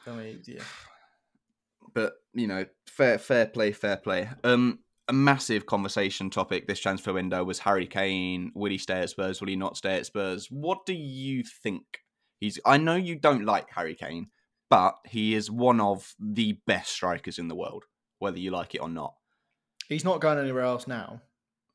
I 0.06 0.10
mean, 0.16 0.42
yeah. 0.46 0.62
But 1.94 2.14
you 2.34 2.46
know, 2.46 2.66
fair, 2.86 3.18
fair 3.18 3.46
play, 3.46 3.72
fair 3.72 3.96
play. 3.96 4.28
Um, 4.44 4.80
a 5.08 5.12
massive 5.12 5.66
conversation 5.66 6.30
topic 6.30 6.66
this 6.68 6.78
transfer 6.78 7.12
window 7.12 7.42
was 7.42 7.58
Harry 7.60 7.86
Kane. 7.86 8.52
Will 8.54 8.70
he 8.70 8.78
stay 8.78 9.00
at 9.00 9.10
Spurs? 9.10 9.40
Will 9.40 9.48
he 9.48 9.56
not 9.56 9.76
stay 9.76 9.96
at 9.96 10.06
Spurs? 10.06 10.46
What 10.50 10.86
do 10.86 10.92
you 10.94 11.42
think? 11.42 11.82
He's. 12.38 12.58
I 12.64 12.76
know 12.78 12.94
you 12.94 13.16
don't 13.16 13.44
like 13.44 13.66
Harry 13.74 13.94
Kane, 13.96 14.28
but 14.70 14.94
he 15.04 15.34
is 15.34 15.50
one 15.50 15.80
of 15.80 16.14
the 16.20 16.58
best 16.66 16.92
strikers 16.92 17.38
in 17.38 17.48
the 17.48 17.56
world, 17.56 17.84
whether 18.20 18.38
you 18.38 18.50
like 18.52 18.74
it 18.74 18.80
or 18.80 18.88
not. 18.88 19.14
He's 19.90 20.04
not 20.04 20.20
going 20.20 20.38
anywhere 20.38 20.62
else 20.62 20.86
now. 20.86 21.20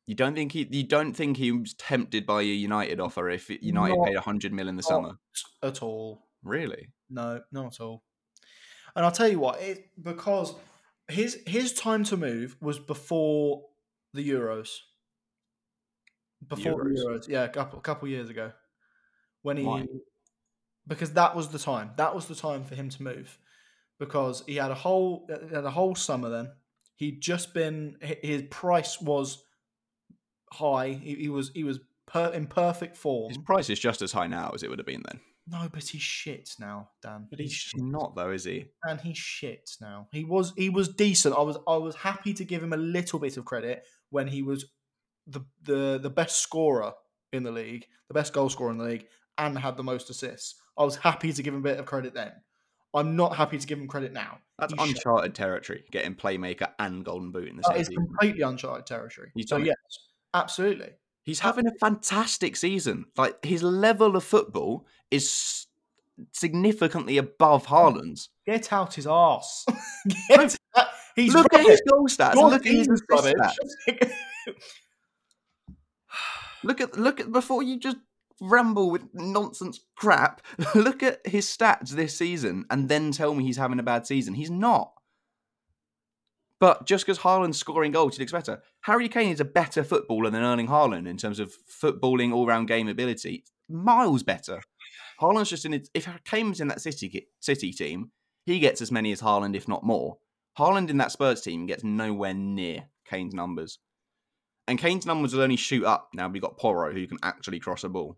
You 0.08 0.16
don't 0.16 0.36
think 0.36 0.54
he? 0.54 0.68
You 0.72 0.84
don't 0.84 1.14
think 1.14 1.38
he 1.38 1.52
was 1.52 1.74
tempted 1.74 2.26
by 2.26 2.42
a 2.42 2.46
United 2.46 3.00
offer 3.00 3.30
if 3.30 3.50
United 3.50 3.98
Not- 3.98 4.08
paid 4.08 4.18
hundred 4.18 4.54
mil 4.54 4.68
in 4.70 4.78
the 4.78 4.84
summer? 4.84 5.18
At 5.62 5.84
all. 5.84 6.26
Really? 6.44 6.90
No, 7.10 7.42
not 7.52 7.76
at 7.76 7.82
all. 7.82 8.04
And 8.96 9.04
I'll 9.04 9.12
tell 9.12 9.28
you 9.28 9.40
what, 9.40 9.62
it 9.62 9.90
because 10.02 10.56
his 11.10 11.42
his 11.46 11.74
time 11.74 12.04
to 12.06 12.18
move 12.18 12.56
was 12.62 12.80
before 12.80 13.66
the 14.14 14.28
Euros. 14.28 14.70
Before 16.48 16.84
the 16.84 16.92
Euros? 16.92 17.06
Euros, 17.06 17.28
yeah, 17.28 17.44
a 17.44 17.50
couple 17.50 17.80
couple 17.82 18.08
years 18.08 18.30
ago, 18.30 18.52
when 19.42 19.58
he 19.58 19.64
Why? 19.66 19.86
because 20.88 21.12
that 21.14 21.36
was 21.36 21.50
the 21.50 21.60
time. 21.60 21.92
That 21.98 22.16
was 22.16 22.28
the 22.28 22.36
time 22.36 22.64
for 22.64 22.76
him 22.76 22.90
to 22.90 23.04
move 23.04 23.40
because 24.00 24.44
he 24.46 24.56
had 24.56 24.72
a 24.72 24.76
whole 24.76 25.28
he 25.50 25.54
had 25.54 25.66
a 25.66 25.72
whole 25.72 25.96
summer. 25.96 26.30
Then 26.30 26.52
he'd 26.96 27.22
just 27.22 27.54
been 27.54 27.98
his 28.02 28.44
price 28.50 29.00
was 29.02 29.44
high. 30.52 30.90
He, 30.90 31.16
he 31.16 31.30
was 31.30 31.52
he 31.54 31.64
was 31.64 31.80
per, 32.08 32.28
in 32.30 32.48
perfect 32.48 32.98
form. 32.98 33.30
His 33.30 33.38
price 33.38 33.70
is 33.70 33.80
just 33.80 34.02
as 34.02 34.12
high 34.12 34.28
now 34.28 34.52
as 34.54 34.64
it 34.64 34.70
would 34.70 34.80
have 34.80 34.86
been 34.86 35.04
then. 35.10 35.20
No, 35.48 35.70
but 35.72 35.84
he's 35.84 36.02
shit 36.02 36.50
now, 36.60 36.90
Dan. 37.04 37.28
But 37.30 37.40
he's 37.40 37.54
shit 37.54 37.80
not, 37.80 38.16
though, 38.16 38.32
is 38.32 38.46
he? 38.46 38.66
and 38.84 39.00
he's 39.00 39.18
shit 39.18 39.70
now. 39.80 40.08
He 40.12 40.24
was 40.24 40.54
he 40.58 40.70
was 40.70 40.90
decent. 40.90 41.36
I 41.36 41.42
was 41.42 41.58
I 41.68 41.78
was 41.78 41.96
happy 41.96 42.34
to 42.34 42.44
give 42.44 42.64
him 42.64 42.74
a 42.74 42.78
little 42.78 43.20
bit 43.20 43.38
of 43.38 43.46
credit 43.46 43.86
when 44.10 44.28
he 44.28 44.42
was 44.42 44.66
the 45.28 45.42
the 45.62 46.00
the 46.02 46.10
best 46.10 46.40
scorer 46.42 46.94
in 47.32 47.44
the 47.44 47.52
league, 47.52 47.86
the 48.08 48.14
best 48.14 48.34
goal 48.34 48.50
scorer 48.50 48.72
in 48.72 48.80
the 48.80 48.86
league, 48.86 49.06
and 49.38 49.58
had 49.58 49.78
the 49.78 49.84
most 49.84 50.10
assists. 50.10 50.56
I 50.78 50.84
was 50.84 50.96
happy 50.96 51.32
to 51.32 51.44
give 51.44 51.54
him 51.54 51.60
a 51.60 51.64
bit 51.64 51.80
of 51.80 51.86
credit 51.86 52.16
then. 52.16 52.32
I'm 52.94 53.16
not 53.16 53.36
happy 53.36 53.58
to 53.58 53.68
give 53.68 53.78
him 53.78 53.88
credit 53.88 54.14
now. 54.14 54.40
That's 54.60 54.74
shit. 54.74 54.82
uncharted 54.82 55.36
territory, 55.36 55.84
getting 55.92 56.16
playmaker 56.16 56.70
and 56.80 57.04
golden 57.04 57.32
boot 57.32 57.48
in 57.50 57.58
the 57.58 57.62
That 57.64 57.74
same 57.74 57.82
is 57.82 57.88
season. 57.88 58.06
completely 58.08 58.42
uncharted 58.42 58.86
territory. 58.86 59.32
So 59.46 59.58
it. 59.58 59.66
yes, 59.66 59.76
absolutely. 60.34 60.92
He's 61.24 61.40
having 61.40 61.68
a 61.68 61.72
fantastic 61.80 62.56
season. 62.56 63.06
Like 63.18 63.44
his 63.44 63.64
level 63.64 64.16
of 64.16 64.24
football 64.24 64.86
is 65.12 65.66
significantly 66.32 67.18
above 67.18 67.66
Haaland's. 67.68 68.30
Get 68.46 68.72
out 68.72 68.94
his 68.94 69.08
arse. 69.08 69.66
Get 70.30 70.56
out. 70.78 70.88
He's 71.16 71.34
look 71.34 71.54
at 71.54 71.66
his 71.66 71.82
goal 71.90 72.08
stats. 72.08 72.36
Look 72.36 72.66
at 72.66 72.72
his 72.72 72.88
assist 72.88 73.36
stats. 73.36 73.56
Look 76.64 76.82
at 76.82 76.98
look 76.98 77.20
at 77.20 77.32
before 77.32 77.62
you 77.62 77.80
just 77.80 77.98
ramble 78.42 78.92
with 78.92 79.08
nonsense 79.14 79.80
crap. 79.96 80.42
look 80.76 81.04
at 81.04 81.26
his 81.26 81.46
stats 81.46 81.90
this 81.90 82.18
season, 82.18 82.66
and 82.70 82.90
then 82.90 83.12
tell 83.12 83.34
me 83.34 83.44
he's 83.44 83.58
having 83.58 83.80
a 83.80 83.84
bad 83.84 84.06
season. 84.06 84.34
He's 84.34 84.52
not. 84.52 84.94
But 86.60 86.86
just 86.86 87.06
because 87.06 87.20
Haaland's 87.20 87.58
scoring 87.58 87.92
goals, 87.92 88.16
he 88.16 88.24
looks 88.24 88.32
better. 88.32 88.62
Harry 88.82 89.10
Kane 89.10 89.32
is 89.32 89.42
a 89.42 89.46
better 89.46 89.84
footballer 89.84 90.30
than 90.30 90.44
Erling 90.44 90.68
Haaland 90.68 91.08
in 91.08 91.18
terms 91.18 91.40
of 91.40 91.54
footballing 91.70 92.34
all-round 92.34 92.68
game 92.68 92.88
ability. 92.88 93.44
Miles 93.70 94.24
better. 94.24 94.62
Haaland's 95.22 95.50
just 95.50 95.66
in. 95.66 95.74
It, 95.74 95.90
if 95.94 96.08
Kane 96.24 96.50
was 96.50 96.62
in 96.62 96.68
that 96.70 96.82
City 96.82 97.28
City 97.40 97.72
team, 97.74 98.12
he 98.46 98.60
gets 98.60 98.82
as 98.82 98.92
many 98.92 99.12
as 99.12 99.22
Haaland, 99.22 99.56
if 99.56 99.68
not 99.68 99.84
more. 99.84 100.18
Haaland 100.58 100.90
in 100.90 100.98
that 100.98 101.12
Spurs 101.12 101.42
team 101.42 101.66
gets 101.66 101.84
nowhere 101.84 102.34
near 102.34 102.86
Kane's 103.06 103.34
numbers. 103.34 103.80
And 104.68 104.80
Kane's 104.80 105.06
numbers 105.06 105.34
will 105.34 105.44
only 105.44 105.58
shoot 105.58 105.86
up 105.86 106.10
now 106.14 106.28
we've 106.28 106.42
got 106.42 106.58
Porro, 106.58 106.92
who 106.92 107.06
can 107.08 107.18
actually 107.22 107.60
cross 107.60 107.84
a 107.84 107.90
ball. 107.90 108.18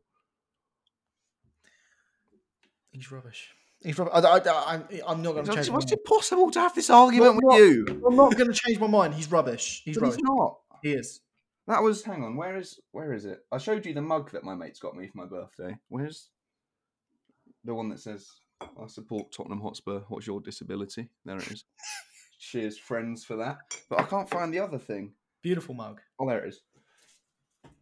He's 2.91 3.11
rubbish. 3.11 3.49
He's 3.83 3.97
rubbish. 3.99 4.13
I, 4.15 4.81
I'm 5.07 5.21
not 5.21 5.33
going 5.33 5.45
to 5.45 5.53
change. 5.53 5.69
mind. 5.69 5.91
impossible 5.91 6.49
to 6.51 6.59
have 6.59 6.73
this 6.73 6.89
argument 6.89 7.39
Well, 7.43 7.59
with 7.59 7.59
you. 7.59 8.03
I'm 8.07 8.15
not 8.15 8.35
going 8.35 8.51
to 8.51 8.59
change 8.59 8.79
my 8.79 8.88
mind. 8.88 9.13
He's 9.13 9.29
rubbish. 9.31 9.81
He's 9.85 9.97
But 9.97 10.03
rubbish. 10.03 10.17
he's 10.17 10.23
not. 10.23 10.57
He 10.81 10.93
is. 10.93 11.21
That 11.67 11.83
was 11.83 12.01
hang 12.01 12.23
on, 12.23 12.38
where 12.38 12.55
is 12.55 12.79
where 12.93 13.11
is 13.11 13.25
it? 13.25 13.39
I 13.51 13.57
showed 13.57 13.85
you 13.85 13.93
the 13.93 14.01
mug 14.01 14.31
that 14.31 14.45
my 14.45 14.55
mates 14.55 14.79
got 14.79 14.95
me 14.95 15.07
for 15.07 15.17
my 15.17 15.25
birthday. 15.25 15.75
Where's 15.89 16.29
the 17.65 17.75
one 17.75 17.89
that 17.89 17.99
says 17.99 18.25
I 18.61 18.88
support 18.88 19.33
Tottenham 19.33 19.59
Hotspur, 19.59 19.99
what's 20.07 20.25
your 20.25 20.39
disability? 20.39 21.09
There 21.25 21.35
it 21.38 21.51
is. 21.51 21.65
Cheers 22.39 22.77
friends 22.77 23.25
for 23.25 23.35
that. 23.35 23.57
But 23.89 23.99
I 23.99 24.03
can't 24.03 24.29
find 24.29 24.53
the 24.53 24.59
other 24.59 24.77
thing. 24.79 25.11
Beautiful 25.41 25.75
mug. 25.75 25.99
Oh 26.17 26.27
there 26.29 26.45
it 26.45 26.49
is. 26.49 26.61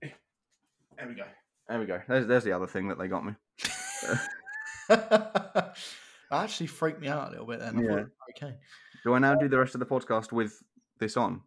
There 0.02 1.08
we 1.08 1.14
go. 1.14 1.26
There 1.70 1.80
we 1.80 1.86
go. 1.86 2.02
There's 2.08 2.26
there's 2.26 2.44
the 2.44 2.54
other 2.54 2.68
thing 2.68 2.88
that 2.88 2.98
they 2.98 3.08
got 3.08 3.24
me. 3.24 3.34
that 4.90 5.76
actually 6.32 6.68
freaked 6.68 7.00
me 7.02 7.08
out 7.08 7.28
a 7.28 7.32
little 7.32 7.46
bit 7.46 7.60
then. 7.60 7.78
I 7.78 7.82
Yeah. 7.82 7.90
thought, 7.96 8.08
okay. 8.36 8.56
Do 9.04 9.14
I 9.14 9.20
now 9.20 9.36
do 9.36 9.48
the 9.48 9.58
rest 9.60 9.76
of 9.76 9.80
the 9.80 9.86
podcast 9.86 10.32
with 10.32 10.62
this 11.00 11.16
on? 11.18 11.42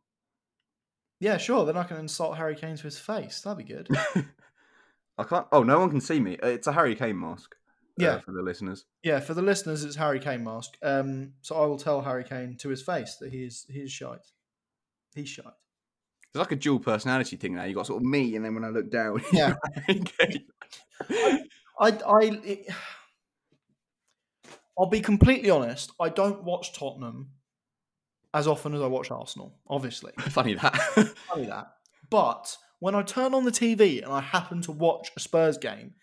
Yeah, 1.20 1.36
sure. 1.38 1.66
Then 1.66 1.76
I 1.76 1.82
can 1.84 1.96
insult 1.98 2.36
Harry 2.36 2.54
Kane 2.54 2.76
to 2.76 2.82
his 2.84 2.98
face. 2.98 3.40
That'd 3.40 3.58
be 3.58 3.64
good. 3.64 3.88
I 5.18 5.24
can't. 5.24 5.46
Oh, 5.50 5.64
no 5.64 5.80
one 5.80 5.90
can 5.90 6.00
see 6.00 6.20
me. 6.20 6.38
Uh, 6.38 6.46
It's 6.48 6.68
a 6.68 6.72
Harry 6.72 6.94
Kane 6.94 7.18
mask. 7.18 7.54
uh, 7.54 8.04
Yeah. 8.04 8.20
for 8.20 8.30
the 8.32 8.42
listeners. 8.42 8.84
yeah, 9.02 9.18
for 9.18 9.34
the 9.34 9.42
listeners, 9.42 9.82
it's 9.82 9.96
Harry 9.96 10.20
Kane 10.20 10.44
mask. 10.44 10.76
Um, 10.82 11.32
so 11.42 11.56
I 11.56 11.66
will 11.66 11.78
tell 11.78 12.02
Harry 12.02 12.22
Kane 12.22 12.56
to 12.58 12.68
his 12.68 12.82
face 12.82 13.16
that 13.16 13.32
he 13.32 13.42
is 13.44 13.66
he 13.68 13.80
is 13.80 13.90
shite. 13.90 14.20
He's 15.16 15.28
shite. 15.28 15.46
It's 15.46 16.38
like 16.38 16.52
a 16.52 16.56
dual 16.56 16.78
personality 16.78 17.36
thing 17.36 17.54
now. 17.56 17.64
You 17.64 17.74
got 17.74 17.86
sort 17.86 18.00
of 18.02 18.06
me, 18.08 18.36
and 18.36 18.44
then 18.44 18.54
when 18.54 18.64
I 18.64 18.68
look 18.68 18.88
down, 18.90 19.20
Yeah. 19.32 19.54
Harry 19.88 20.46
I 21.80 21.90
I 22.06 22.40
it, 22.44 22.66
I'll 24.78 24.86
be 24.86 25.00
completely 25.00 25.50
honest. 25.50 25.92
I 26.00 26.08
don't 26.08 26.44
watch 26.44 26.72
Tottenham 26.72 27.30
as 28.32 28.46
often 28.46 28.74
as 28.74 28.80
I 28.80 28.86
watch 28.86 29.10
Arsenal. 29.10 29.58
Obviously, 29.68 30.12
Funny 30.18 30.54
that. 30.54 30.74
funny 31.28 31.46
that. 31.46 31.72
But 32.08 32.56
when 32.78 32.94
I 32.94 33.02
turn 33.02 33.34
on 33.34 33.44
the 33.44 33.50
TV 33.50 34.02
and 34.02 34.12
I 34.12 34.20
happen 34.20 34.62
to 34.62 34.72
watch 34.72 35.10
a 35.16 35.20
Spurs 35.20 35.58
game, 35.58 35.94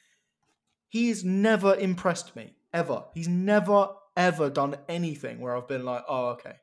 he's 0.89 1.23
never 1.23 1.75
impressed 1.75 2.35
me 2.35 2.53
ever. 2.73 3.05
He's 3.13 3.27
never 3.27 3.89
ever 4.17 4.49
done 4.49 4.75
anything 4.89 5.39
where 5.39 5.55
I've 5.55 5.67
been 5.67 5.85
like, 5.85 6.03
oh 6.07 6.27
okay. 6.29 6.55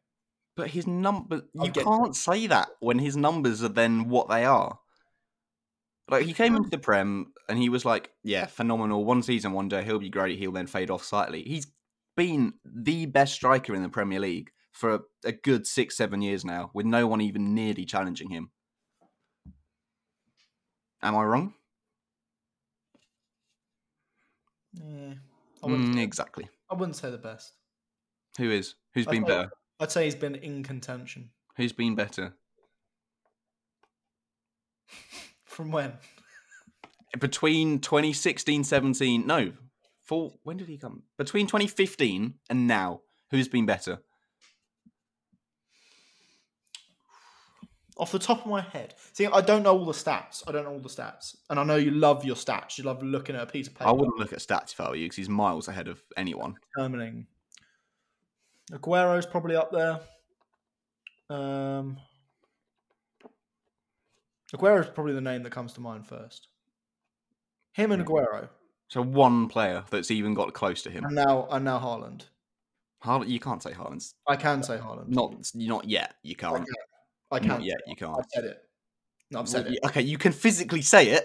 but 0.56 0.68
his 0.68 0.86
number, 0.86 1.42
you 1.54 1.70
can't 1.70 2.16
say 2.16 2.46
that 2.46 2.68
when 2.80 2.98
his 2.98 3.16
numbers 3.16 3.62
are 3.62 3.68
then 3.68 4.08
what 4.08 4.28
they 4.28 4.44
are. 4.44 4.78
Like 6.10 6.26
he 6.26 6.32
came 6.34 6.56
into 6.56 6.68
the 6.68 6.78
Prem 6.78 7.32
and 7.48 7.58
he 7.58 7.68
was 7.68 7.84
like, 7.84 8.10
"Yeah, 8.22 8.46
phenomenal. 8.46 9.04
One 9.04 9.22
season, 9.22 9.52
one 9.52 9.68
day, 9.68 9.82
he'll 9.84 9.98
be 9.98 10.10
great. 10.10 10.38
He'll 10.38 10.52
then 10.52 10.66
fade 10.66 10.90
off 10.90 11.04
slightly." 11.04 11.42
He's 11.42 11.66
been 12.16 12.54
the 12.64 13.06
best 13.06 13.34
striker 13.34 13.74
in 13.74 13.82
the 13.82 13.88
Premier 13.88 14.20
League 14.20 14.50
for 14.72 14.94
a, 14.94 15.00
a 15.24 15.32
good 15.32 15.66
six, 15.66 15.96
seven 15.96 16.22
years 16.22 16.44
now, 16.44 16.70
with 16.74 16.86
no 16.86 17.06
one 17.06 17.20
even 17.20 17.54
nearly 17.54 17.84
challenging 17.84 18.30
him. 18.30 18.50
Am 21.02 21.16
I 21.16 21.24
wrong? 21.24 21.54
Yeah, 24.74 25.14
I 25.62 25.66
Mm, 25.66 25.98
exactly. 25.98 26.48
I 26.70 26.74
wouldn't 26.74 26.96
say 26.96 27.10
the 27.10 27.18
best. 27.18 27.52
Who 28.38 28.50
is? 28.50 28.74
Who's 28.94 29.06
I 29.06 29.10
been 29.10 29.22
thought- 29.22 29.28
better? 29.28 29.50
I'd 29.80 29.92
say 29.92 30.04
he's 30.04 30.14
been 30.14 30.36
in 30.36 30.62
contention. 30.62 31.30
Who's 31.56 31.72
been 31.72 31.94
better? 31.94 32.34
From 35.44 35.70
when? 35.72 35.94
between 37.18 37.78
2016 37.78 38.64
17 38.64 39.26
no 39.26 39.52
full 40.12 40.38
when 40.42 40.58
did 40.58 40.68
he 40.68 40.76
come 40.76 41.02
between 41.16 41.46
2015 41.46 42.34
and 42.50 42.66
now 42.66 43.00
who's 43.30 43.48
been 43.48 43.64
better 43.64 44.00
Off 47.98 48.10
the 48.10 48.18
top 48.18 48.40
of 48.40 48.46
my 48.46 48.62
head, 48.62 48.94
see, 49.12 49.26
I 49.26 49.42
don't 49.42 49.62
know 49.62 49.78
all 49.78 49.84
the 49.84 49.92
stats. 49.92 50.42
I 50.48 50.50
don't 50.50 50.64
know 50.64 50.72
all 50.72 50.80
the 50.80 50.88
stats, 50.88 51.36
and 51.50 51.60
I 51.60 51.62
know 51.62 51.76
you 51.76 51.90
love 51.90 52.24
your 52.24 52.34
stats. 52.34 52.78
You 52.78 52.84
love 52.84 53.02
looking 53.02 53.36
at 53.36 53.42
a 53.42 53.46
piece 53.46 53.68
of 53.68 53.74
paper. 53.74 53.86
i 53.86 53.92
wouldn't 53.92 54.18
look 54.18 54.32
at 54.32 54.38
stats 54.38 54.72
if 54.72 54.80
i 54.80 54.88
were 54.88 54.96
you 54.96 55.04
because 55.04 55.16
he's 55.16 55.28
miles 55.28 55.68
ahead 55.68 55.88
of 55.88 56.02
anyone 56.16 56.54
determining. 56.74 57.26
Aguero's 58.72 59.26
probably 59.26 59.56
up 59.56 59.70
there. 59.72 60.00
Um, 61.28 61.98
Aguero 64.56 64.80
is 64.80 64.90
probably 64.90 65.12
the 65.12 65.20
name 65.20 65.42
that 65.42 65.52
comes 65.52 65.74
to 65.74 65.80
mind 65.82 66.06
first. 66.06 66.48
Him 67.72 67.92
and 67.92 68.00
Yeah. 68.00 68.06
Aguero, 68.06 68.48
So 68.92 69.00
one 69.00 69.48
player 69.48 69.84
that's 69.90 70.10
even 70.10 70.34
got 70.34 70.52
close 70.52 70.82
to 70.82 70.90
him. 70.90 71.06
and 71.06 71.14
now 71.14 71.48
and 71.50 71.64
now 71.64 71.78
Haaland. 71.78 72.26
Haaland, 73.02 73.26
you 73.30 73.40
can't 73.40 73.62
say 73.62 73.70
Haaland's 73.72 74.14
I 74.28 74.36
can 74.36 74.62
say 74.62 74.76
Haaland. 74.76 75.08
not 75.08 75.50
not 75.54 75.86
yet. 75.88 76.14
You 76.22 76.36
can't. 76.36 76.56
I 76.56 76.58
can. 76.58 76.66
I 77.30 77.38
Not 77.48 77.56
can. 77.60 77.66
yet. 77.66 77.78
You 77.86 77.96
can't. 77.96 78.14
I've 78.18 78.26
said 78.34 78.44
it. 78.44 78.58
No, 79.30 79.40
I've 79.40 79.48
said 79.48 79.64
Well, 79.64 79.72
it. 79.72 79.78
Okay, 79.86 80.02
you 80.02 80.18
can 80.18 80.32
physically 80.32 80.82
say 80.82 81.08
it. 81.08 81.24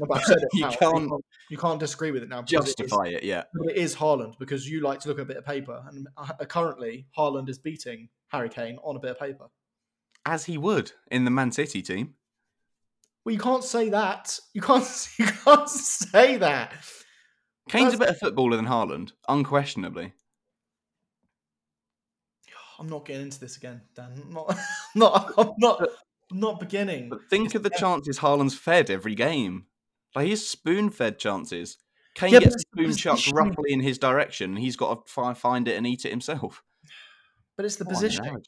No, 0.00 0.06
but 0.06 0.20
I've 0.20 0.24
said 0.24 0.38
it. 0.38 0.48
you 0.54 0.62
now. 0.62 0.70
can't 0.70 1.10
You 1.50 1.58
can't 1.58 1.78
disagree 1.78 2.12
with 2.12 2.22
it 2.22 2.30
now. 2.30 2.40
because 2.40 2.52
it 2.52 2.56
is- 2.70 2.74
justify 2.76 3.08
it 3.08 3.24
yeah. 3.24 3.42
But 3.52 3.72
it 3.72 3.76
is 3.76 3.94
Haaland 3.94 4.38
because 4.38 4.66
you 4.66 4.80
like 4.80 5.00
to 5.00 5.08
look 5.08 5.18
at 5.18 5.22
a 5.24 5.26
bit 5.26 5.36
of 5.36 5.44
paper, 5.44 5.84
and 5.90 6.08
uh, 6.16 6.32
currently 6.46 7.08
Haaland 7.18 7.50
is 7.50 7.58
beating 7.58 8.08
Harry 8.28 8.48
Kane 8.48 8.78
on 8.82 8.96
a 8.96 8.98
bit 9.00 9.10
of 9.10 9.18
paper. 9.20 9.48
As 10.24 10.46
he 10.46 10.56
would 10.56 10.92
in 11.10 11.26
the 11.26 11.30
Man 11.30 11.52
City 11.52 11.82
team. 11.82 12.14
Well, 13.26 13.34
you 13.34 13.38
can't 13.38 13.62
say 13.62 13.90
that. 13.90 14.38
You 14.54 14.62
can't. 14.62 15.08
You 15.18 15.26
can't 15.26 15.68
say 15.68 16.38
that. 16.38 16.72
Kane's 17.68 17.94
a 17.94 17.98
better 17.98 18.14
footballer 18.14 18.56
than 18.56 18.66
Haaland, 18.66 19.12
unquestionably. 19.28 20.12
I'm 22.78 22.88
not 22.88 23.04
getting 23.06 23.22
into 23.22 23.40
this 23.40 23.56
again, 23.56 23.82
Dan. 23.94 24.12
I'm 24.24 24.32
not. 24.32 24.50
I'm 24.54 24.56
not. 24.96 25.32
I'm 25.38 25.50
not. 25.58 25.88
I'm 26.30 26.40
not 26.40 26.60
beginning. 26.60 27.08
But 27.10 27.28
think 27.28 27.54
of 27.54 27.62
the 27.62 27.70
chances 27.70 28.18
Haaland's 28.18 28.54
fed 28.54 28.90
every 28.90 29.14
game. 29.14 29.66
Like 30.14 30.26
he's 30.26 30.46
spoon 30.48 30.90
fed 30.90 31.18
chances. 31.18 31.76
Kane 32.14 32.32
Yeah, 32.32 32.40
gets 32.40 32.62
spoon 32.62 32.94
chucked 32.94 33.30
roughly 33.32 33.72
in 33.72 33.80
his 33.80 33.98
direction. 33.98 34.50
and 34.50 34.58
He's 34.58 34.76
got 34.76 35.06
to 35.06 35.12
fi- 35.12 35.34
find 35.34 35.68
it 35.68 35.76
and 35.76 35.86
eat 35.86 36.04
it 36.04 36.10
himself. 36.10 36.62
But 37.56 37.66
it's 37.66 37.76
the 37.76 37.84
What 37.84 37.94
positioning. 37.94 38.38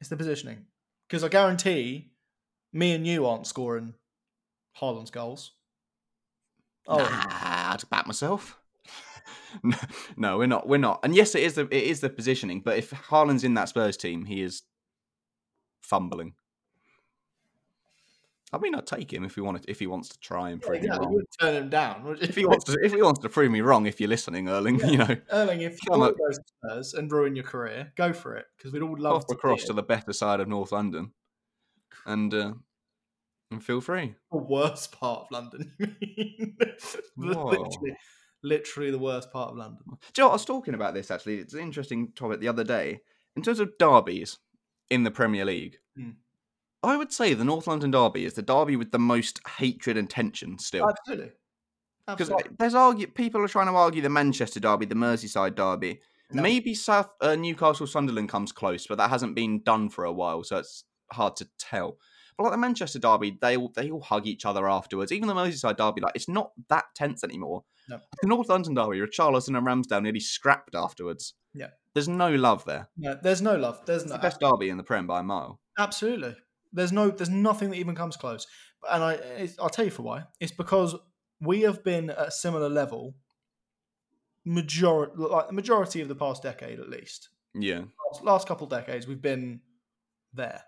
It's 0.00 0.08
the 0.08 0.16
positioning. 0.16 0.66
Because 1.08 1.24
I 1.24 1.28
guarantee, 1.28 2.12
me 2.72 2.92
and 2.92 3.06
you 3.06 3.26
aren't 3.26 3.46
scoring 3.46 3.94
Haaland's 4.80 5.10
goals. 5.10 5.52
Oh, 6.88 6.98
Nah, 6.98 7.72
I'd 7.72 7.88
back 7.90 8.06
myself. 8.06 8.58
No, 10.16 10.38
we're 10.38 10.46
not. 10.46 10.66
We're 10.66 10.78
not. 10.78 11.00
And 11.02 11.14
yes, 11.14 11.34
it 11.34 11.42
is 11.42 11.54
the 11.56 11.62
it 11.70 11.84
is 11.84 12.00
the 12.00 12.08
positioning. 12.08 12.60
But 12.60 12.78
if 12.78 12.90
Haaland's 12.90 13.44
in 13.44 13.52
that 13.54 13.68
Spurs 13.68 13.98
team, 13.98 14.24
he 14.24 14.40
is 14.40 14.62
fumbling. 15.82 16.32
I 18.54 18.58
mean, 18.58 18.74
I'd 18.74 18.86
take 18.86 19.12
him 19.12 19.24
if 19.24 19.34
he 19.34 19.40
wanted. 19.42 19.64
If 19.68 19.78
he 19.78 19.86
wants 19.86 20.08
to 20.10 20.20
try 20.20 20.50
and 20.50 20.62
yeah, 20.62 20.66
prove 20.68 20.80
me 20.82 20.86
exactly. 20.88 21.06
Wrong. 21.06 21.22
turn 21.40 21.54
him 21.54 21.68
down. 21.70 22.16
If 22.20 22.34
he 22.34 22.46
wants 22.46 22.64
to, 22.64 22.78
if 22.82 22.92
he 22.92 23.02
wants 23.02 23.20
to 23.20 23.28
prove 23.28 23.50
me 23.50 23.60
wrong, 23.60 23.86
if 23.86 24.00
you're 24.00 24.08
listening, 24.08 24.48
Erling, 24.48 24.78
Yeah. 24.80 24.86
you 24.86 24.98
know, 24.98 25.16
Erling, 25.32 25.60
if 25.62 25.78
you 25.84 25.98
want 25.98 26.14
to 26.16 26.18
go 26.18 26.28
to 26.30 26.38
Spurs 26.68 26.94
and 26.94 27.10
ruin 27.12 27.34
your 27.36 27.44
career, 27.44 27.92
go 27.96 28.12
for 28.12 28.36
it. 28.36 28.46
Because 28.56 28.72
we'd 28.72 28.82
all 28.82 28.96
love 28.98 29.26
to 29.26 29.34
across 29.34 29.64
to 29.64 29.72
the 29.74 29.82
better 29.82 30.12
side 30.12 30.40
of 30.40 30.48
North 30.48 30.72
London, 30.72 31.12
and 32.06 32.32
uh, 32.34 32.52
and 33.52 33.64
feel 33.64 33.80
free. 33.80 34.14
the 34.30 34.38
worst 34.38 34.92
part 34.92 35.20
of 35.20 35.26
London. 35.30 35.72
you 35.78 35.88
mean? 35.98 36.56
Literally, 37.16 37.96
literally 38.42 38.90
the 38.90 38.98
worst 38.98 39.32
part 39.32 39.50
of 39.50 39.56
London. 39.56 39.84
Do 39.86 40.22
you 40.22 40.24
know, 40.24 40.30
I 40.30 40.32
was 40.34 40.44
talking 40.44 40.74
about 40.74 40.94
this 40.94 41.10
actually. 41.10 41.36
It's 41.38 41.54
an 41.54 41.60
interesting 41.60 42.12
topic 42.12 42.40
the 42.40 42.48
other 42.48 42.64
day. 42.64 43.00
In 43.36 43.42
terms 43.42 43.60
of 43.60 43.78
derbies 43.78 44.38
in 44.90 45.04
the 45.04 45.10
Premier 45.10 45.44
League, 45.44 45.78
Hmm. 45.96 46.10
I 46.82 46.96
would 46.96 47.12
say 47.12 47.32
the 47.34 47.44
North 47.44 47.66
London 47.66 47.90
derby 47.92 48.24
is 48.24 48.34
the 48.34 48.42
derby 48.42 48.76
with 48.76 48.90
the 48.90 48.98
most 48.98 49.40
hatred 49.46 49.96
and 49.96 50.10
tension 50.10 50.58
still. 50.58 50.88
Absolutely. 50.88 51.32
Because 52.08 52.32
there's 52.58 52.74
argue 52.74 53.06
people 53.06 53.40
are 53.42 53.48
trying 53.48 53.68
to 53.68 53.74
argue 53.74 54.02
the 54.02 54.08
Manchester 54.08 54.58
derby, 54.58 54.86
the 54.86 54.96
Merseyside 54.96 55.54
derby. 55.54 56.00
No. 56.32 56.42
Maybe 56.42 56.74
South 56.74 57.10
uh, 57.20 57.36
Newcastle 57.36 57.86
Sunderland 57.86 58.30
comes 58.30 58.50
close, 58.50 58.86
but 58.86 58.98
that 58.98 59.10
hasn't 59.10 59.36
been 59.36 59.62
done 59.62 59.90
for 59.90 60.04
a 60.04 60.12
while, 60.12 60.42
so 60.42 60.56
it's 60.58 60.84
hard 61.12 61.36
to 61.36 61.48
tell. 61.58 61.98
But 62.36 62.44
like 62.44 62.52
the 62.52 62.58
Manchester 62.58 62.98
derby, 62.98 63.38
they 63.40 63.56
all 63.56 63.70
they 63.74 63.90
all 63.90 64.00
hug 64.00 64.26
each 64.26 64.44
other 64.46 64.68
afterwards. 64.68 65.12
Even 65.12 65.28
the 65.28 65.34
Merseyside 65.34 65.76
derby, 65.76 66.00
like 66.00 66.14
it's 66.16 66.28
not 66.28 66.52
that 66.68 66.84
tense 66.94 67.22
anymore. 67.22 67.64
No. 67.88 67.98
The 68.22 68.28
North 68.28 68.48
London 68.48 68.74
derby, 68.74 68.98
Richarlison 68.98 69.56
and 69.56 69.66
Ramsdale 69.66 70.02
nearly 70.02 70.20
scrapped 70.20 70.74
afterwards. 70.74 71.34
Yeah. 71.54 71.68
there's 71.94 72.08
no 72.08 72.30
love 72.34 72.64
there. 72.64 72.88
No, 72.96 73.18
there's 73.22 73.42
no 73.42 73.56
love. 73.56 73.80
There's 73.84 74.02
It's 74.02 74.10
no 74.10 74.16
the 74.16 74.22
best 74.22 74.40
derby 74.40 74.70
in 74.70 74.76
the 74.78 74.82
Prem 74.82 75.06
by 75.06 75.20
a 75.20 75.22
mile. 75.22 75.60
absolutely. 75.78 76.36
There's 76.72 76.92
no. 76.92 77.10
There's 77.10 77.28
nothing 77.28 77.68
that 77.70 77.76
even 77.76 77.94
comes 77.94 78.16
close. 78.16 78.46
And 78.90 79.04
I, 79.04 79.48
I'll 79.60 79.68
tell 79.68 79.84
you 79.84 79.90
for 79.90 80.02
why. 80.02 80.24
It's 80.40 80.50
because 80.52 80.96
we 81.40 81.60
have 81.62 81.84
been 81.84 82.08
at 82.10 82.28
a 82.28 82.30
similar 82.30 82.68
level. 82.70 83.14
Majority, 84.44 85.12
like 85.18 85.46
the 85.48 85.52
majority 85.52 86.00
of 86.00 86.08
the 86.08 86.16
past 86.16 86.42
decade, 86.42 86.80
at 86.80 86.88
least. 86.88 87.28
Yeah, 87.54 87.82
Last, 88.12 88.24
last 88.24 88.48
couple 88.48 88.66
decades, 88.66 89.06
we've 89.06 89.22
been 89.22 89.60
there. 90.34 90.62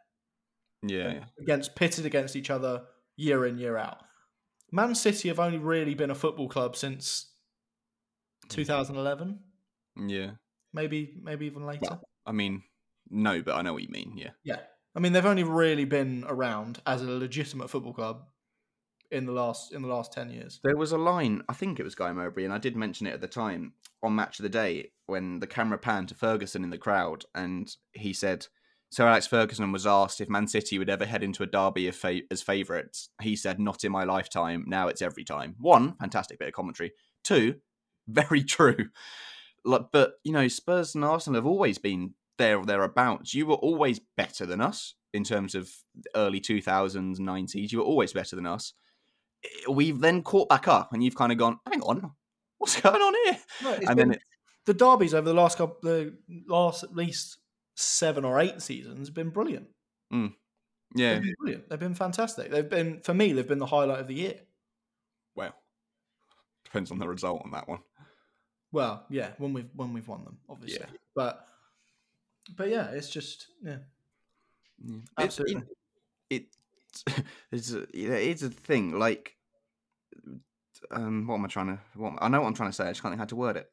Yeah, 0.89 1.25
against 1.41 1.75
pitted 1.75 2.07
against 2.07 2.37
each 2.37 2.51
other 2.51 2.83
year 3.17 3.47
in 3.47 3.59
year 3.59 3.77
out. 3.77 3.99
Man 4.73 4.95
City 4.95 5.29
have 5.29 5.39
only 5.39 5.59
really 5.59 5.95
been 5.95 6.11
a 6.11 6.15
football 6.15 6.49
club 6.49 6.77
since 6.77 7.31
2011, 8.49 9.39
yeah. 10.09 10.31
maybe 10.73 11.15
maybe 11.23 11.47
even 11.47 11.65
later. 11.65 11.81
Well. 11.83 12.03
I 12.27 12.33
mean, 12.33 12.63
no, 13.11 13.43
but 13.43 13.55
I 13.55 13.63
know 13.63 13.73
what 13.73 13.83
you 13.83 13.91
mean. 13.91 14.15
Yeah. 14.17 14.31
yeah, 14.43 14.61
I 14.95 15.01
mean 15.01 15.13
they've 15.13 15.25
only 15.25 15.45
really 15.45 15.85
been 15.85 16.25
around 16.27 16.81
as 16.87 17.03
a 17.03 17.07
legitimate 17.07 17.71
football 17.71 17.93
club 17.93 18.25
in 19.11 19.27
the 19.27 19.33
last 19.33 19.73
in 19.73 19.83
the 19.83 19.89
last 19.89 20.13
10 20.13 20.31
years. 20.31 20.61
There 20.65 20.77
was 20.77 20.93
a 20.93 20.99
line, 20.99 21.43
I 21.49 21.55
think 21.55 21.79
it 21.79 21.85
was 21.85 21.95
Guy 21.95 22.13
Mowbray, 22.13 22.45
and 22.45 22.53
I 22.53 22.59
did 22.59 22.77
mention 22.77 23.07
it 23.07 23.15
at 23.15 23.21
the 23.21 23.29
time 23.29 23.75
on 24.03 24.17
Match 24.17 24.39
of 24.39 24.43
the 24.43 24.49
Day 24.49 24.91
when 25.07 25.41
the 25.41 25.47
camera 25.47 25.79
panned 25.79 26.09
to 26.09 26.15
Ferguson 26.15 26.65
in 26.65 26.71
the 26.71 26.79
crowd, 26.79 27.25
and 27.35 27.75
he 27.93 28.13
said, 28.13 28.47
Sir 28.95 29.07
Alex 29.09 29.27
Ferguson 29.27 29.73
was 29.73 29.87
asked 29.87 30.21
if 30.21 30.29
Man 30.29 30.47
City 30.47 30.79
would 30.79 30.89
ever 30.89 31.05
head 31.05 31.23
into 31.25 31.43
a 31.43 31.47
derby 31.47 31.89
of 31.89 31.97
fa- 31.97 32.21
as 32.31 32.43
favourites. 32.43 33.09
He 33.21 33.35
said, 33.35 33.59
Not 33.59 33.83
in 33.85 33.91
my 33.93 34.05
lifetime. 34.05 34.65
Now 34.69 34.89
it's 34.89 35.03
every 35.03 35.25
time. 35.25 35.57
One, 35.59 35.97
fantastic 35.99 36.39
bit 36.39 36.49
of 36.49 36.55
commentary. 36.55 36.93
Two, 37.25 37.57
very 38.07 38.45
true. 38.57 38.91
Like, 39.65 39.87
but, 39.93 40.15
you 40.23 40.33
know, 40.33 40.47
Spurs 40.47 40.95
and 40.95 41.05
Arsenal 41.05 41.39
have 41.39 41.47
always 41.47 41.79
been 41.79 42.15
there 42.39 42.59
or 42.59 42.65
thereabouts. 42.67 43.35
You 43.35 43.47
were 43.47 43.55
always 43.55 44.01
better 44.17 44.47
than 44.47 44.61
us 44.61 44.95
in 45.13 45.25
terms 45.25 45.55
of 45.55 45.71
early 46.15 46.41
2000s, 46.41 47.19
90s. 47.19 47.73
You 47.73 47.79
were 47.79 47.85
always 47.85 48.13
better 48.13 48.37
than 48.37 48.47
us 48.47 48.75
we've 49.69 50.01
then 50.01 50.23
caught 50.23 50.49
back 50.49 50.69
up 50.69 50.93
and 50.93 51.03
you've 51.03 51.17
kind 51.17 51.33
of 51.33 51.39
gone, 51.39 51.59
hang 51.71 51.83
on, 51.83 52.13
what's 52.59 52.81
going 52.81 53.01
on 53.01 53.15
here? 53.25 53.39
No, 53.63 53.73
and 53.75 53.87
been- 53.87 53.97
then 53.97 54.11
it, 54.13 54.23
the 54.67 54.75
derbies 54.75 55.15
over 55.15 55.29
the 55.29 55.35
last 55.35 55.59
couple, 55.59 55.77
the 55.83 56.17
last 56.49 56.83
at 56.85 56.95
least 56.95 57.39
seven 57.75 58.25
or 58.25 58.41
eight 58.41 58.63
seasons 58.63 59.09
have 59.09 59.15
been 59.15 59.31
brilliant. 59.31 59.69
yeah, 60.95 61.15
They've 61.15 61.23
been 61.23 61.35
brilliant. 61.41 61.69
They've 61.69 61.79
been 61.79 61.95
fantastic. 61.95 62.51
They've 62.51 62.69
been 62.69 63.01
for 63.01 63.15
me. 63.15 63.33
They've 63.33 63.49
been 63.49 63.59
the 63.59 63.67
highlight 63.67 64.01
of 64.01 64.07
the 64.07 64.15
year. 64.15 64.41
well, 65.35 65.55
depends 66.65 66.91
on 66.91 66.99
the 66.99 67.09
result 67.09 67.43
on 67.45 67.51
that 67.53 67.69
one. 67.69 67.81
Well, 68.73 69.05
yeah, 69.09 69.31
when 69.39 69.53
we've 69.53 69.69
when 69.75 69.93
we've 69.93 70.09
won 70.09 70.25
them, 70.25 70.39
obviously. 70.49 70.81
Yeah. 70.81 70.97
But 71.15 71.47
but 72.57 72.69
yeah, 72.69 72.91
it's 72.91 73.09
just 73.09 73.49
yeah. 73.63 73.79
Yeah. 74.85 74.99
Absolutely. 75.19 75.63
It, 76.31 76.47
it, 77.07 77.25
it's 77.53 77.73
a, 77.73 77.87
it's 77.93 78.43
a 78.43 78.51
thing. 78.51 78.99
Like, 78.99 79.37
um, 80.91 81.27
what 81.27 81.37
am 81.37 81.45
I 81.45 81.49
trying 81.49 81.69
to? 81.69 81.79
What, 81.95 82.15
I 82.21 82.29
know 82.29 82.41
what 82.41 82.49
I'm 82.49 82.55
trying 82.55 82.71
to 82.71 82.75
say. 82.75 82.85
I 82.85 82.91
just 82.91 83.03
can't 83.03 83.13
think 83.13 83.21
how 83.21 83.27
to 83.27 83.37
word 83.37 83.57
it. 83.57 83.71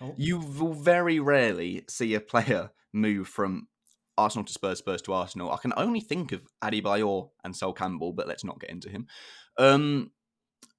Oh. 0.00 0.14
You 0.16 0.38
will 0.38 0.72
very 0.72 1.20
rarely 1.20 1.84
see 1.88 2.14
a 2.14 2.20
player 2.20 2.70
move 2.92 3.28
from 3.28 3.68
Arsenal 4.16 4.44
to 4.44 4.52
Spurs, 4.52 4.78
Spurs 4.78 5.02
to 5.02 5.12
Arsenal. 5.12 5.50
I 5.50 5.56
can 5.56 5.72
only 5.76 6.00
think 6.00 6.32
of 6.32 6.46
Adebayor 6.62 7.30
and 7.44 7.56
Sol 7.56 7.72
Campbell, 7.72 8.12
but 8.12 8.28
let's 8.28 8.44
not 8.44 8.60
get 8.60 8.70
into 8.70 8.88
him. 8.88 9.06
Um, 9.58 10.10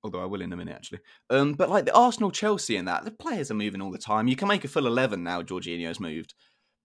although 0.03 0.21
I 0.21 0.25
will 0.25 0.41
in 0.41 0.53
a 0.53 0.57
minute, 0.57 0.75
actually. 0.75 0.99
Um, 1.29 1.53
but 1.53 1.69
like 1.69 1.85
the 1.85 1.95
Arsenal, 1.95 2.31
Chelsea, 2.31 2.75
and 2.75 2.87
that 2.87 3.05
the 3.05 3.11
players 3.11 3.51
are 3.51 3.55
moving 3.55 3.81
all 3.81 3.91
the 3.91 3.97
time. 3.97 4.27
You 4.27 4.35
can 4.35 4.47
make 4.47 4.63
a 4.63 4.67
full 4.67 4.87
eleven 4.87 5.23
now. 5.23 5.41
Jorginho's 5.41 5.99
moved, 5.99 6.33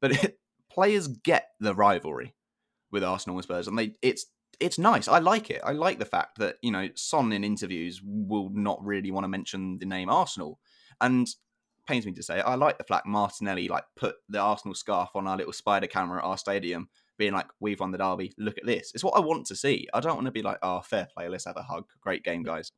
but 0.00 0.12
it, 0.12 0.38
players 0.70 1.08
get 1.08 1.48
the 1.60 1.74
rivalry 1.74 2.34
with 2.90 3.04
Arsenal 3.04 3.36
and 3.36 3.44
Spurs, 3.44 3.68
and 3.68 3.78
they 3.78 3.92
it's 4.02 4.26
it's 4.60 4.78
nice. 4.78 5.08
I 5.08 5.18
like 5.18 5.50
it. 5.50 5.60
I 5.64 5.72
like 5.72 5.98
the 5.98 6.04
fact 6.04 6.38
that 6.38 6.56
you 6.62 6.70
know 6.70 6.88
Son 6.94 7.32
in 7.32 7.44
interviews 7.44 8.00
will 8.04 8.50
not 8.52 8.84
really 8.84 9.10
want 9.10 9.24
to 9.24 9.28
mention 9.28 9.78
the 9.78 9.86
name 9.86 10.08
Arsenal, 10.08 10.58
and 11.00 11.26
pains 11.86 12.06
me 12.06 12.12
to 12.12 12.22
say, 12.22 12.40
I 12.40 12.54
like 12.54 12.78
the 12.78 12.84
fact 12.84 13.06
Martinelli 13.06 13.68
like 13.68 13.84
put 13.96 14.16
the 14.28 14.40
Arsenal 14.40 14.74
scarf 14.74 15.10
on 15.14 15.26
our 15.26 15.36
little 15.36 15.52
spider 15.52 15.86
camera 15.86 16.18
at 16.18 16.24
our 16.24 16.38
stadium, 16.38 16.88
being 17.18 17.32
like, 17.32 17.46
"We've 17.60 17.80
won 17.80 17.92
the 17.92 17.98
derby. 17.98 18.32
Look 18.38 18.58
at 18.58 18.66
this." 18.66 18.92
It's 18.94 19.04
what 19.04 19.16
I 19.16 19.20
want 19.20 19.46
to 19.46 19.56
see. 19.56 19.88
I 19.94 20.00
don't 20.00 20.14
want 20.14 20.26
to 20.26 20.32
be 20.32 20.42
like, 20.42 20.58
"Oh, 20.62 20.80
fair 20.80 21.08
play. 21.12 21.28
Let's 21.28 21.46
have 21.46 21.56
a 21.56 21.62
hug. 21.62 21.86
Great 22.00 22.24
game, 22.24 22.42
guys." 22.42 22.72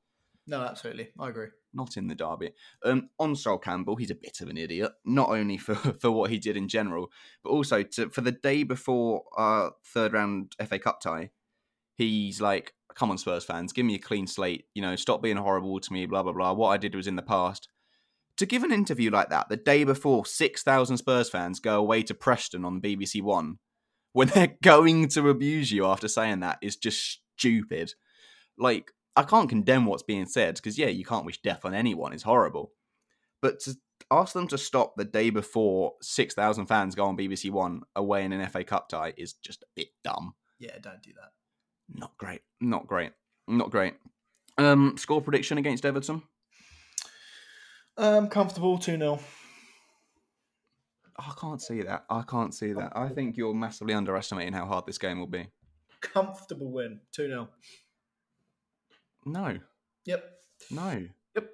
No, 0.48 0.62
absolutely, 0.62 1.10
I 1.18 1.28
agree. 1.28 1.48
Not 1.74 1.98
in 1.98 2.08
the 2.08 2.14
derby. 2.14 2.52
Um, 2.82 3.10
on 3.18 3.36
Sol 3.36 3.58
Campbell, 3.58 3.96
he's 3.96 4.10
a 4.10 4.14
bit 4.14 4.40
of 4.40 4.48
an 4.48 4.56
idiot. 4.56 4.92
Not 5.04 5.28
only 5.28 5.58
for, 5.58 5.74
for 6.00 6.10
what 6.10 6.30
he 6.30 6.38
did 6.38 6.56
in 6.56 6.68
general, 6.68 7.12
but 7.44 7.50
also 7.50 7.82
to 7.82 8.08
for 8.08 8.22
the 8.22 8.32
day 8.32 8.62
before 8.62 9.24
our 9.36 9.72
third 9.84 10.14
round 10.14 10.56
FA 10.66 10.78
Cup 10.78 11.00
tie, 11.02 11.30
he's 11.96 12.40
like, 12.40 12.72
"Come 12.94 13.10
on, 13.10 13.18
Spurs 13.18 13.44
fans, 13.44 13.72
give 13.72 13.84
me 13.84 13.96
a 13.96 13.98
clean 13.98 14.26
slate. 14.26 14.64
You 14.74 14.82
know, 14.82 14.96
stop 14.96 15.22
being 15.22 15.36
horrible 15.36 15.80
to 15.80 15.92
me. 15.92 16.06
Blah 16.06 16.22
blah 16.22 16.32
blah. 16.32 16.52
What 16.54 16.70
I 16.70 16.78
did 16.78 16.94
was 16.94 17.06
in 17.06 17.16
the 17.16 17.22
past." 17.22 17.68
To 18.38 18.46
give 18.46 18.62
an 18.62 18.72
interview 18.72 19.10
like 19.10 19.30
that 19.30 19.48
the 19.48 19.56
day 19.56 19.84
before 19.84 20.24
six 20.24 20.62
thousand 20.62 20.96
Spurs 20.98 21.28
fans 21.28 21.60
go 21.60 21.78
away 21.78 22.02
to 22.04 22.14
Preston 22.14 22.64
on 22.64 22.80
BBC 22.80 23.22
One, 23.22 23.58
when 24.12 24.28
they're 24.34 24.56
going 24.62 25.08
to 25.08 25.28
abuse 25.28 25.70
you 25.70 25.86
after 25.86 26.08
saying 26.08 26.40
that, 26.40 26.58
is 26.62 26.76
just 26.76 27.20
stupid. 27.36 27.94
Like, 28.56 28.92
I 29.16 29.22
can't 29.22 29.48
condemn 29.48 29.86
what's 29.86 30.02
being 30.02 30.26
said 30.26 30.56
because, 30.56 30.78
yeah, 30.78 30.88
you 30.88 31.04
can't 31.04 31.24
wish 31.24 31.40
death 31.40 31.64
on 31.64 31.74
anyone. 31.74 32.12
It's 32.12 32.22
horrible. 32.22 32.72
But 33.42 33.60
to 33.60 33.76
ask 34.10 34.32
them 34.32 34.48
to 34.48 34.58
stop 34.58 34.94
the 34.96 35.04
day 35.04 35.30
before 35.30 35.94
6,000 36.02 36.66
fans 36.66 36.94
go 36.94 37.06
on 37.06 37.16
BBC 37.16 37.50
One 37.50 37.82
away 37.94 38.24
in 38.24 38.32
an 38.32 38.48
FA 38.48 38.64
Cup 38.64 38.88
tie 38.88 39.14
is 39.16 39.34
just 39.34 39.62
a 39.62 39.66
bit 39.76 39.88
dumb. 40.04 40.34
Yeah, 40.58 40.76
don't 40.80 41.02
do 41.02 41.12
that. 41.14 41.30
Not 41.92 42.16
great. 42.18 42.42
Not 42.60 42.86
great. 42.86 43.12
Not 43.46 43.70
great. 43.70 43.94
Um, 44.56 44.96
score 44.96 45.22
prediction 45.22 45.58
against 45.58 45.86
Everton? 45.86 46.22
Um, 47.98 48.28
comfortable 48.28 48.78
2 48.78 48.96
0. 48.96 49.20
I 51.18 51.32
can't 51.40 51.60
see 51.60 51.82
that. 51.82 52.04
I 52.08 52.22
can't 52.22 52.54
see 52.54 52.72
that. 52.72 52.92
I 52.96 53.08
think 53.08 53.36
you're 53.36 53.52
massively 53.54 53.92
underestimating 53.94 54.52
how 54.52 54.66
hard 54.66 54.86
this 54.86 54.98
game 54.98 55.18
will 55.18 55.26
be. 55.26 55.48
Comfortable 56.00 56.70
win 56.70 57.00
2 57.12 57.26
0. 57.26 57.48
No, 59.26 59.58
Yep. 60.04 60.24
no. 60.70 61.06
Yep. 61.34 61.50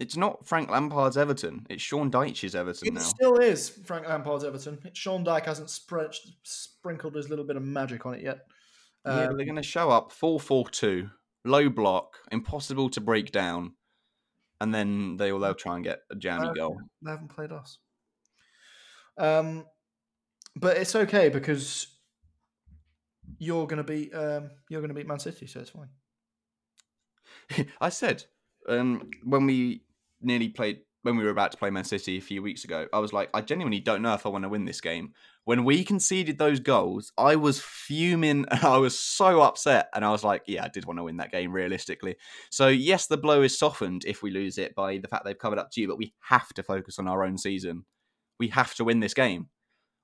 It's 0.00 0.16
not 0.16 0.46
Frank 0.46 0.70
Lampard's 0.70 1.16
Everton. 1.18 1.66
It's 1.68 1.82
Sean 1.82 2.10
Dyche's 2.10 2.54
Everton 2.54 2.88
It 2.88 2.94
now. 2.94 3.00
It 3.00 3.04
still 3.04 3.36
is 3.36 3.68
Frank 3.68 4.08
Lampard's 4.08 4.44
Everton. 4.44 4.78
Sean 4.94 5.24
Dyche 5.24 5.44
hasn't 5.44 5.68
spr- 5.68 6.12
sprinkled 6.42 7.14
his 7.14 7.28
little 7.28 7.44
bit 7.44 7.56
of 7.56 7.62
magic 7.62 8.06
on 8.06 8.14
it 8.14 8.22
yet. 8.22 8.46
yeah, 9.06 9.26
Um, 9.28 9.36
they're 9.36 9.44
going 9.46 9.56
to 9.56 9.62
show 9.62 9.90
up 9.90 10.10
4 10.10 10.40
4 10.40 10.68
2, 10.70 11.10
low 11.44 11.68
block, 11.68 12.16
impossible 12.32 12.88
to 12.90 13.00
break 13.00 13.30
down, 13.30 13.74
and 14.62 14.72
then 14.72 15.16
they'll, 15.16 15.40
they'll 15.40 15.54
try 15.54 15.74
and 15.74 15.84
get 15.84 16.02
a 16.08 16.14
jammy 16.14 16.46
Uh, 16.46 16.52
goal. 16.52 16.80
They 17.02 17.10
haven't 17.10 17.34
played 17.34 17.50
us. 17.50 17.78
Um, 19.18 19.66
but 20.54 20.76
it's 20.76 20.94
okay 20.94 21.28
because 21.30 21.88
you're 23.38 23.66
gonna 23.66 23.82
beat 23.82 24.14
um, 24.14 24.50
you're 24.70 24.80
gonna 24.80 24.94
beat 24.94 25.08
Man 25.08 25.18
City, 25.18 25.48
so 25.48 25.60
it's 25.60 25.70
fine. 25.70 25.88
I 27.80 27.88
said 27.88 28.24
um, 28.68 29.10
when 29.24 29.46
we 29.46 29.82
nearly 30.20 30.48
played, 30.48 30.82
when 31.02 31.16
we 31.16 31.24
were 31.24 31.30
about 31.30 31.52
to 31.52 31.58
play 31.58 31.70
Man 31.70 31.84
City 31.84 32.16
a 32.16 32.22
few 32.22 32.42
weeks 32.42 32.64
ago, 32.64 32.86
I 32.92 32.98
was 33.00 33.12
like, 33.12 33.28
I 33.34 33.40
genuinely 33.40 33.80
don't 33.80 34.02
know 34.02 34.14
if 34.14 34.24
I 34.24 34.28
want 34.28 34.44
to 34.44 34.48
win 34.48 34.64
this 34.64 34.80
game. 34.80 35.12
When 35.44 35.64
we 35.64 35.84
conceded 35.84 36.38
those 36.38 36.60
goals, 36.60 37.12
I 37.18 37.36
was 37.36 37.60
fuming 37.60 38.46
and 38.50 38.64
I 38.64 38.78
was 38.78 38.98
so 38.98 39.42
upset. 39.42 39.88
And 39.94 40.04
I 40.04 40.10
was 40.10 40.22
like, 40.22 40.42
yeah, 40.46 40.64
I 40.64 40.68
did 40.68 40.84
want 40.84 40.98
to 40.98 41.04
win 41.04 41.16
that 41.16 41.32
game 41.32 41.52
realistically. 41.52 42.16
So, 42.50 42.68
yes, 42.68 43.06
the 43.06 43.16
blow 43.16 43.42
is 43.42 43.58
softened 43.58 44.04
if 44.06 44.22
we 44.22 44.30
lose 44.30 44.58
it 44.58 44.74
by 44.74 44.98
the 44.98 45.08
fact 45.08 45.24
they've 45.24 45.38
covered 45.38 45.58
up 45.58 45.70
to 45.72 45.80
you, 45.80 45.88
but 45.88 45.98
we 45.98 46.14
have 46.20 46.48
to 46.54 46.62
focus 46.62 46.98
on 46.98 47.08
our 47.08 47.24
own 47.24 47.36
season. 47.36 47.84
We 48.38 48.48
have 48.48 48.74
to 48.76 48.84
win 48.84 49.00
this 49.00 49.14
game. 49.14 49.48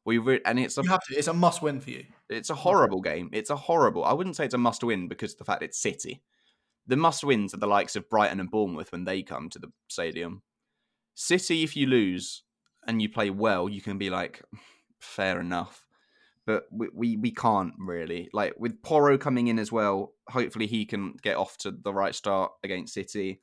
We 0.04 0.18
re- 0.18 0.40
and 0.44 0.58
it's 0.58 0.78
a 0.78 0.82
You 0.82 0.90
have 0.90 1.04
to. 1.08 1.16
It's 1.16 1.28
a 1.28 1.34
must 1.34 1.60
win 1.60 1.80
for 1.80 1.90
you. 1.90 2.06
it's 2.30 2.50
a 2.50 2.54
horrible 2.54 3.02
game. 3.02 3.28
It's 3.32 3.50
a 3.50 3.56
horrible. 3.56 4.04
I 4.04 4.14
wouldn't 4.14 4.36
say 4.36 4.46
it's 4.46 4.54
a 4.54 4.58
must 4.58 4.82
win 4.82 5.06
because 5.06 5.32
of 5.32 5.38
the 5.38 5.44
fact 5.44 5.62
it's 5.62 5.78
City. 5.78 6.22
The 6.86 6.96
must 6.96 7.22
wins 7.22 7.52
are 7.52 7.58
the 7.58 7.66
likes 7.66 7.94
of 7.94 8.08
Brighton 8.08 8.40
and 8.40 8.50
Bournemouth 8.50 8.90
when 8.90 9.04
they 9.04 9.22
come 9.22 9.50
to 9.50 9.58
the 9.58 9.68
stadium. 9.88 10.42
City, 11.20 11.64
if 11.64 11.74
you 11.74 11.88
lose 11.88 12.44
and 12.86 13.02
you 13.02 13.08
play 13.08 13.28
well, 13.28 13.68
you 13.68 13.82
can 13.82 13.98
be 13.98 14.08
like, 14.08 14.40
fair 15.00 15.40
enough. 15.40 15.84
But 16.46 16.66
we, 16.70 16.88
we, 16.94 17.16
we 17.16 17.30
can't 17.32 17.74
really. 17.76 18.28
Like 18.32 18.54
with 18.56 18.80
Porro 18.82 19.18
coming 19.18 19.48
in 19.48 19.58
as 19.58 19.72
well, 19.72 20.12
hopefully 20.28 20.68
he 20.68 20.86
can 20.86 21.14
get 21.20 21.36
off 21.36 21.58
to 21.58 21.72
the 21.72 21.92
right 21.92 22.14
start 22.14 22.52
against 22.62 22.94
City. 22.94 23.40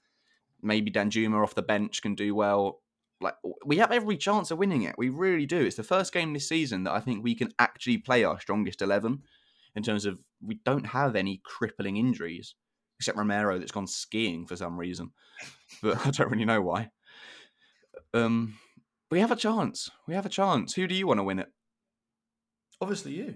Maybe 0.61 0.89
Danjuma 0.89 1.43
off 1.43 1.53
the 1.53 1.61
bench 1.61 2.01
can 2.01 2.15
do 2.15 2.34
well. 2.34 2.80
Like 3.19 3.36
we 3.65 3.76
have 3.80 3.91
every 3.91 4.15
chance 4.15 4.51
of 4.51 4.57
winning 4.57 4.84
it. 4.84 4.95
We 4.97 5.09
really 5.09 5.45
do. 5.45 5.59
It's 5.59 5.76
the 5.76 5.84
first 5.84 6.13
game 6.13 6.32
this 6.32 6.47
season 6.47 6.86
that 6.86 6.93
I 6.93 7.01
think 7.01 7.26
we 7.26 7.36
can 7.36 7.49
actually 7.59 7.97
play 7.97 8.23
our 8.23 8.39
strongest 8.39 8.82
eleven 8.82 9.23
in 9.76 9.84
terms 9.84 10.05
of 10.05 10.21
we 10.41 10.61
don't 10.63 10.88
have 10.88 11.17
any 11.17 11.41
crippling 11.43 11.97
injuries 11.97 12.55
except 12.99 13.17
Romero 13.17 13.59
that's 13.59 13.73
gone 13.73 13.88
skiing 13.88 14.47
for 14.47 14.55
some 14.55 14.80
reason, 14.80 15.11
but 15.82 15.97
I 16.07 16.11
don't 16.11 16.32
really 16.32 16.45
know 16.45 16.61
why. 16.61 16.89
Um, 18.16 18.57
we 19.11 19.20
have 19.20 19.32
a 19.32 19.36
chance. 19.36 19.89
We 20.07 20.13
have 20.13 20.26
a 20.26 20.30
chance. 20.30 20.74
Who 20.74 20.88
do 20.88 20.95
you 20.95 21.07
want 21.07 21.20
to 21.20 21.24
win 21.24 21.39
it? 21.39 21.47
Obviously, 22.82 23.13
you. 23.13 23.36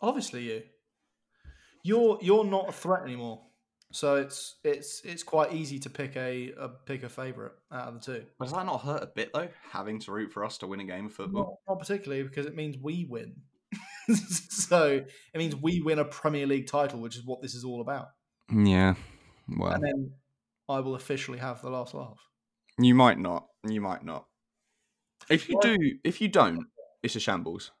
Obviously, 0.00 0.42
you. 0.44 0.62
You're 1.84 2.18
you're 2.22 2.44
not 2.44 2.68
a 2.68 2.72
threat 2.72 3.02
anymore, 3.02 3.42
so 3.92 4.16
it's 4.16 4.56
it's 4.64 5.02
it's 5.04 5.22
quite 5.22 5.52
easy 5.52 5.78
to 5.80 5.90
pick 5.90 6.16
a, 6.16 6.52
a 6.58 6.68
pick 6.68 7.02
a 7.02 7.08
favorite 7.08 7.52
out 7.72 7.88
of 7.88 7.94
the 7.94 8.00
two. 8.00 8.24
Does 8.40 8.52
that 8.52 8.66
not 8.66 8.82
hurt 8.82 9.02
a 9.02 9.06
bit 9.06 9.30
though? 9.34 9.48
Having 9.70 10.00
to 10.00 10.12
root 10.12 10.32
for 10.32 10.44
us 10.44 10.58
to 10.58 10.66
win 10.66 10.80
a 10.80 10.84
game 10.84 11.06
of 11.06 11.12
football. 11.12 11.60
Not, 11.66 11.74
not 11.74 11.80
particularly 11.80 12.22
because 12.22 12.46
it 12.46 12.54
means 12.54 12.76
we 12.78 13.04
win. 13.08 13.34
so 14.14 15.02
it 15.34 15.38
means 15.38 15.56
we 15.56 15.80
win 15.80 15.98
a 15.98 16.04
Premier 16.04 16.46
League 16.46 16.68
title, 16.68 17.00
which 17.00 17.16
is 17.16 17.24
what 17.24 17.42
this 17.42 17.54
is 17.54 17.64
all 17.64 17.80
about. 17.80 18.08
Yeah. 18.52 18.94
Well, 19.48 19.72
And 19.72 19.82
then 19.82 20.12
I 20.68 20.80
will 20.80 20.94
officially 20.94 21.38
have 21.38 21.62
the 21.62 21.70
last 21.70 21.94
laugh. 21.94 22.18
You 22.78 22.94
might 22.94 23.18
not. 23.18 23.46
You 23.66 23.80
might 23.80 24.04
not. 24.04 24.26
If 25.30 25.48
you 25.48 25.58
do, 25.60 25.76
if 26.04 26.20
you 26.20 26.28
don't, 26.28 26.66
it's 27.02 27.16
a 27.16 27.20
shambles. 27.20 27.72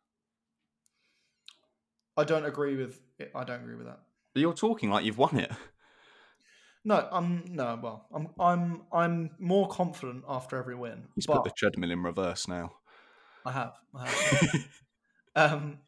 I 2.16 2.24
don't 2.24 2.44
agree 2.44 2.76
with 2.76 3.00
it. 3.18 3.32
I 3.34 3.44
don't 3.44 3.62
agree 3.62 3.74
with 3.74 3.86
that. 3.86 4.00
You're 4.34 4.54
talking 4.54 4.90
like 4.90 5.04
you've 5.04 5.18
won 5.18 5.36
it. 5.38 5.50
No, 6.84 7.08
I'm 7.12 7.44
no. 7.48 7.78
Well, 7.80 8.06
I'm 8.12 8.28
I'm 8.40 8.82
I'm 8.92 9.30
more 9.38 9.68
confident 9.68 10.24
after 10.28 10.56
every 10.56 10.74
win. 10.74 11.08
He's 11.14 11.26
put 11.26 11.44
the 11.44 11.50
treadmill 11.50 11.92
in 11.92 12.02
reverse 12.02 12.48
now. 12.48 12.72
I 13.44 13.52
have. 13.52 13.74
I 13.94 14.08
have. 14.08 14.68
um, 15.36 15.78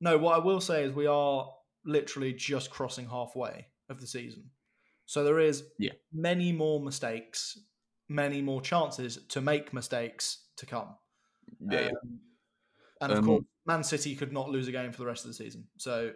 no, 0.00 0.18
what 0.18 0.36
I 0.36 0.38
will 0.38 0.60
say 0.60 0.84
is 0.84 0.92
we 0.92 1.06
are 1.06 1.52
literally 1.84 2.32
just 2.32 2.70
crossing 2.70 3.08
halfway 3.08 3.66
of 3.88 4.00
the 4.00 4.06
season, 4.06 4.50
so 5.04 5.24
there 5.24 5.40
is 5.40 5.64
Yeah. 5.78 5.92
many 6.12 6.52
more 6.52 6.80
mistakes, 6.80 7.58
many 8.08 8.40
more 8.42 8.60
chances 8.60 9.18
to 9.28 9.40
make 9.40 9.72
mistakes 9.72 10.44
to 10.56 10.66
come. 10.66 10.94
yeah. 11.60 11.90
Um, 12.02 12.20
and 13.00 13.12
of 13.12 13.18
Um, 13.18 13.24
course, 13.24 13.44
Man 13.66 13.84
City 13.84 14.16
could 14.16 14.32
not 14.32 14.48
lose 14.48 14.68
a 14.68 14.72
game 14.72 14.90
for 14.92 14.98
the 14.98 15.06
rest 15.06 15.24
of 15.24 15.28
the 15.30 15.34
season. 15.34 15.68
So, 15.76 16.12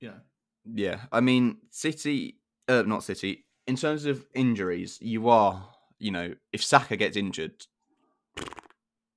you 0.00 0.08
know, 0.08 0.20
Yeah, 0.64 1.04
I 1.12 1.20
mean, 1.20 1.58
City, 1.70 2.40
uh, 2.68 2.82
not 2.82 3.04
City. 3.04 3.46
In 3.66 3.76
terms 3.76 4.04
of 4.06 4.26
injuries, 4.34 4.98
you 5.00 5.28
are, 5.28 5.68
you 5.98 6.10
know, 6.10 6.34
if 6.52 6.64
Saka 6.64 6.96
gets 6.96 7.16
injured, 7.16 7.66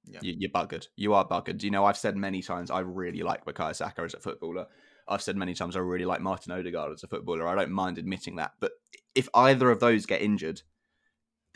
Yeah. 0.06 0.20
you, 0.22 0.36
you're 0.40 0.52
buggered. 0.52 0.88
You 0.96 1.14
are 1.14 1.28
buggered. 1.28 1.62
You 1.64 1.72
know, 1.72 1.86
I've 1.86 1.98
said 1.98 2.18
many 2.18 2.42
times 2.42 2.72
I 2.72 2.80
really 2.80 3.22
like 3.22 3.46
Bukayo 3.46 3.76
Saka 3.76 4.02
as 4.02 4.14
a 4.14 4.20
footballer. 4.20 4.68
I've 5.08 5.22
said 5.22 5.38
many 5.38 5.54
times 5.54 5.76
I 5.76 5.80
really 5.80 6.06
like 6.06 6.22
Martin 6.22 6.52
Odegaard 6.52 6.92
as 6.94 7.04
a 7.04 7.08
footballer. 7.08 7.48
I 7.48 7.56
don't 7.56 7.72
mind 7.72 7.98
admitting 7.98 8.36
that. 8.38 8.54
But 8.60 8.74
if 9.16 9.28
either 9.34 9.72
of 9.72 9.80
those 9.80 10.06
get 10.06 10.22
injured, 10.22 10.62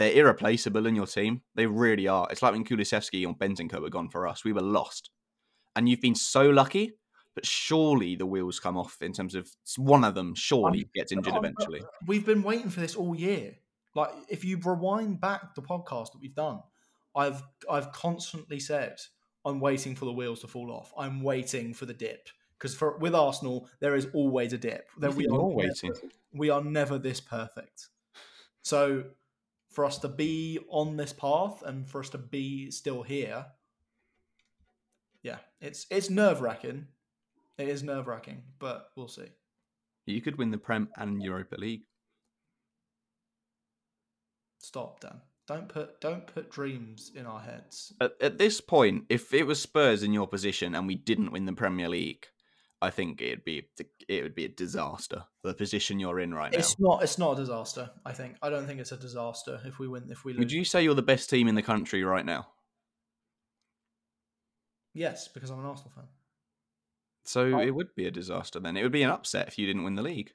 they're 0.03 0.13
irreplaceable 0.13 0.85
in 0.85 0.95
your 0.95 1.07
team. 1.07 1.41
They 1.55 1.65
really 1.65 2.07
are. 2.07 2.27
It's 2.29 2.41
like 2.41 2.51
when 2.51 2.65
Kulusevski 2.65 3.25
and 3.25 3.37
Bentancur 3.39 3.81
were 3.81 3.89
gone 3.89 4.09
for 4.09 4.27
us. 4.27 4.43
We 4.43 4.53
were 4.53 4.61
lost. 4.61 5.09
And 5.75 5.87
you've 5.89 6.01
been 6.01 6.15
so 6.15 6.49
lucky, 6.49 6.93
but 7.35 7.45
surely 7.45 8.15
the 8.15 8.25
wheels 8.25 8.59
come 8.59 8.77
off 8.77 9.01
in 9.01 9.13
terms 9.13 9.33
of 9.33 9.49
one 9.77 10.03
of 10.03 10.13
them 10.15 10.35
surely 10.35 10.87
gets 10.93 11.11
injured 11.11 11.33
I'm- 11.33 11.43
eventually. 11.45 11.81
we've 12.05 12.25
been 12.25 12.43
waiting 12.43 12.69
for 12.69 12.79
this 12.81 12.95
all 12.95 13.15
year. 13.15 13.55
Like, 13.95 14.11
if 14.29 14.43
you 14.43 14.57
rewind 14.63 15.21
back 15.21 15.55
the 15.55 15.61
podcast 15.61 16.11
that 16.11 16.19
we've 16.21 16.35
done, 16.35 16.59
I've 17.15 17.41
I've 17.69 17.91
constantly 17.91 18.59
said 18.59 18.97
I'm 19.45 19.59
waiting 19.59 19.95
for 19.95 20.05
the 20.05 20.13
wheels 20.13 20.41
to 20.41 20.47
fall 20.47 20.71
off. 20.71 20.91
I'm 20.97 21.21
waiting 21.21 21.73
for 21.73 21.85
the 21.85 21.93
dip 21.93 22.27
because 22.57 22.73
for 22.75 22.97
with 22.97 23.13
Arsenal 23.15 23.69
there 23.81 23.95
is 23.95 24.07
always 24.13 24.51
a 24.53 24.57
dip. 24.57 24.87
There 24.97 25.11
we 25.11 25.25
are 25.27 25.31
never- 25.31 25.43
waiting? 25.43 25.93
we 26.33 26.49
are 26.49 26.63
never 26.63 26.97
this 26.97 27.19
perfect. 27.21 27.89
So 28.63 29.03
for 29.73 29.85
us 29.85 29.97
to 29.99 30.07
be 30.07 30.59
on 30.69 30.97
this 30.97 31.11
path 31.11 31.63
and 31.65 31.87
for 31.89 31.99
us 31.99 32.09
to 32.09 32.17
be 32.17 32.71
still 32.71 33.03
here, 33.03 33.45
yeah, 35.23 35.37
it's 35.59 35.85
it's 35.89 36.09
nerve 36.09 36.41
wracking. 36.41 36.87
It 37.57 37.67
is 37.67 37.83
nerve 37.83 38.07
wracking, 38.07 38.43
but 38.59 38.89
we'll 38.95 39.07
see. 39.07 39.27
You 40.05 40.21
could 40.21 40.37
win 40.37 40.51
the 40.51 40.57
Prem 40.57 40.89
and 40.97 41.21
Europa 41.21 41.55
League. 41.57 41.83
Stop, 44.59 44.99
Dan. 44.99 45.21
Don't 45.47 45.67
put 45.67 45.99
don't 45.99 46.25
put 46.25 46.51
dreams 46.51 47.11
in 47.15 47.25
our 47.25 47.39
heads. 47.39 47.93
At, 47.99 48.13
at 48.21 48.37
this 48.37 48.61
point, 48.61 49.05
if 49.09 49.33
it 49.33 49.45
was 49.45 49.61
Spurs 49.61 50.03
in 50.03 50.13
your 50.13 50.27
position 50.27 50.75
and 50.75 50.87
we 50.87 50.95
didn't 50.95 51.31
win 51.31 51.45
the 51.45 51.53
Premier 51.53 51.89
League, 51.89 52.27
I 52.83 52.89
think 52.89 53.21
it'd 53.21 53.45
be 53.45 53.63
it 54.09 54.23
would 54.23 54.35
be 54.35 54.43
a 54.43 54.49
disaster. 54.49 55.23
The 55.43 55.53
position 55.53 56.01
you're 56.01 56.19
in 56.19 56.33
right 56.33 56.51
now. 56.51 56.57
It's 56.59 56.77
not 56.77 57.01
it's 57.01 57.17
not 57.17 57.31
a 57.33 57.35
disaster. 57.37 57.89
I 58.05 58.11
think 58.11 58.35
I 58.41 58.49
don't 58.49 58.67
think 58.67 58.81
it's 58.81 58.91
a 58.91 58.97
disaster 58.97 59.61
if 59.63 59.79
we 59.79 59.87
win 59.87 60.09
if 60.09 60.25
we 60.25 60.33
lose. 60.33 60.39
Would 60.39 60.51
you 60.51 60.65
say 60.65 60.83
you're 60.83 60.93
the 60.93 61.01
best 61.01 61.29
team 61.29 61.47
in 61.47 61.55
the 61.55 61.61
country 61.61 62.03
right 62.03 62.25
now? 62.25 62.47
Yes, 64.93 65.29
because 65.29 65.49
I'm 65.49 65.59
an 65.59 65.65
Arsenal 65.65 65.91
fan. 65.95 66.03
So 67.23 67.57
it 67.59 67.71
would 67.73 67.95
be 67.95 68.05
a 68.05 68.11
disaster 68.11 68.59
then. 68.59 68.75
It 68.75 68.83
would 68.83 68.91
be 68.91 69.03
an 69.03 69.09
upset 69.09 69.47
if 69.47 69.57
you 69.57 69.65
didn't 69.65 69.83
win 69.85 69.95
the 69.95 70.01
league. 70.03 70.31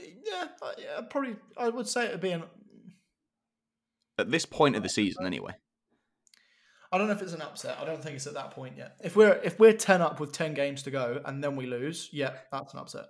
Yeah, 0.00 0.48
I- 0.62 0.74
yeah, 0.78 1.00
probably. 1.10 1.36
I 1.58 1.68
would 1.68 1.86
say 1.88 2.06
it'd 2.06 2.22
be 2.22 2.30
an. 2.30 2.44
At 4.18 4.30
this 4.30 4.46
point 4.46 4.76
of 4.76 4.82
the 4.82 4.88
season, 4.88 5.26
anyway. 5.26 5.52
I 6.92 6.98
don't 6.98 7.08
know 7.08 7.14
if 7.14 7.22
it's 7.22 7.32
an 7.32 7.42
upset. 7.42 7.78
I 7.80 7.84
don't 7.84 8.02
think 8.02 8.16
it's 8.16 8.26
at 8.26 8.34
that 8.34 8.52
point 8.52 8.76
yet. 8.76 8.96
If 9.02 9.16
we're 9.16 9.40
if 9.42 9.58
we're 9.58 9.72
ten 9.72 10.00
up 10.02 10.20
with 10.20 10.32
ten 10.32 10.54
games 10.54 10.82
to 10.84 10.90
go 10.90 11.20
and 11.24 11.42
then 11.42 11.56
we 11.56 11.66
lose, 11.66 12.08
yeah, 12.12 12.34
that's 12.52 12.72
an 12.74 12.80
upset. 12.80 13.06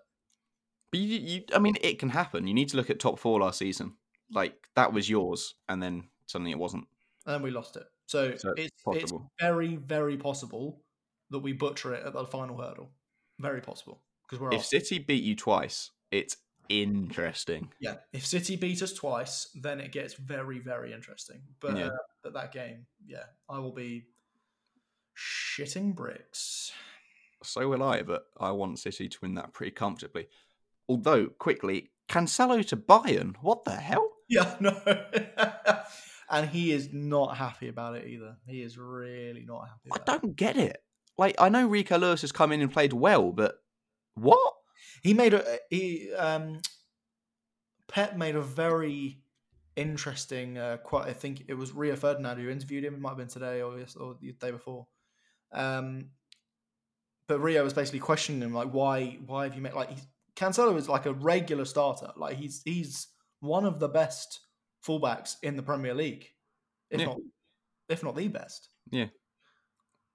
But 0.91 1.01
you, 1.01 1.18
you, 1.18 1.43
I 1.55 1.59
mean, 1.59 1.77
it 1.81 1.99
can 1.99 2.09
happen. 2.11 2.47
You 2.47 2.55
need 2.55 2.68
to 2.70 2.77
look 2.77 2.91
at 2.91 3.01
top 3.01 3.18
four 3.18 3.41
last 3.41 3.59
season. 3.59 3.95
Like 4.31 4.55
that 4.77 4.93
was 4.93 5.09
yours, 5.11 5.55
and 5.68 5.83
then 5.83 6.05
suddenly 6.27 6.53
it 6.53 6.59
wasn't. 6.59 6.87
and 7.27 7.43
we 7.43 7.51
lost 7.51 7.77
it. 7.77 7.85
So, 8.07 8.37
So 8.37 8.51
it's 8.57 8.72
it's, 8.87 9.03
it's 9.03 9.12
very, 9.41 9.77
very 9.77 10.16
possible 10.16 10.83
that 11.31 11.41
we 11.41 11.53
butcher 11.53 11.93
it 11.95 12.07
at 12.07 12.12
the 12.12 12.24
final 12.24 12.57
hurdle. 12.61 12.93
Very 13.41 13.61
possible 13.61 14.01
because 14.22 14.41
we're 14.41 14.53
If 14.53 14.61
off. 14.61 14.64
City 14.66 14.99
beat 14.99 15.22
you 15.24 15.35
twice, 15.37 15.91
it's 16.11 16.37
interesting. 16.68 17.68
Yeah, 17.80 17.94
if 18.12 18.26
City 18.26 18.56
beat 18.56 18.82
us 18.82 18.92
twice, 18.92 19.48
then 19.54 19.80
it 19.80 19.92
gets 19.92 20.14
very, 20.14 20.58
very 20.58 20.92
interesting. 20.92 21.42
But 21.60 21.76
Yeah. 21.76 21.86
uh, 21.88 22.26
at 22.28 22.32
that 22.34 22.52
game, 22.52 22.86
yeah, 23.06 23.24
I 23.48 23.58
will 23.58 23.72
be 23.72 24.06
shitting 25.16 25.94
bricks. 25.94 26.72
So 27.42 27.68
will 27.68 27.82
I, 27.82 28.02
but 28.02 28.26
I 28.38 28.50
want 28.50 28.78
City 28.78 29.08
to 29.08 29.18
win 29.22 29.34
that 29.34 29.52
pretty 29.52 29.72
comfortably. 29.72 30.28
Although, 30.88 31.26
quickly, 31.26 31.90
Cancelo 32.08 32.64
to 32.68 32.76
Bayern. 32.76 33.34
What 33.40 33.64
the 33.64 33.76
hell? 33.76 34.10
Yeah, 34.28 34.56
no. 34.58 34.76
and 36.30 36.48
he 36.50 36.72
is 36.72 36.92
not 36.92 37.36
happy 37.36 37.68
about 37.68 37.94
it 37.94 38.08
either. 38.08 38.36
He 38.44 38.60
is 38.60 38.76
really 38.76 39.44
not 39.46 39.68
happy 39.68 39.90
I 39.92 39.96
about 40.02 40.16
it. 40.16 40.20
don't 40.22 40.34
get 40.36 40.56
it. 40.56 40.82
Like, 41.16 41.36
I 41.38 41.48
know 41.48 41.64
Rico 41.68 41.96
Lewis 41.96 42.22
has 42.22 42.32
come 42.32 42.50
in 42.50 42.60
and 42.60 42.72
played 42.72 42.92
well, 42.92 43.30
but 43.30 43.54
what? 44.16 44.54
He 45.03 45.14
made 45.14 45.35
a 45.35 45.59
he 45.70 46.12
um 46.14 46.61
Pep 47.89 48.16
made 48.16 48.35
a 48.37 48.43
very 48.43 49.20
interesting 49.77 50.59
uh, 50.59 50.79
quite 50.79 51.07
I 51.07 51.12
think 51.12 51.45
it 51.49 51.55
was 51.55 51.72
Rio 51.72 51.97
Ferdinand 51.97 52.39
who 52.39 52.49
interviewed 52.49 52.85
him, 52.85 52.95
it 52.95 53.01
might 53.01 53.11
have 53.11 53.18
been 53.18 53.29
today 53.29 53.62
or 53.62 53.79
yes, 53.79 53.97
or 53.97 54.16
the 54.20 54.33
day 54.33 54.51
before. 54.51 54.87
Um 55.53 56.11
but 57.29 57.41
Rio 57.41 57.62
was 57.64 57.74
basically 57.74 58.01
questioning 58.01 58.43
him 58.43 58.55
like 58.55 58.70
why 58.70 59.18
why 59.27 59.45
have 59.45 59.55
you 59.55 59.62
made 59.62 59.74
like 59.74 59.91
he's, 59.91 60.07
Cancelo 60.37 60.77
is 60.77 60.89
like 60.89 61.07
a 61.07 61.14
regular 61.14 61.64
starter. 61.64 62.12
Like 62.16 62.37
he's 62.37 62.62
he's 62.64 63.09
one 63.41 63.64
of 63.64 63.81
the 63.81 63.89
best 63.89 64.41
fullbacks 64.87 65.37
in 65.43 65.57
the 65.57 65.62
Premier 65.62 65.95
League. 65.95 66.29
If 66.91 67.01
Yeah. 67.01 67.07
not 67.07 67.16
if 67.89 68.03
not 68.03 68.16
the 68.16 68.29
best. 68.29 68.68
Yeah. 68.91 69.07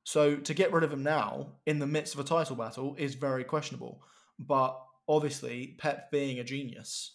So 0.03 0.35
to 0.35 0.53
get 0.53 0.71
rid 0.71 0.83
of 0.83 0.91
him 0.91 1.03
now 1.03 1.53
in 1.65 1.79
the 1.79 1.87
midst 1.87 2.13
of 2.13 2.19
a 2.19 2.23
title 2.23 2.55
battle 2.55 2.95
is 2.97 3.15
very 3.15 3.43
questionable. 3.43 4.03
But 4.47 4.81
obviously, 5.07 5.75
Pep 5.77 6.11
being 6.11 6.39
a 6.39 6.43
genius, 6.43 7.13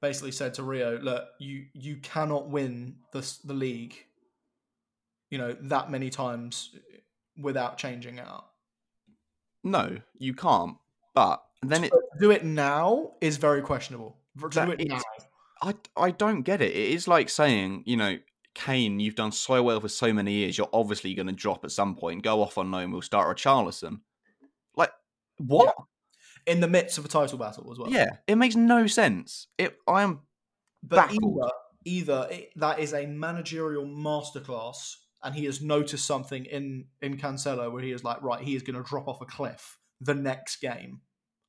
basically 0.00 0.32
said 0.32 0.54
to 0.54 0.62
Rio, 0.62 0.98
"Look, 0.98 1.28
you 1.38 1.66
you 1.74 1.96
cannot 1.96 2.48
win 2.48 2.96
the 3.12 3.20
the 3.44 3.54
league, 3.54 3.96
you 5.30 5.38
know, 5.38 5.56
that 5.60 5.90
many 5.90 6.10
times 6.10 6.74
without 7.36 7.78
changing 7.78 8.18
it 8.18 8.26
up. 8.26 8.54
No, 9.64 9.98
you 10.18 10.34
can't. 10.34 10.76
But 11.14 11.42
then 11.62 11.84
it, 11.84 11.92
So 11.92 12.00
do 12.18 12.30
it 12.30 12.44
now 12.44 13.12
is 13.20 13.36
very 13.36 13.62
questionable. 13.62 14.16
Do 14.50 14.70
it 14.72 14.88
now, 14.88 15.00
I, 15.62 15.74
I 15.96 16.10
don't 16.10 16.42
get 16.42 16.60
it. 16.60 16.72
It 16.72 16.90
is 16.90 17.06
like 17.06 17.28
saying, 17.28 17.84
you 17.86 17.96
know, 17.96 18.18
Kane, 18.54 18.98
you've 18.98 19.14
done 19.14 19.32
so 19.32 19.62
well 19.62 19.80
for 19.80 19.88
so 19.88 20.12
many 20.12 20.32
years. 20.32 20.58
You're 20.58 20.68
obviously 20.72 21.14
going 21.14 21.28
to 21.28 21.32
drop 21.32 21.64
at 21.64 21.70
some 21.70 21.94
point. 21.94 22.22
Go 22.22 22.42
off 22.42 22.58
on 22.58 22.70
loan. 22.70 22.90
We'll 22.90 23.02
start 23.02 23.34
Richarlison. 23.34 24.00
Like 24.76 24.90
what? 25.38 25.74
In 26.46 26.60
the 26.60 26.68
midst 26.68 26.98
of 26.98 27.04
a 27.04 27.08
title 27.08 27.38
battle 27.38 27.70
as 27.72 27.78
well. 27.78 27.90
Yeah, 27.90 28.16
it 28.26 28.36
makes 28.36 28.56
no 28.56 28.86
sense. 28.86 29.46
It. 29.58 29.76
I 29.86 30.02
am. 30.02 30.20
But 30.82 30.96
baffled. 31.08 31.22
either, 31.22 31.50
either 31.84 32.28
it, 32.30 32.52
that 32.56 32.78
is 32.80 32.92
a 32.92 33.06
managerial 33.06 33.84
masterclass, 33.84 34.96
and 35.22 35.34
he 35.34 35.44
has 35.44 35.60
noticed 35.62 36.04
something 36.04 36.44
in 36.44 36.86
in 37.00 37.18
Cancelo 37.18 37.70
where 37.72 37.82
he 37.82 37.92
is 37.92 38.02
like, 38.04 38.22
right, 38.22 38.42
he 38.42 38.56
is 38.56 38.62
going 38.62 38.76
to 38.76 38.88
drop 38.88 39.08
off 39.08 39.20
a 39.20 39.26
cliff 39.26 39.78
the 40.00 40.14
next 40.14 40.56
game, 40.60 41.00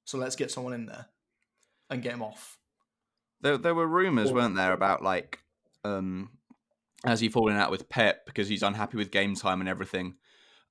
so 0.06 0.18
let's 0.18 0.36
get 0.36 0.52
someone 0.52 0.74
in 0.74 0.86
there 0.86 1.08
and 1.90 2.04
get 2.04 2.14
him 2.14 2.22
off. 2.22 2.60
There, 3.42 3.58
there 3.58 3.76
were 3.76 3.88
rumors, 3.88 4.30
Or- 4.30 4.36
weren't 4.36 4.56
there, 4.56 4.72
about 4.74 5.02
like, 5.04 5.40
um, 5.84 6.30
has 7.06 7.20
he 7.20 7.30
fallen 7.30 7.56
out 7.58 7.72
with 7.72 7.90
Pep 7.90 8.26
because 8.26 8.48
he's 8.48 8.64
unhappy 8.64 8.98
with 8.98 9.12
game 9.12 9.36
time 9.36 9.60
and 9.60 9.68
everything? 9.68 10.16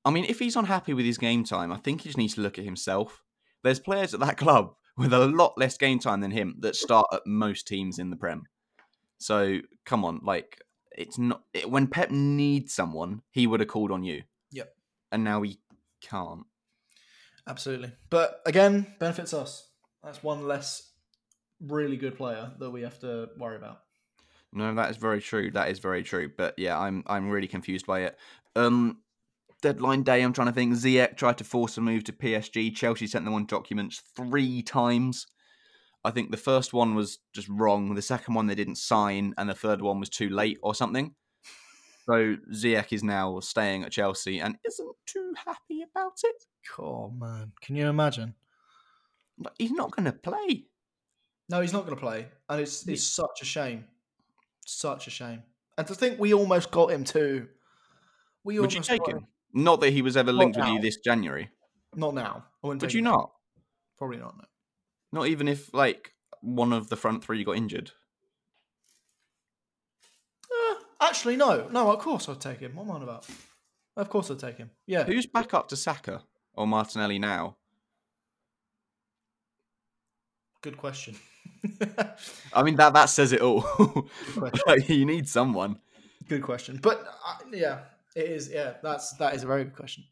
I 0.04 0.10
mean, 0.10 0.24
if 0.28 0.38
he's 0.38 0.56
unhappy 0.56 0.94
with 0.94 1.04
his 1.04 1.18
game 1.18 1.44
time, 1.44 1.70
I 1.72 1.76
think 1.76 2.00
he 2.00 2.08
just 2.08 2.18
needs 2.18 2.34
to 2.34 2.40
look 2.40 2.58
at 2.58 2.64
himself. 2.64 3.22
There's 3.62 3.80
players 3.80 4.14
at 4.14 4.20
that 4.20 4.36
club 4.38 4.74
with 4.96 5.12
a 5.12 5.26
lot 5.26 5.56
less 5.56 5.76
game 5.76 5.98
time 5.98 6.20
than 6.20 6.30
him 6.30 6.56
that 6.60 6.76
start 6.76 7.06
at 7.12 7.26
most 7.26 7.66
teams 7.66 7.98
in 7.98 8.10
the 8.10 8.16
Prem. 8.16 8.44
So 9.18 9.60
come 9.84 10.04
on, 10.04 10.20
like 10.22 10.60
it's 10.96 11.18
not 11.18 11.42
it, 11.54 11.70
when 11.70 11.86
Pep 11.86 12.10
needs 12.10 12.74
someone, 12.74 13.22
he 13.30 13.46
would 13.46 13.60
have 13.60 13.68
called 13.68 13.90
on 13.90 14.02
you. 14.02 14.22
Yep. 14.50 14.74
And 15.10 15.24
now 15.24 15.42
he 15.42 15.58
can't. 16.00 16.44
Absolutely, 17.46 17.92
but 18.10 18.40
again, 18.46 18.94
benefits 19.00 19.34
us. 19.34 19.68
That's 20.04 20.22
one 20.22 20.46
less 20.46 20.90
really 21.60 21.96
good 21.96 22.16
player 22.16 22.52
that 22.58 22.70
we 22.70 22.82
have 22.82 22.98
to 23.00 23.30
worry 23.38 23.56
about. 23.56 23.80
No, 24.52 24.74
that 24.74 24.90
is 24.90 24.96
very 24.96 25.20
true. 25.20 25.50
That 25.50 25.70
is 25.70 25.78
very 25.78 26.02
true. 26.02 26.30
But 26.36 26.58
yeah, 26.58 26.78
I'm 26.78 27.02
I'm 27.06 27.30
really 27.30 27.48
confused 27.48 27.86
by 27.86 28.00
it. 28.00 28.18
Um, 28.54 28.98
deadline 29.62 30.02
day. 30.02 30.20
I'm 30.20 30.32
trying 30.32 30.48
to 30.48 30.52
think. 30.52 30.74
Ziyech 30.74 31.16
tried 31.16 31.38
to 31.38 31.44
force 31.44 31.78
a 31.78 31.80
move 31.80 32.04
to 32.04 32.12
PSG. 32.12 32.74
Chelsea 32.74 33.06
sent 33.06 33.24
them 33.24 33.34
on 33.34 33.46
documents 33.46 34.02
three 34.14 34.62
times. 34.62 35.26
I 36.04 36.10
think 36.10 36.30
the 36.30 36.36
first 36.36 36.72
one 36.72 36.94
was 36.94 37.18
just 37.32 37.48
wrong. 37.48 37.94
The 37.94 38.02
second 38.02 38.34
one 38.34 38.46
they 38.46 38.54
didn't 38.54 38.76
sign, 38.76 39.34
and 39.38 39.48
the 39.48 39.54
third 39.54 39.80
one 39.80 40.00
was 40.00 40.08
too 40.08 40.28
late 40.28 40.58
or 40.62 40.74
something. 40.74 41.14
So 42.06 42.36
Ziyech 42.52 42.92
is 42.92 43.04
now 43.04 43.38
staying 43.40 43.84
at 43.84 43.92
Chelsea 43.92 44.40
and 44.40 44.58
isn't 44.66 44.96
too 45.06 45.32
happy 45.46 45.82
about 45.82 46.18
it. 46.24 46.44
Oh 46.78 47.10
man, 47.10 47.52
can 47.60 47.76
you 47.76 47.86
imagine? 47.86 48.34
He's 49.58 49.70
not 49.70 49.92
going 49.92 50.06
to 50.06 50.12
play. 50.12 50.64
No, 51.48 51.60
he's 51.60 51.72
not 51.72 51.86
going 51.86 51.96
to 51.96 52.00
play, 52.00 52.26
and 52.48 52.60
it's 52.60 52.86
it's 52.88 53.04
such 53.04 53.40
a 53.42 53.44
shame, 53.44 53.84
such 54.66 55.06
a 55.06 55.10
shame. 55.10 55.42
And 55.78 55.86
to 55.86 55.94
think 55.94 56.18
we 56.18 56.34
almost 56.34 56.70
got 56.70 56.90
him 56.90 57.04
too. 57.04 57.48
We 58.44 58.58
Would 58.58 58.72
you 58.72 58.78
almost 58.78 58.90
take 58.90 59.04
got 59.04 59.10
him? 59.12 59.26
Not 59.54 59.80
that 59.80 59.90
he 59.90 60.02
was 60.02 60.16
ever 60.16 60.32
linked 60.32 60.56
with 60.56 60.66
you 60.66 60.80
this 60.80 60.96
January. 60.96 61.50
Not 61.94 62.14
now. 62.14 62.44
I 62.62 62.66
wouldn't 62.66 62.82
Would 62.82 62.88
take 62.88 62.94
you 62.94 63.02
not? 63.02 63.32
Probably 63.98 64.16
not. 64.16 64.36
No. 64.36 64.44
Not 65.12 65.26
even 65.28 65.46
if 65.48 65.72
like 65.74 66.14
one 66.40 66.72
of 66.72 66.88
the 66.88 66.96
front 66.96 67.22
three 67.22 67.44
got 67.44 67.56
injured. 67.56 67.92
Uh, 70.50 70.74
actually, 71.00 71.36
no. 71.36 71.68
No, 71.70 71.90
of 71.90 71.98
course 71.98 72.28
I'd 72.28 72.40
take 72.40 72.60
him. 72.60 72.74
What 72.74 72.84
am 72.84 72.90
I 72.92 72.94
on 72.94 73.02
about? 73.02 73.26
Of 73.96 74.08
course 74.08 74.30
I'd 74.30 74.38
take 74.38 74.56
him. 74.56 74.70
Yeah. 74.86 75.04
Who's 75.04 75.26
back 75.26 75.52
up 75.52 75.68
to 75.68 75.76
Saka 75.76 76.22
or 76.54 76.66
Martinelli 76.66 77.18
now? 77.18 77.56
Good 80.62 80.76
question. 80.76 81.16
I 82.52 82.62
mean 82.62 82.76
that 82.76 82.94
that 82.94 83.06
says 83.06 83.32
it 83.32 83.40
all. 83.40 83.64
Like, 84.66 84.88
you 84.88 85.04
need 85.04 85.28
someone. 85.28 85.78
Good 86.28 86.42
question. 86.42 86.78
But 86.80 87.04
uh, 87.26 87.34
yeah, 87.52 87.80
it 88.16 88.26
is. 88.26 88.50
Yeah, 88.50 88.74
that's 88.82 89.12
that 89.14 89.34
is 89.34 89.42
a 89.42 89.46
very 89.46 89.64
good 89.64 89.76
question. 89.76 90.04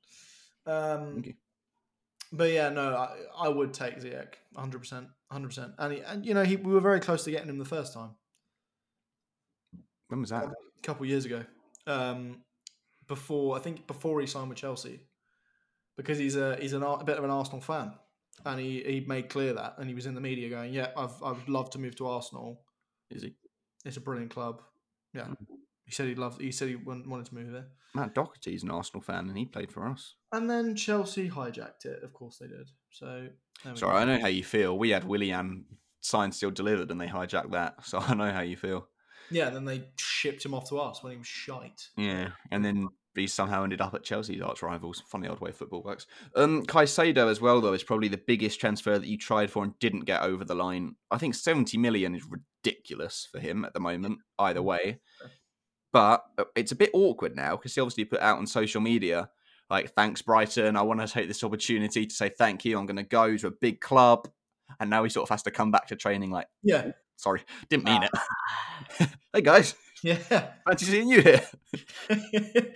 Um, 0.66 1.16
Okay. 1.18 1.34
But 2.32 2.52
yeah, 2.52 2.68
no, 2.68 2.94
I, 2.94 3.16
I 3.36 3.48
would 3.48 3.74
take 3.74 3.98
Ziyech, 3.98 4.34
hundred 4.54 4.78
percent, 4.78 5.08
hundred 5.32 5.48
percent. 5.48 5.72
And 5.78 5.92
he, 5.94 6.00
and 6.00 6.24
you 6.24 6.32
know, 6.32 6.44
he, 6.44 6.54
we 6.54 6.72
were 6.72 6.80
very 6.80 7.00
close 7.00 7.24
to 7.24 7.30
getting 7.32 7.48
him 7.48 7.58
the 7.58 7.64
first 7.64 7.92
time. 7.92 8.10
When 10.08 10.20
was 10.20 10.30
that? 10.30 10.44
a 10.44 10.82
couple 10.82 11.06
years 11.06 11.24
ago. 11.24 11.44
Um, 11.86 12.38
before 13.08 13.56
I 13.56 13.60
think 13.60 13.86
before 13.88 14.20
he 14.20 14.26
signed 14.28 14.48
with 14.48 14.58
Chelsea, 14.58 15.00
because 15.96 16.18
he's 16.18 16.36
a 16.36 16.56
he's 16.60 16.72
an, 16.72 16.82
a 16.84 17.02
bit 17.04 17.18
of 17.18 17.24
an 17.24 17.30
Arsenal 17.30 17.60
fan, 17.60 17.92
and 18.44 18.60
he, 18.60 18.82
he 18.84 19.00
made 19.00 19.28
clear 19.28 19.52
that, 19.54 19.74
and 19.78 19.88
he 19.88 19.94
was 19.94 20.06
in 20.06 20.14
the 20.14 20.20
media 20.20 20.48
going, 20.48 20.72
"Yeah, 20.72 20.90
I've 20.96 21.20
I'd 21.22 21.48
love 21.48 21.70
to 21.70 21.78
move 21.80 21.96
to 21.96 22.06
Arsenal. 22.06 22.62
Is 23.10 23.22
he? 23.22 23.34
It's 23.84 23.96
a 23.96 24.00
brilliant 24.00 24.30
club." 24.30 24.62
Yeah, 25.14 25.22
Mm. 25.22 25.36
He 25.90 25.94
said 25.96 26.06
he 26.06 26.14
loved. 26.14 26.40
He 26.40 26.52
said 26.52 26.68
he 26.68 26.76
wanted 26.76 27.26
to 27.26 27.34
move 27.34 27.50
there, 27.50 27.66
Matt 27.96 28.14
Doherty's 28.14 28.62
an 28.62 28.70
Arsenal 28.70 29.02
fan 29.02 29.28
and 29.28 29.36
he 29.36 29.44
played 29.44 29.72
for 29.72 29.88
us. 29.88 30.14
and 30.30 30.48
then 30.48 30.76
Chelsea 30.76 31.28
hijacked 31.28 31.84
it. 31.84 32.04
Of 32.04 32.12
course 32.12 32.38
they 32.38 32.46
did. 32.46 32.70
So 32.90 33.26
Sorry, 33.74 33.92
go. 33.92 33.98
I 33.98 34.04
know 34.04 34.20
how 34.20 34.28
you 34.28 34.44
feel. 34.44 34.78
We 34.78 34.90
had 34.90 35.02
Willian 35.02 35.64
signed, 36.00 36.32
still 36.36 36.52
delivered, 36.52 36.92
and 36.92 37.00
they 37.00 37.08
hijacked 37.08 37.50
that. 37.50 37.84
So 37.84 37.98
I 38.06 38.14
know 38.14 38.30
how 38.30 38.42
you 38.42 38.56
feel. 38.56 38.86
yeah, 39.32 39.48
and 39.48 39.56
then 39.56 39.64
they 39.64 39.88
shipped 39.98 40.44
him 40.44 40.54
off 40.54 40.68
to 40.68 40.78
us 40.78 41.02
when 41.02 41.10
he 41.10 41.18
was 41.18 41.26
shite. 41.26 41.88
Yeah, 41.96 42.28
and 42.52 42.64
then 42.64 42.86
he 43.16 43.26
somehow 43.26 43.64
ended 43.64 43.80
up 43.80 43.92
at 43.94 44.04
Chelsea's 44.04 44.40
arch 44.40 44.62
rivals. 44.62 45.02
Funny 45.08 45.26
old 45.26 45.40
way 45.40 45.50
football 45.50 45.82
works. 45.82 46.06
Um, 46.36 46.64
Caicedo 46.64 47.28
as 47.28 47.40
well, 47.40 47.60
though, 47.60 47.72
is 47.72 47.82
probably 47.82 48.06
the 48.06 48.16
biggest 48.24 48.60
transfer 48.60 48.96
that 48.96 49.08
you 49.08 49.18
tried 49.18 49.50
for 49.50 49.64
and 49.64 49.76
didn't 49.80 50.04
get 50.04 50.22
over 50.22 50.44
the 50.44 50.54
line. 50.54 50.94
I 51.10 51.18
think 51.18 51.34
seventy 51.34 51.76
million 51.76 52.14
is 52.14 52.22
ridiculous 52.24 53.26
for 53.32 53.40
him 53.40 53.64
at 53.64 53.74
the 53.74 53.80
moment. 53.80 54.20
Either 54.38 54.62
way, 54.62 55.00
but 55.92 56.24
uh, 56.38 56.44
it's 56.54 56.72
a 56.72 56.76
bit 56.76 56.90
awkward 56.92 57.36
now 57.36 57.56
because 57.56 57.74
he 57.74 57.80
obviously 57.80 58.04
put 58.04 58.20
out 58.20 58.38
on 58.38 58.46
social 58.46 58.80
media 58.80 59.30
like, 59.68 59.92
"Thanks, 59.94 60.22
Brighton. 60.22 60.76
I 60.76 60.82
want 60.82 61.00
to 61.00 61.06
take 61.06 61.28
this 61.28 61.44
opportunity 61.44 62.06
to 62.06 62.14
say 62.14 62.28
thank 62.28 62.64
you. 62.64 62.78
I'm 62.78 62.86
going 62.86 62.96
to 62.96 63.02
go 63.02 63.36
to 63.36 63.46
a 63.46 63.52
big 63.52 63.80
club." 63.80 64.28
And 64.78 64.90
now 64.90 65.02
he 65.02 65.10
sort 65.10 65.24
of 65.24 65.30
has 65.30 65.42
to 65.44 65.50
come 65.50 65.70
back 65.70 65.88
to 65.88 65.96
training 65.96 66.30
like, 66.30 66.46
Yeah, 66.62 66.92
sorry, 67.16 67.42
didn't 67.68 67.84
mean 67.84 68.02
it. 68.02 69.08
hey 69.32 69.40
guys, 69.40 69.74
yeah. 70.02 70.16
fancy 70.68 70.86
seeing 70.86 71.08
you 71.08 71.22
here. 71.22 71.42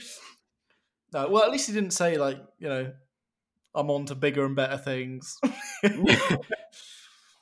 no, 1.12 1.28
well, 1.28 1.44
at 1.44 1.50
least 1.50 1.68
he 1.68 1.72
didn't 1.72 1.92
say 1.92 2.16
like 2.16 2.38
you 2.58 2.68
know, 2.68 2.92
I'm 3.74 3.90
on 3.90 4.06
to 4.06 4.14
bigger 4.14 4.44
and 4.44 4.56
better 4.56 4.78
things. 4.78 5.38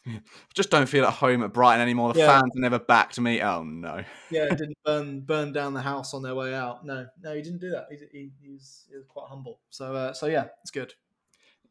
Just 0.55 0.71
don't 0.71 0.89
feel 0.89 1.05
at 1.05 1.13
home 1.15 1.43
at 1.43 1.53
Brighton 1.53 1.81
anymore. 1.81 2.13
The 2.13 2.21
Yeah. 2.21 2.41
fans 2.41 2.53
never 2.55 2.79
backed 2.79 3.19
me. 3.21 3.41
Oh 3.41 3.63
no. 3.63 4.05
Yeah, 4.31 4.49
didn't 4.49 4.79
burn 4.85 5.21
burn 5.21 5.53
down 5.53 5.75
the 5.75 5.83
house 5.83 6.15
on 6.15 6.23
their 6.23 6.35
way 6.35 6.55
out. 6.55 6.85
No, 6.85 7.07
no, 7.23 7.35
he 7.35 7.43
didn't 7.43 7.61
do 7.61 7.71
that. 7.71 7.87
He, 7.91 7.97
he, 8.13 8.31
he, 8.43 8.51
was, 8.51 8.87
he 8.91 8.97
was 8.97 9.07
quite 9.07 9.29
humble. 9.29 9.61
So, 9.71 9.95
uh, 9.95 10.13
so 10.13 10.27
yeah, 10.27 10.47
it's 10.63 10.71
good. 10.71 10.95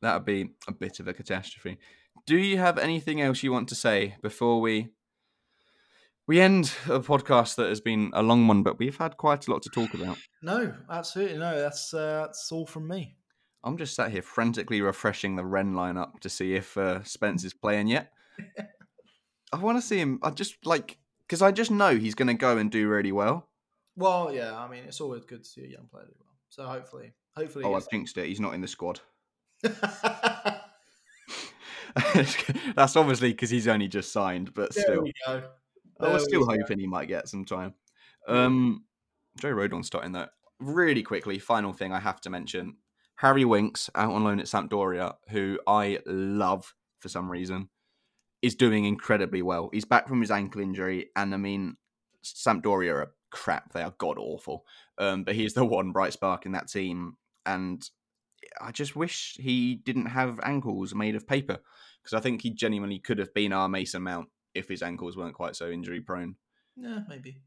That 0.01 0.15
would 0.15 0.25
be 0.25 0.49
a 0.67 0.71
bit 0.73 0.99
of 0.99 1.07
a 1.07 1.13
catastrophe. 1.13 1.77
Do 2.25 2.37
you 2.37 2.57
have 2.57 2.77
anything 2.77 3.21
else 3.21 3.43
you 3.43 3.51
want 3.51 3.69
to 3.69 3.75
say 3.75 4.15
before 4.21 4.61
we 4.61 4.89
we 6.27 6.39
end 6.39 6.73
a 6.85 6.99
podcast 6.99 7.55
that 7.55 7.67
has 7.67 7.81
been 7.81 8.11
a 8.13 8.23
long 8.23 8.47
one, 8.47 8.63
but 8.63 8.79
we've 8.79 8.97
had 8.97 9.17
quite 9.17 9.47
a 9.47 9.51
lot 9.51 9.63
to 9.63 9.69
talk 9.69 9.93
about. 9.93 10.17
No, 10.41 10.73
absolutely 10.89 11.37
no. 11.37 11.59
That's 11.59 11.93
uh, 11.93 12.25
that's 12.27 12.51
all 12.51 12.65
from 12.65 12.87
me. 12.87 13.15
I'm 13.63 13.77
just 13.77 13.95
sat 13.95 14.11
here 14.11 14.21
frantically 14.21 14.81
refreshing 14.81 15.35
the 15.35 15.45
Rennes 15.45 15.75
lineup 15.75 16.19
to 16.21 16.29
see 16.29 16.55
if 16.55 16.77
uh, 16.77 17.03
Spence 17.03 17.43
is 17.43 17.53
playing 17.53 17.87
yet. 17.87 18.11
I 19.53 19.57
want 19.57 19.77
to 19.77 19.81
see 19.81 19.97
him. 19.99 20.19
I 20.23 20.29
just 20.31 20.65
like 20.65 20.97
because 21.27 21.41
I 21.41 21.51
just 21.51 21.71
know 21.71 21.95
he's 21.95 22.15
going 22.15 22.27
to 22.27 22.33
go 22.33 22.57
and 22.57 22.71
do 22.71 22.87
really 22.87 23.11
well. 23.11 23.47
Well, 23.95 24.33
yeah, 24.33 24.57
I 24.57 24.67
mean, 24.69 24.83
it's 24.85 25.01
always 25.01 25.25
good 25.25 25.43
to 25.43 25.49
see 25.49 25.63
a 25.63 25.67
young 25.67 25.87
player 25.91 26.05
do 26.05 26.13
well. 26.19 26.35
So 26.49 26.65
hopefully, 26.65 27.13
hopefully, 27.35 27.65
Oh, 27.65 27.73
I've 27.73 27.89
jinxed 27.89 28.17
it. 28.17 28.27
He's 28.27 28.39
not 28.39 28.53
in 28.53 28.61
the 28.61 28.67
squad. 28.67 28.99
That's 32.75 32.95
obviously 32.95 33.31
because 33.31 33.49
he's 33.49 33.67
only 33.67 33.87
just 33.87 34.11
signed, 34.11 34.53
but 34.53 34.73
there 34.73 34.83
still. 34.85 35.03
we 35.03 35.13
go. 35.25 35.43
I 35.99 36.13
was 36.13 36.23
still 36.23 36.45
go. 36.45 36.57
hoping 36.57 36.79
he 36.79 36.87
might 36.87 37.07
get 37.07 37.27
some 37.27 37.45
time. 37.45 37.73
Um, 38.27 38.85
Joe 39.39 39.53
Rodon 39.53 39.85
starting 39.85 40.13
that 40.13 40.31
really 40.59 41.03
quickly. 41.03 41.39
Final 41.39 41.73
thing 41.73 41.91
I 41.91 41.99
have 41.99 42.21
to 42.21 42.29
mention: 42.29 42.77
Harry 43.15 43.45
Winks 43.45 43.89
out 43.95 44.13
on 44.13 44.23
loan 44.23 44.39
at 44.39 44.45
Sampdoria, 44.45 45.15
who 45.29 45.59
I 45.67 45.99
love 46.05 46.73
for 46.99 47.09
some 47.09 47.29
reason, 47.29 47.69
is 48.41 48.55
doing 48.55 48.85
incredibly 48.85 49.41
well. 49.41 49.69
He's 49.71 49.85
back 49.85 50.07
from 50.07 50.21
his 50.21 50.31
ankle 50.31 50.61
injury, 50.61 51.09
and 51.15 51.33
I 51.33 51.37
mean, 51.37 51.77
Sampdoria 52.23 52.93
are 52.93 53.11
crap. 53.29 53.73
They 53.73 53.83
are 53.83 53.93
god 53.97 54.17
awful. 54.17 54.65
Um, 54.97 55.23
but 55.23 55.35
he's 55.35 55.53
the 55.53 55.65
one 55.65 55.91
bright 55.91 56.13
spark 56.13 56.45
in 56.45 56.51
that 56.53 56.67
team, 56.67 57.17
and 57.45 57.87
I 58.59 58.71
just 58.71 58.95
wish 58.95 59.37
he 59.39 59.75
didn't 59.75 60.07
have 60.07 60.39
ankles 60.43 60.93
made 60.93 61.15
of 61.15 61.27
paper 61.27 61.59
because 62.01 62.17
I 62.17 62.19
think 62.19 62.41
he 62.41 62.49
genuinely 62.49 62.99
could 62.99 63.19
have 63.19 63.33
been 63.33 63.53
our 63.53 63.69
Mason 63.69 64.03
Mount 64.03 64.29
if 64.53 64.67
his 64.67 64.81
ankles 64.81 65.15
weren't 65.15 65.35
quite 65.35 65.55
so 65.55 65.69
injury 65.69 66.01
prone. 66.01 66.35
Yeah, 66.75 66.99
maybe, 67.07 67.37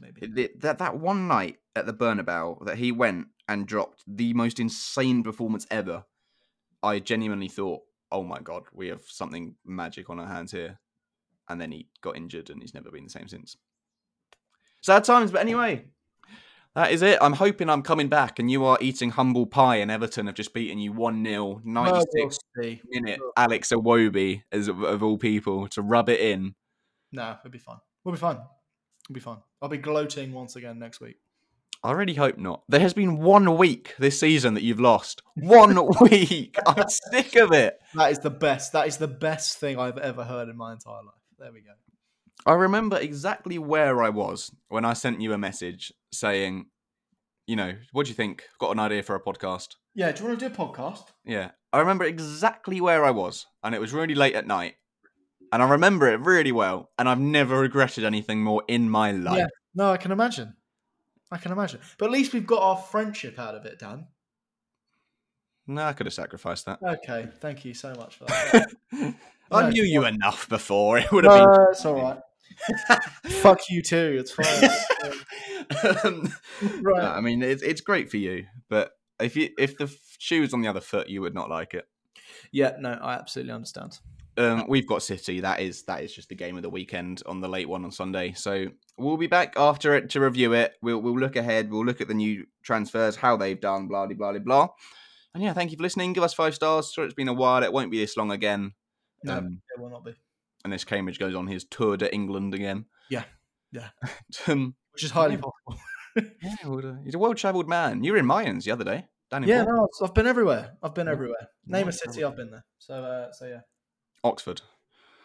maybe. 0.00 0.48
That 0.58 0.78
that 0.78 0.98
one 0.98 1.28
night 1.28 1.56
at 1.74 1.86
the 1.86 1.94
Bernabeu 1.94 2.64
that 2.66 2.78
he 2.78 2.92
went 2.92 3.28
and 3.48 3.66
dropped 3.66 4.04
the 4.06 4.34
most 4.34 4.60
insane 4.60 5.22
performance 5.22 5.66
ever, 5.70 6.04
I 6.82 6.98
genuinely 6.98 7.48
thought, 7.48 7.82
"Oh 8.10 8.22
my 8.22 8.40
god, 8.40 8.64
we 8.72 8.88
have 8.88 9.02
something 9.06 9.54
magic 9.64 10.10
on 10.10 10.18
our 10.20 10.26
hands 10.26 10.52
here." 10.52 10.78
And 11.48 11.60
then 11.60 11.72
he 11.72 11.88
got 12.02 12.16
injured, 12.16 12.50
and 12.50 12.60
he's 12.60 12.74
never 12.74 12.90
been 12.90 13.04
the 13.04 13.10
same 13.10 13.28
since. 13.28 13.56
Sad 14.82 15.04
times, 15.04 15.30
but 15.30 15.40
anyway, 15.40 15.86
that 16.74 16.92
is 16.92 17.02
it. 17.02 17.18
I'm 17.20 17.32
hoping 17.32 17.68
I'm 17.68 17.82
coming 17.82 18.08
back, 18.08 18.38
and 18.38 18.50
you 18.50 18.64
are 18.64 18.78
eating 18.80 19.10
humble 19.10 19.46
pie, 19.46 19.76
and 19.76 19.90
Everton 19.90 20.26
have 20.26 20.34
just 20.34 20.54
beaten 20.54 20.78
you 20.78 20.92
one 20.92 21.24
0 21.24 21.60
96 21.64 22.38
we'll 22.56 22.76
minute. 22.88 23.20
Alex 23.36 23.70
Iwobi, 23.70 24.42
as 24.52 24.68
of, 24.68 24.82
of 24.82 25.02
all 25.02 25.18
people, 25.18 25.66
to 25.68 25.82
rub 25.82 26.08
it 26.08 26.20
in. 26.20 26.54
No, 27.10 27.36
it'll 27.40 27.50
be 27.50 27.58
fine. 27.58 27.78
We'll 28.04 28.14
be 28.14 28.20
fine. 28.20 28.36
We'll 29.08 29.14
be 29.14 29.20
fine. 29.20 29.38
I'll 29.60 29.68
be 29.68 29.78
gloating 29.78 30.32
once 30.32 30.56
again 30.56 30.78
next 30.78 31.00
week. 31.00 31.16
I 31.82 31.92
really 31.92 32.14
hope 32.14 32.38
not. 32.38 32.62
There 32.68 32.80
has 32.80 32.92
been 32.92 33.18
one 33.18 33.56
week 33.56 33.94
this 33.98 34.18
season 34.18 34.54
that 34.54 34.62
you've 34.62 34.80
lost. 34.80 35.22
One 35.36 35.88
week. 36.00 36.56
I'm 36.66 36.88
sick 36.88 37.36
of 37.36 37.52
it. 37.52 37.78
That 37.94 38.10
is 38.10 38.18
the 38.18 38.30
best. 38.30 38.72
That 38.72 38.88
is 38.88 38.96
the 38.96 39.08
best 39.08 39.58
thing 39.58 39.78
I've 39.78 39.98
ever 39.98 40.24
heard 40.24 40.48
in 40.48 40.56
my 40.56 40.72
entire 40.72 41.02
life. 41.04 41.14
There 41.38 41.52
we 41.52 41.60
go. 41.60 41.70
I 42.46 42.54
remember 42.54 42.98
exactly 42.98 43.58
where 43.58 44.02
I 44.02 44.08
was 44.08 44.50
when 44.68 44.84
I 44.84 44.92
sent 44.92 45.20
you 45.20 45.32
a 45.32 45.38
message 45.38 45.92
saying, 46.12 46.66
you 47.46 47.56
know, 47.56 47.74
what 47.92 48.06
do 48.06 48.10
you 48.10 48.14
think? 48.14 48.44
Got 48.58 48.72
an 48.72 48.78
idea 48.80 49.02
for 49.02 49.14
a 49.14 49.22
podcast. 49.22 49.76
Yeah, 49.94 50.10
do 50.12 50.22
you 50.22 50.28
want 50.28 50.40
to 50.40 50.48
do 50.48 50.54
a 50.54 50.56
podcast? 50.56 51.04
Yeah. 51.24 51.50
I 51.72 51.80
remember 51.80 52.04
exactly 52.04 52.80
where 52.80 53.04
I 53.04 53.10
was, 53.10 53.46
and 53.62 53.74
it 53.74 53.80
was 53.80 53.92
really 53.92 54.14
late 54.14 54.34
at 54.34 54.46
night. 54.46 54.74
And 55.52 55.62
I 55.62 55.68
remember 55.68 56.08
it 56.08 56.20
really 56.20 56.52
well, 56.52 56.90
and 56.98 57.08
I've 57.08 57.20
never 57.20 57.60
regretted 57.60 58.04
anything 58.04 58.42
more 58.42 58.62
in 58.68 58.90
my 58.90 59.12
life. 59.12 59.38
Yeah. 59.38 59.46
No, 59.74 59.90
I 59.90 59.96
can 59.96 60.12
imagine. 60.12 60.54
I 61.30 61.38
can 61.38 61.52
imagine. 61.52 61.80
But 61.98 62.06
at 62.06 62.12
least 62.12 62.32
we've 62.32 62.46
got 62.46 62.62
our 62.62 62.76
friendship 62.76 63.38
out 63.38 63.54
of 63.54 63.66
it, 63.66 63.78
Dan. 63.78 64.06
No, 65.66 65.82
I 65.84 65.92
could 65.92 66.06
have 66.06 66.14
sacrificed 66.14 66.64
that. 66.64 66.78
Okay, 66.82 67.28
thank 67.40 67.64
you 67.64 67.74
so 67.74 67.94
much 67.94 68.16
for 68.16 68.24
that. 68.24 68.74
I 69.50 69.62
No, 69.62 69.68
knew 69.70 69.82
you 69.82 70.06
enough 70.06 70.48
before. 70.48 70.98
It 70.98 71.12
would 71.12 71.24
have 71.24 71.34
no, 71.34 71.66
it's 71.70 71.84
all 71.84 71.94
right. 71.94 72.18
Fuck 73.26 73.60
you 73.68 73.82
too. 73.82 74.16
It's 74.18 74.32
fine. 74.32 74.70
um, 76.04 76.32
right. 76.82 77.02
No, 77.02 77.10
I 77.10 77.20
mean, 77.20 77.42
it's 77.42 77.62
it's 77.62 77.82
great 77.82 78.10
for 78.10 78.16
you, 78.16 78.46
but 78.68 78.92
if 79.20 79.36
you 79.36 79.50
if 79.58 79.76
the 79.76 79.94
shoe 80.18 80.40
was 80.40 80.54
on 80.54 80.62
the 80.62 80.68
other 80.68 80.80
foot, 80.80 81.08
you 81.08 81.20
would 81.20 81.34
not 81.34 81.50
like 81.50 81.74
it. 81.74 81.86
Yeah, 82.50 82.76
no, 82.78 82.92
I 82.92 83.14
absolutely 83.14 83.52
understand. 83.52 83.98
Um, 84.38 84.64
we've 84.68 84.86
got 84.86 85.02
City. 85.02 85.40
That 85.40 85.60
is 85.60 85.82
that 85.84 86.02
is 86.02 86.14
just 86.14 86.28
the 86.28 86.34
game 86.34 86.56
of 86.56 86.62
the 86.62 86.70
weekend 86.70 87.22
on 87.26 87.40
the 87.40 87.48
late 87.48 87.68
one 87.68 87.84
on 87.84 87.90
Sunday. 87.90 88.32
So 88.34 88.68
we'll 88.96 89.16
be 89.16 89.26
back 89.26 89.54
after 89.56 89.94
it 89.96 90.10
to 90.10 90.20
review 90.20 90.52
it. 90.52 90.74
We'll 90.80 90.98
we'll 91.02 91.18
look 91.18 91.36
ahead. 91.36 91.70
We'll 91.70 91.84
look 91.84 92.00
at 92.00 92.08
the 92.08 92.14
new 92.14 92.46
transfers, 92.62 93.16
how 93.16 93.36
they've 93.36 93.60
done, 93.60 93.88
blah 93.88 94.06
blah 94.06 94.14
blah 94.32 94.38
blah. 94.38 94.68
And 95.34 95.42
yeah, 95.42 95.52
thank 95.52 95.70
you 95.72 95.76
for 95.76 95.82
listening. 95.82 96.12
Give 96.14 96.22
us 96.24 96.34
five 96.34 96.54
stars. 96.54 96.92
Sure, 96.92 97.04
it's 97.04 97.14
been 97.14 97.28
a 97.28 97.32
while. 97.34 97.62
It 97.62 97.72
won't 97.72 97.90
be 97.90 97.98
this 97.98 98.16
long 98.16 98.30
again. 98.30 98.72
No, 99.24 99.38
Um, 99.38 99.60
it 99.76 99.80
will 99.80 99.90
not 99.90 100.04
be. 100.04 100.14
unless 100.64 100.84
Cambridge 100.84 101.18
goes 101.18 101.34
on 101.34 101.46
his 101.48 101.64
tour 101.64 101.96
to 101.96 102.12
England 102.14 102.54
again. 102.54 102.86
Yeah, 103.10 103.24
yeah. 103.72 103.88
um, 104.46 104.74
Which 104.92 105.04
is 105.04 105.10
highly 105.10 105.36
possible. 105.36 105.82
yeah, 106.42 106.54
well, 106.64 106.86
uh, 106.86 106.94
he's 107.04 107.14
a 107.14 107.18
well-travelled 107.18 107.68
man. 107.68 108.04
You 108.04 108.12
were 108.12 108.18
in 108.18 108.26
Mayans 108.26 108.64
the 108.64 108.70
other 108.70 108.84
day. 108.84 109.06
Down 109.30 109.42
in 109.42 109.48
Yeah, 109.48 109.64
no, 109.64 109.88
I've- 110.02 110.12
been 110.14 110.26
everywhere. 110.26 110.76
I've 110.82 110.94
been 110.94 111.08
everywhere. 111.08 111.48
Name 111.66 111.88
a 111.88 111.92
city, 111.92 112.24
I've 112.24 112.36
been 112.36 112.50
there. 112.50 112.64
So, 112.78 112.94
uh, 112.94 113.32
so 113.32 113.46
yeah. 113.46 113.60
Oxford. 114.24 114.62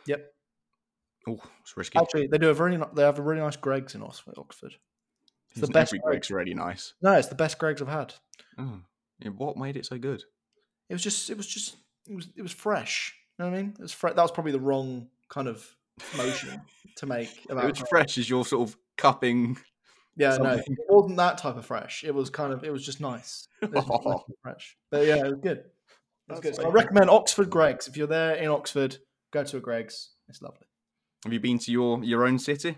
Yep. 0.06 0.34
Oh, 1.28 1.39
it's 1.62 1.78
risky. 1.78 1.98
Actually, 1.98 2.28
they 2.28 2.38
do 2.38 2.50
a 2.50 2.54
very. 2.54 2.78
They 2.94 3.04
have 3.04 3.20
a 3.20 3.22
really 3.22 3.41
nice 3.41 3.56
Greggs 3.56 3.96
in 3.96 4.04
Oxford. 4.04 4.36
Oxford. 4.38 4.76
It's 5.52 5.60
the 5.62 5.64
Isn't 5.64 5.74
best. 5.74 5.89
Every 5.89 6.00
Greg. 6.00 6.12
Greggs 6.12 6.32
really 6.32 6.54
nice. 6.54 6.94
No, 7.02 7.14
it's 7.14 7.28
the 7.30 7.36
best 7.36 7.60
Greggs 7.60 7.82
I've 7.82 7.88
had. 7.88 8.14
Oh, 8.58 8.80
what 9.38 9.58
made 9.58 9.78
it 9.78 9.86
so 9.86 9.98
good? 9.98 10.24
It 10.89 10.94
was 10.94 11.04
just. 11.04 11.30
It 11.30 11.38
was 11.38 11.48
just. 11.48 11.78
It 12.08 12.16
was. 12.16 12.28
It 12.36 12.41
was 12.41 12.52
fresh. 12.52 13.14
You 13.38 13.46
know 13.46 13.52
what 13.52 13.58
I 13.58 13.62
mean? 13.62 13.74
It 13.78 13.82
was 13.82 13.96
That 13.96 14.16
was 14.18 14.32
probably 14.32 14.52
the 14.52 14.60
wrong 14.60 15.08
kind 15.30 15.48
of 15.48 15.66
motion 16.18 16.62
to 16.98 17.06
make. 17.06 17.46
About 17.50 17.66
It 17.66 17.80
was 17.80 17.89
fresh 17.89 18.18
as 18.18 18.30
you're 18.30 18.46
sort 18.46 18.68
of 18.68 18.78
cupping. 18.98 19.58
Yeah, 20.16 20.38
no, 20.38 20.56
something. 20.58 20.74
it 20.74 20.86
wasn't 20.89 21.18
that 21.18 21.39
type 21.39 21.56
of 21.58 21.66
fresh. 21.66 22.04
It 22.04 22.14
was 22.14 22.30
kind 22.30 22.54
of. 22.54 22.64
It 22.64 22.72
was 22.72 22.86
just 22.86 23.00
nice. 23.02 23.48
It 23.62 23.72
was 23.72 23.88
nice 23.88 24.20
fresh. 24.44 24.78
But 24.91 25.08
yeah, 25.08 25.26
it 25.26 25.32
was 25.32 25.39
good. 25.41 25.64
It 26.34 26.36
was 26.38 26.41
That's 26.43 26.57
good. 26.57 26.63
So 26.63 26.69
I 26.69 26.71
recommend 26.73 27.09
Oxford 27.09 27.49
Greggs. 27.49 27.88
If 27.88 27.97
you're 27.97 28.07
there 28.07 28.36
in 28.36 28.49
Oxford, 28.49 28.97
go 29.31 29.43
to 29.43 29.57
a 29.57 29.59
Greggs. 29.59 30.11
It's 30.29 30.41
lovely. 30.41 30.65
Have 31.23 31.34
you 31.34 31.39
been 31.39 31.59
to 31.59 31.71
your 31.71 32.03
your 32.03 32.25
own 32.25 32.39
city? 32.39 32.77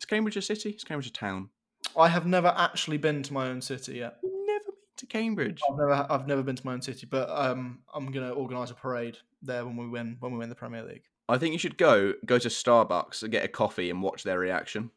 Is 0.00 0.04
Cambridge 0.06 0.36
a 0.36 0.42
city? 0.42 0.70
Is 0.70 0.84
Cambridge 0.84 1.08
a 1.08 1.12
town? 1.12 1.50
I 1.96 2.08
have 2.08 2.26
never 2.26 2.54
actually 2.56 2.98
been 2.98 3.22
to 3.24 3.32
my 3.32 3.48
own 3.48 3.60
city 3.60 3.94
yet. 3.98 4.16
You've 4.22 4.32
never 4.46 4.64
been 4.64 4.74
to 4.98 5.06
Cambridge. 5.06 5.60
I've 5.70 5.76
never, 5.78 6.06
I've 6.10 6.26
never 6.26 6.42
been 6.42 6.56
to 6.56 6.64
my 6.66 6.72
own 6.74 6.82
city, 6.82 7.06
but 7.10 7.28
um, 7.30 7.80
I'm 7.94 8.10
going 8.12 8.26
to 8.26 8.32
organise 8.34 8.70
a 8.70 8.74
parade 8.74 9.16
there 9.42 9.64
when 9.64 9.76
we 9.76 9.88
win 9.88 10.16
when 10.20 10.32
we 10.32 10.38
win 10.38 10.48
the 10.48 10.54
Premier 10.54 10.82
League. 10.84 11.02
I 11.28 11.38
think 11.38 11.52
you 11.52 11.58
should 11.58 11.76
go 11.78 12.14
go 12.24 12.38
to 12.38 12.48
Starbucks 12.48 13.22
and 13.22 13.30
get 13.32 13.44
a 13.44 13.48
coffee 13.48 13.90
and 13.90 14.02
watch 14.02 14.22
their 14.22 14.38
reaction 14.38 14.90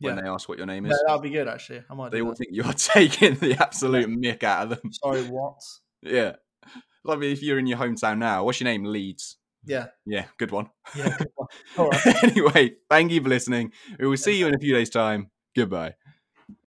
when 0.00 0.16
Yeah. 0.16 0.22
they 0.22 0.28
ask 0.28 0.48
what 0.48 0.58
your 0.58 0.66
name 0.66 0.86
Yeah, 0.86 0.92
is. 0.92 1.02
that'd 1.06 1.22
be 1.22 1.30
good 1.30 1.48
actually. 1.48 1.82
I 1.88 1.94
might. 1.94 2.10
They 2.10 2.18
Do 2.18 2.24
all 2.24 2.30
that. 2.30 2.38
think 2.38 2.50
you're 2.52 2.72
taking 2.72 3.34
the 3.36 3.54
absolute 3.62 4.08
mick 4.08 4.42
out 4.42 4.64
of 4.72 4.80
them. 4.82 4.92
Sorry, 4.92 5.22
what? 5.24 5.60
Yeah. 6.02 6.34
Like 7.04 7.22
if 7.22 7.42
you're 7.42 7.58
in 7.58 7.66
your 7.66 7.78
hometown 7.78 8.18
now, 8.18 8.44
what's 8.44 8.60
your 8.60 8.66
name? 8.66 8.84
Leeds. 8.84 9.36
Yeah, 9.66 9.86
Yeah, 10.04 10.26
good 10.38 10.50
one. 10.50 10.68
yeah. 10.94 11.16
good 11.16 11.28
one. 11.36 11.48
All 11.78 11.88
right. 11.88 12.24
anyway, 12.24 12.72
thank 12.90 13.10
you 13.12 13.22
for 13.22 13.28
listening. 13.30 13.72
We 13.98 14.06
will 14.06 14.16
see 14.18 14.38
you 14.38 14.46
in 14.46 14.54
a 14.54 14.58
few 14.58 14.74
days' 14.74 14.90
time. 14.90 15.30
Goodbye. 15.56 15.94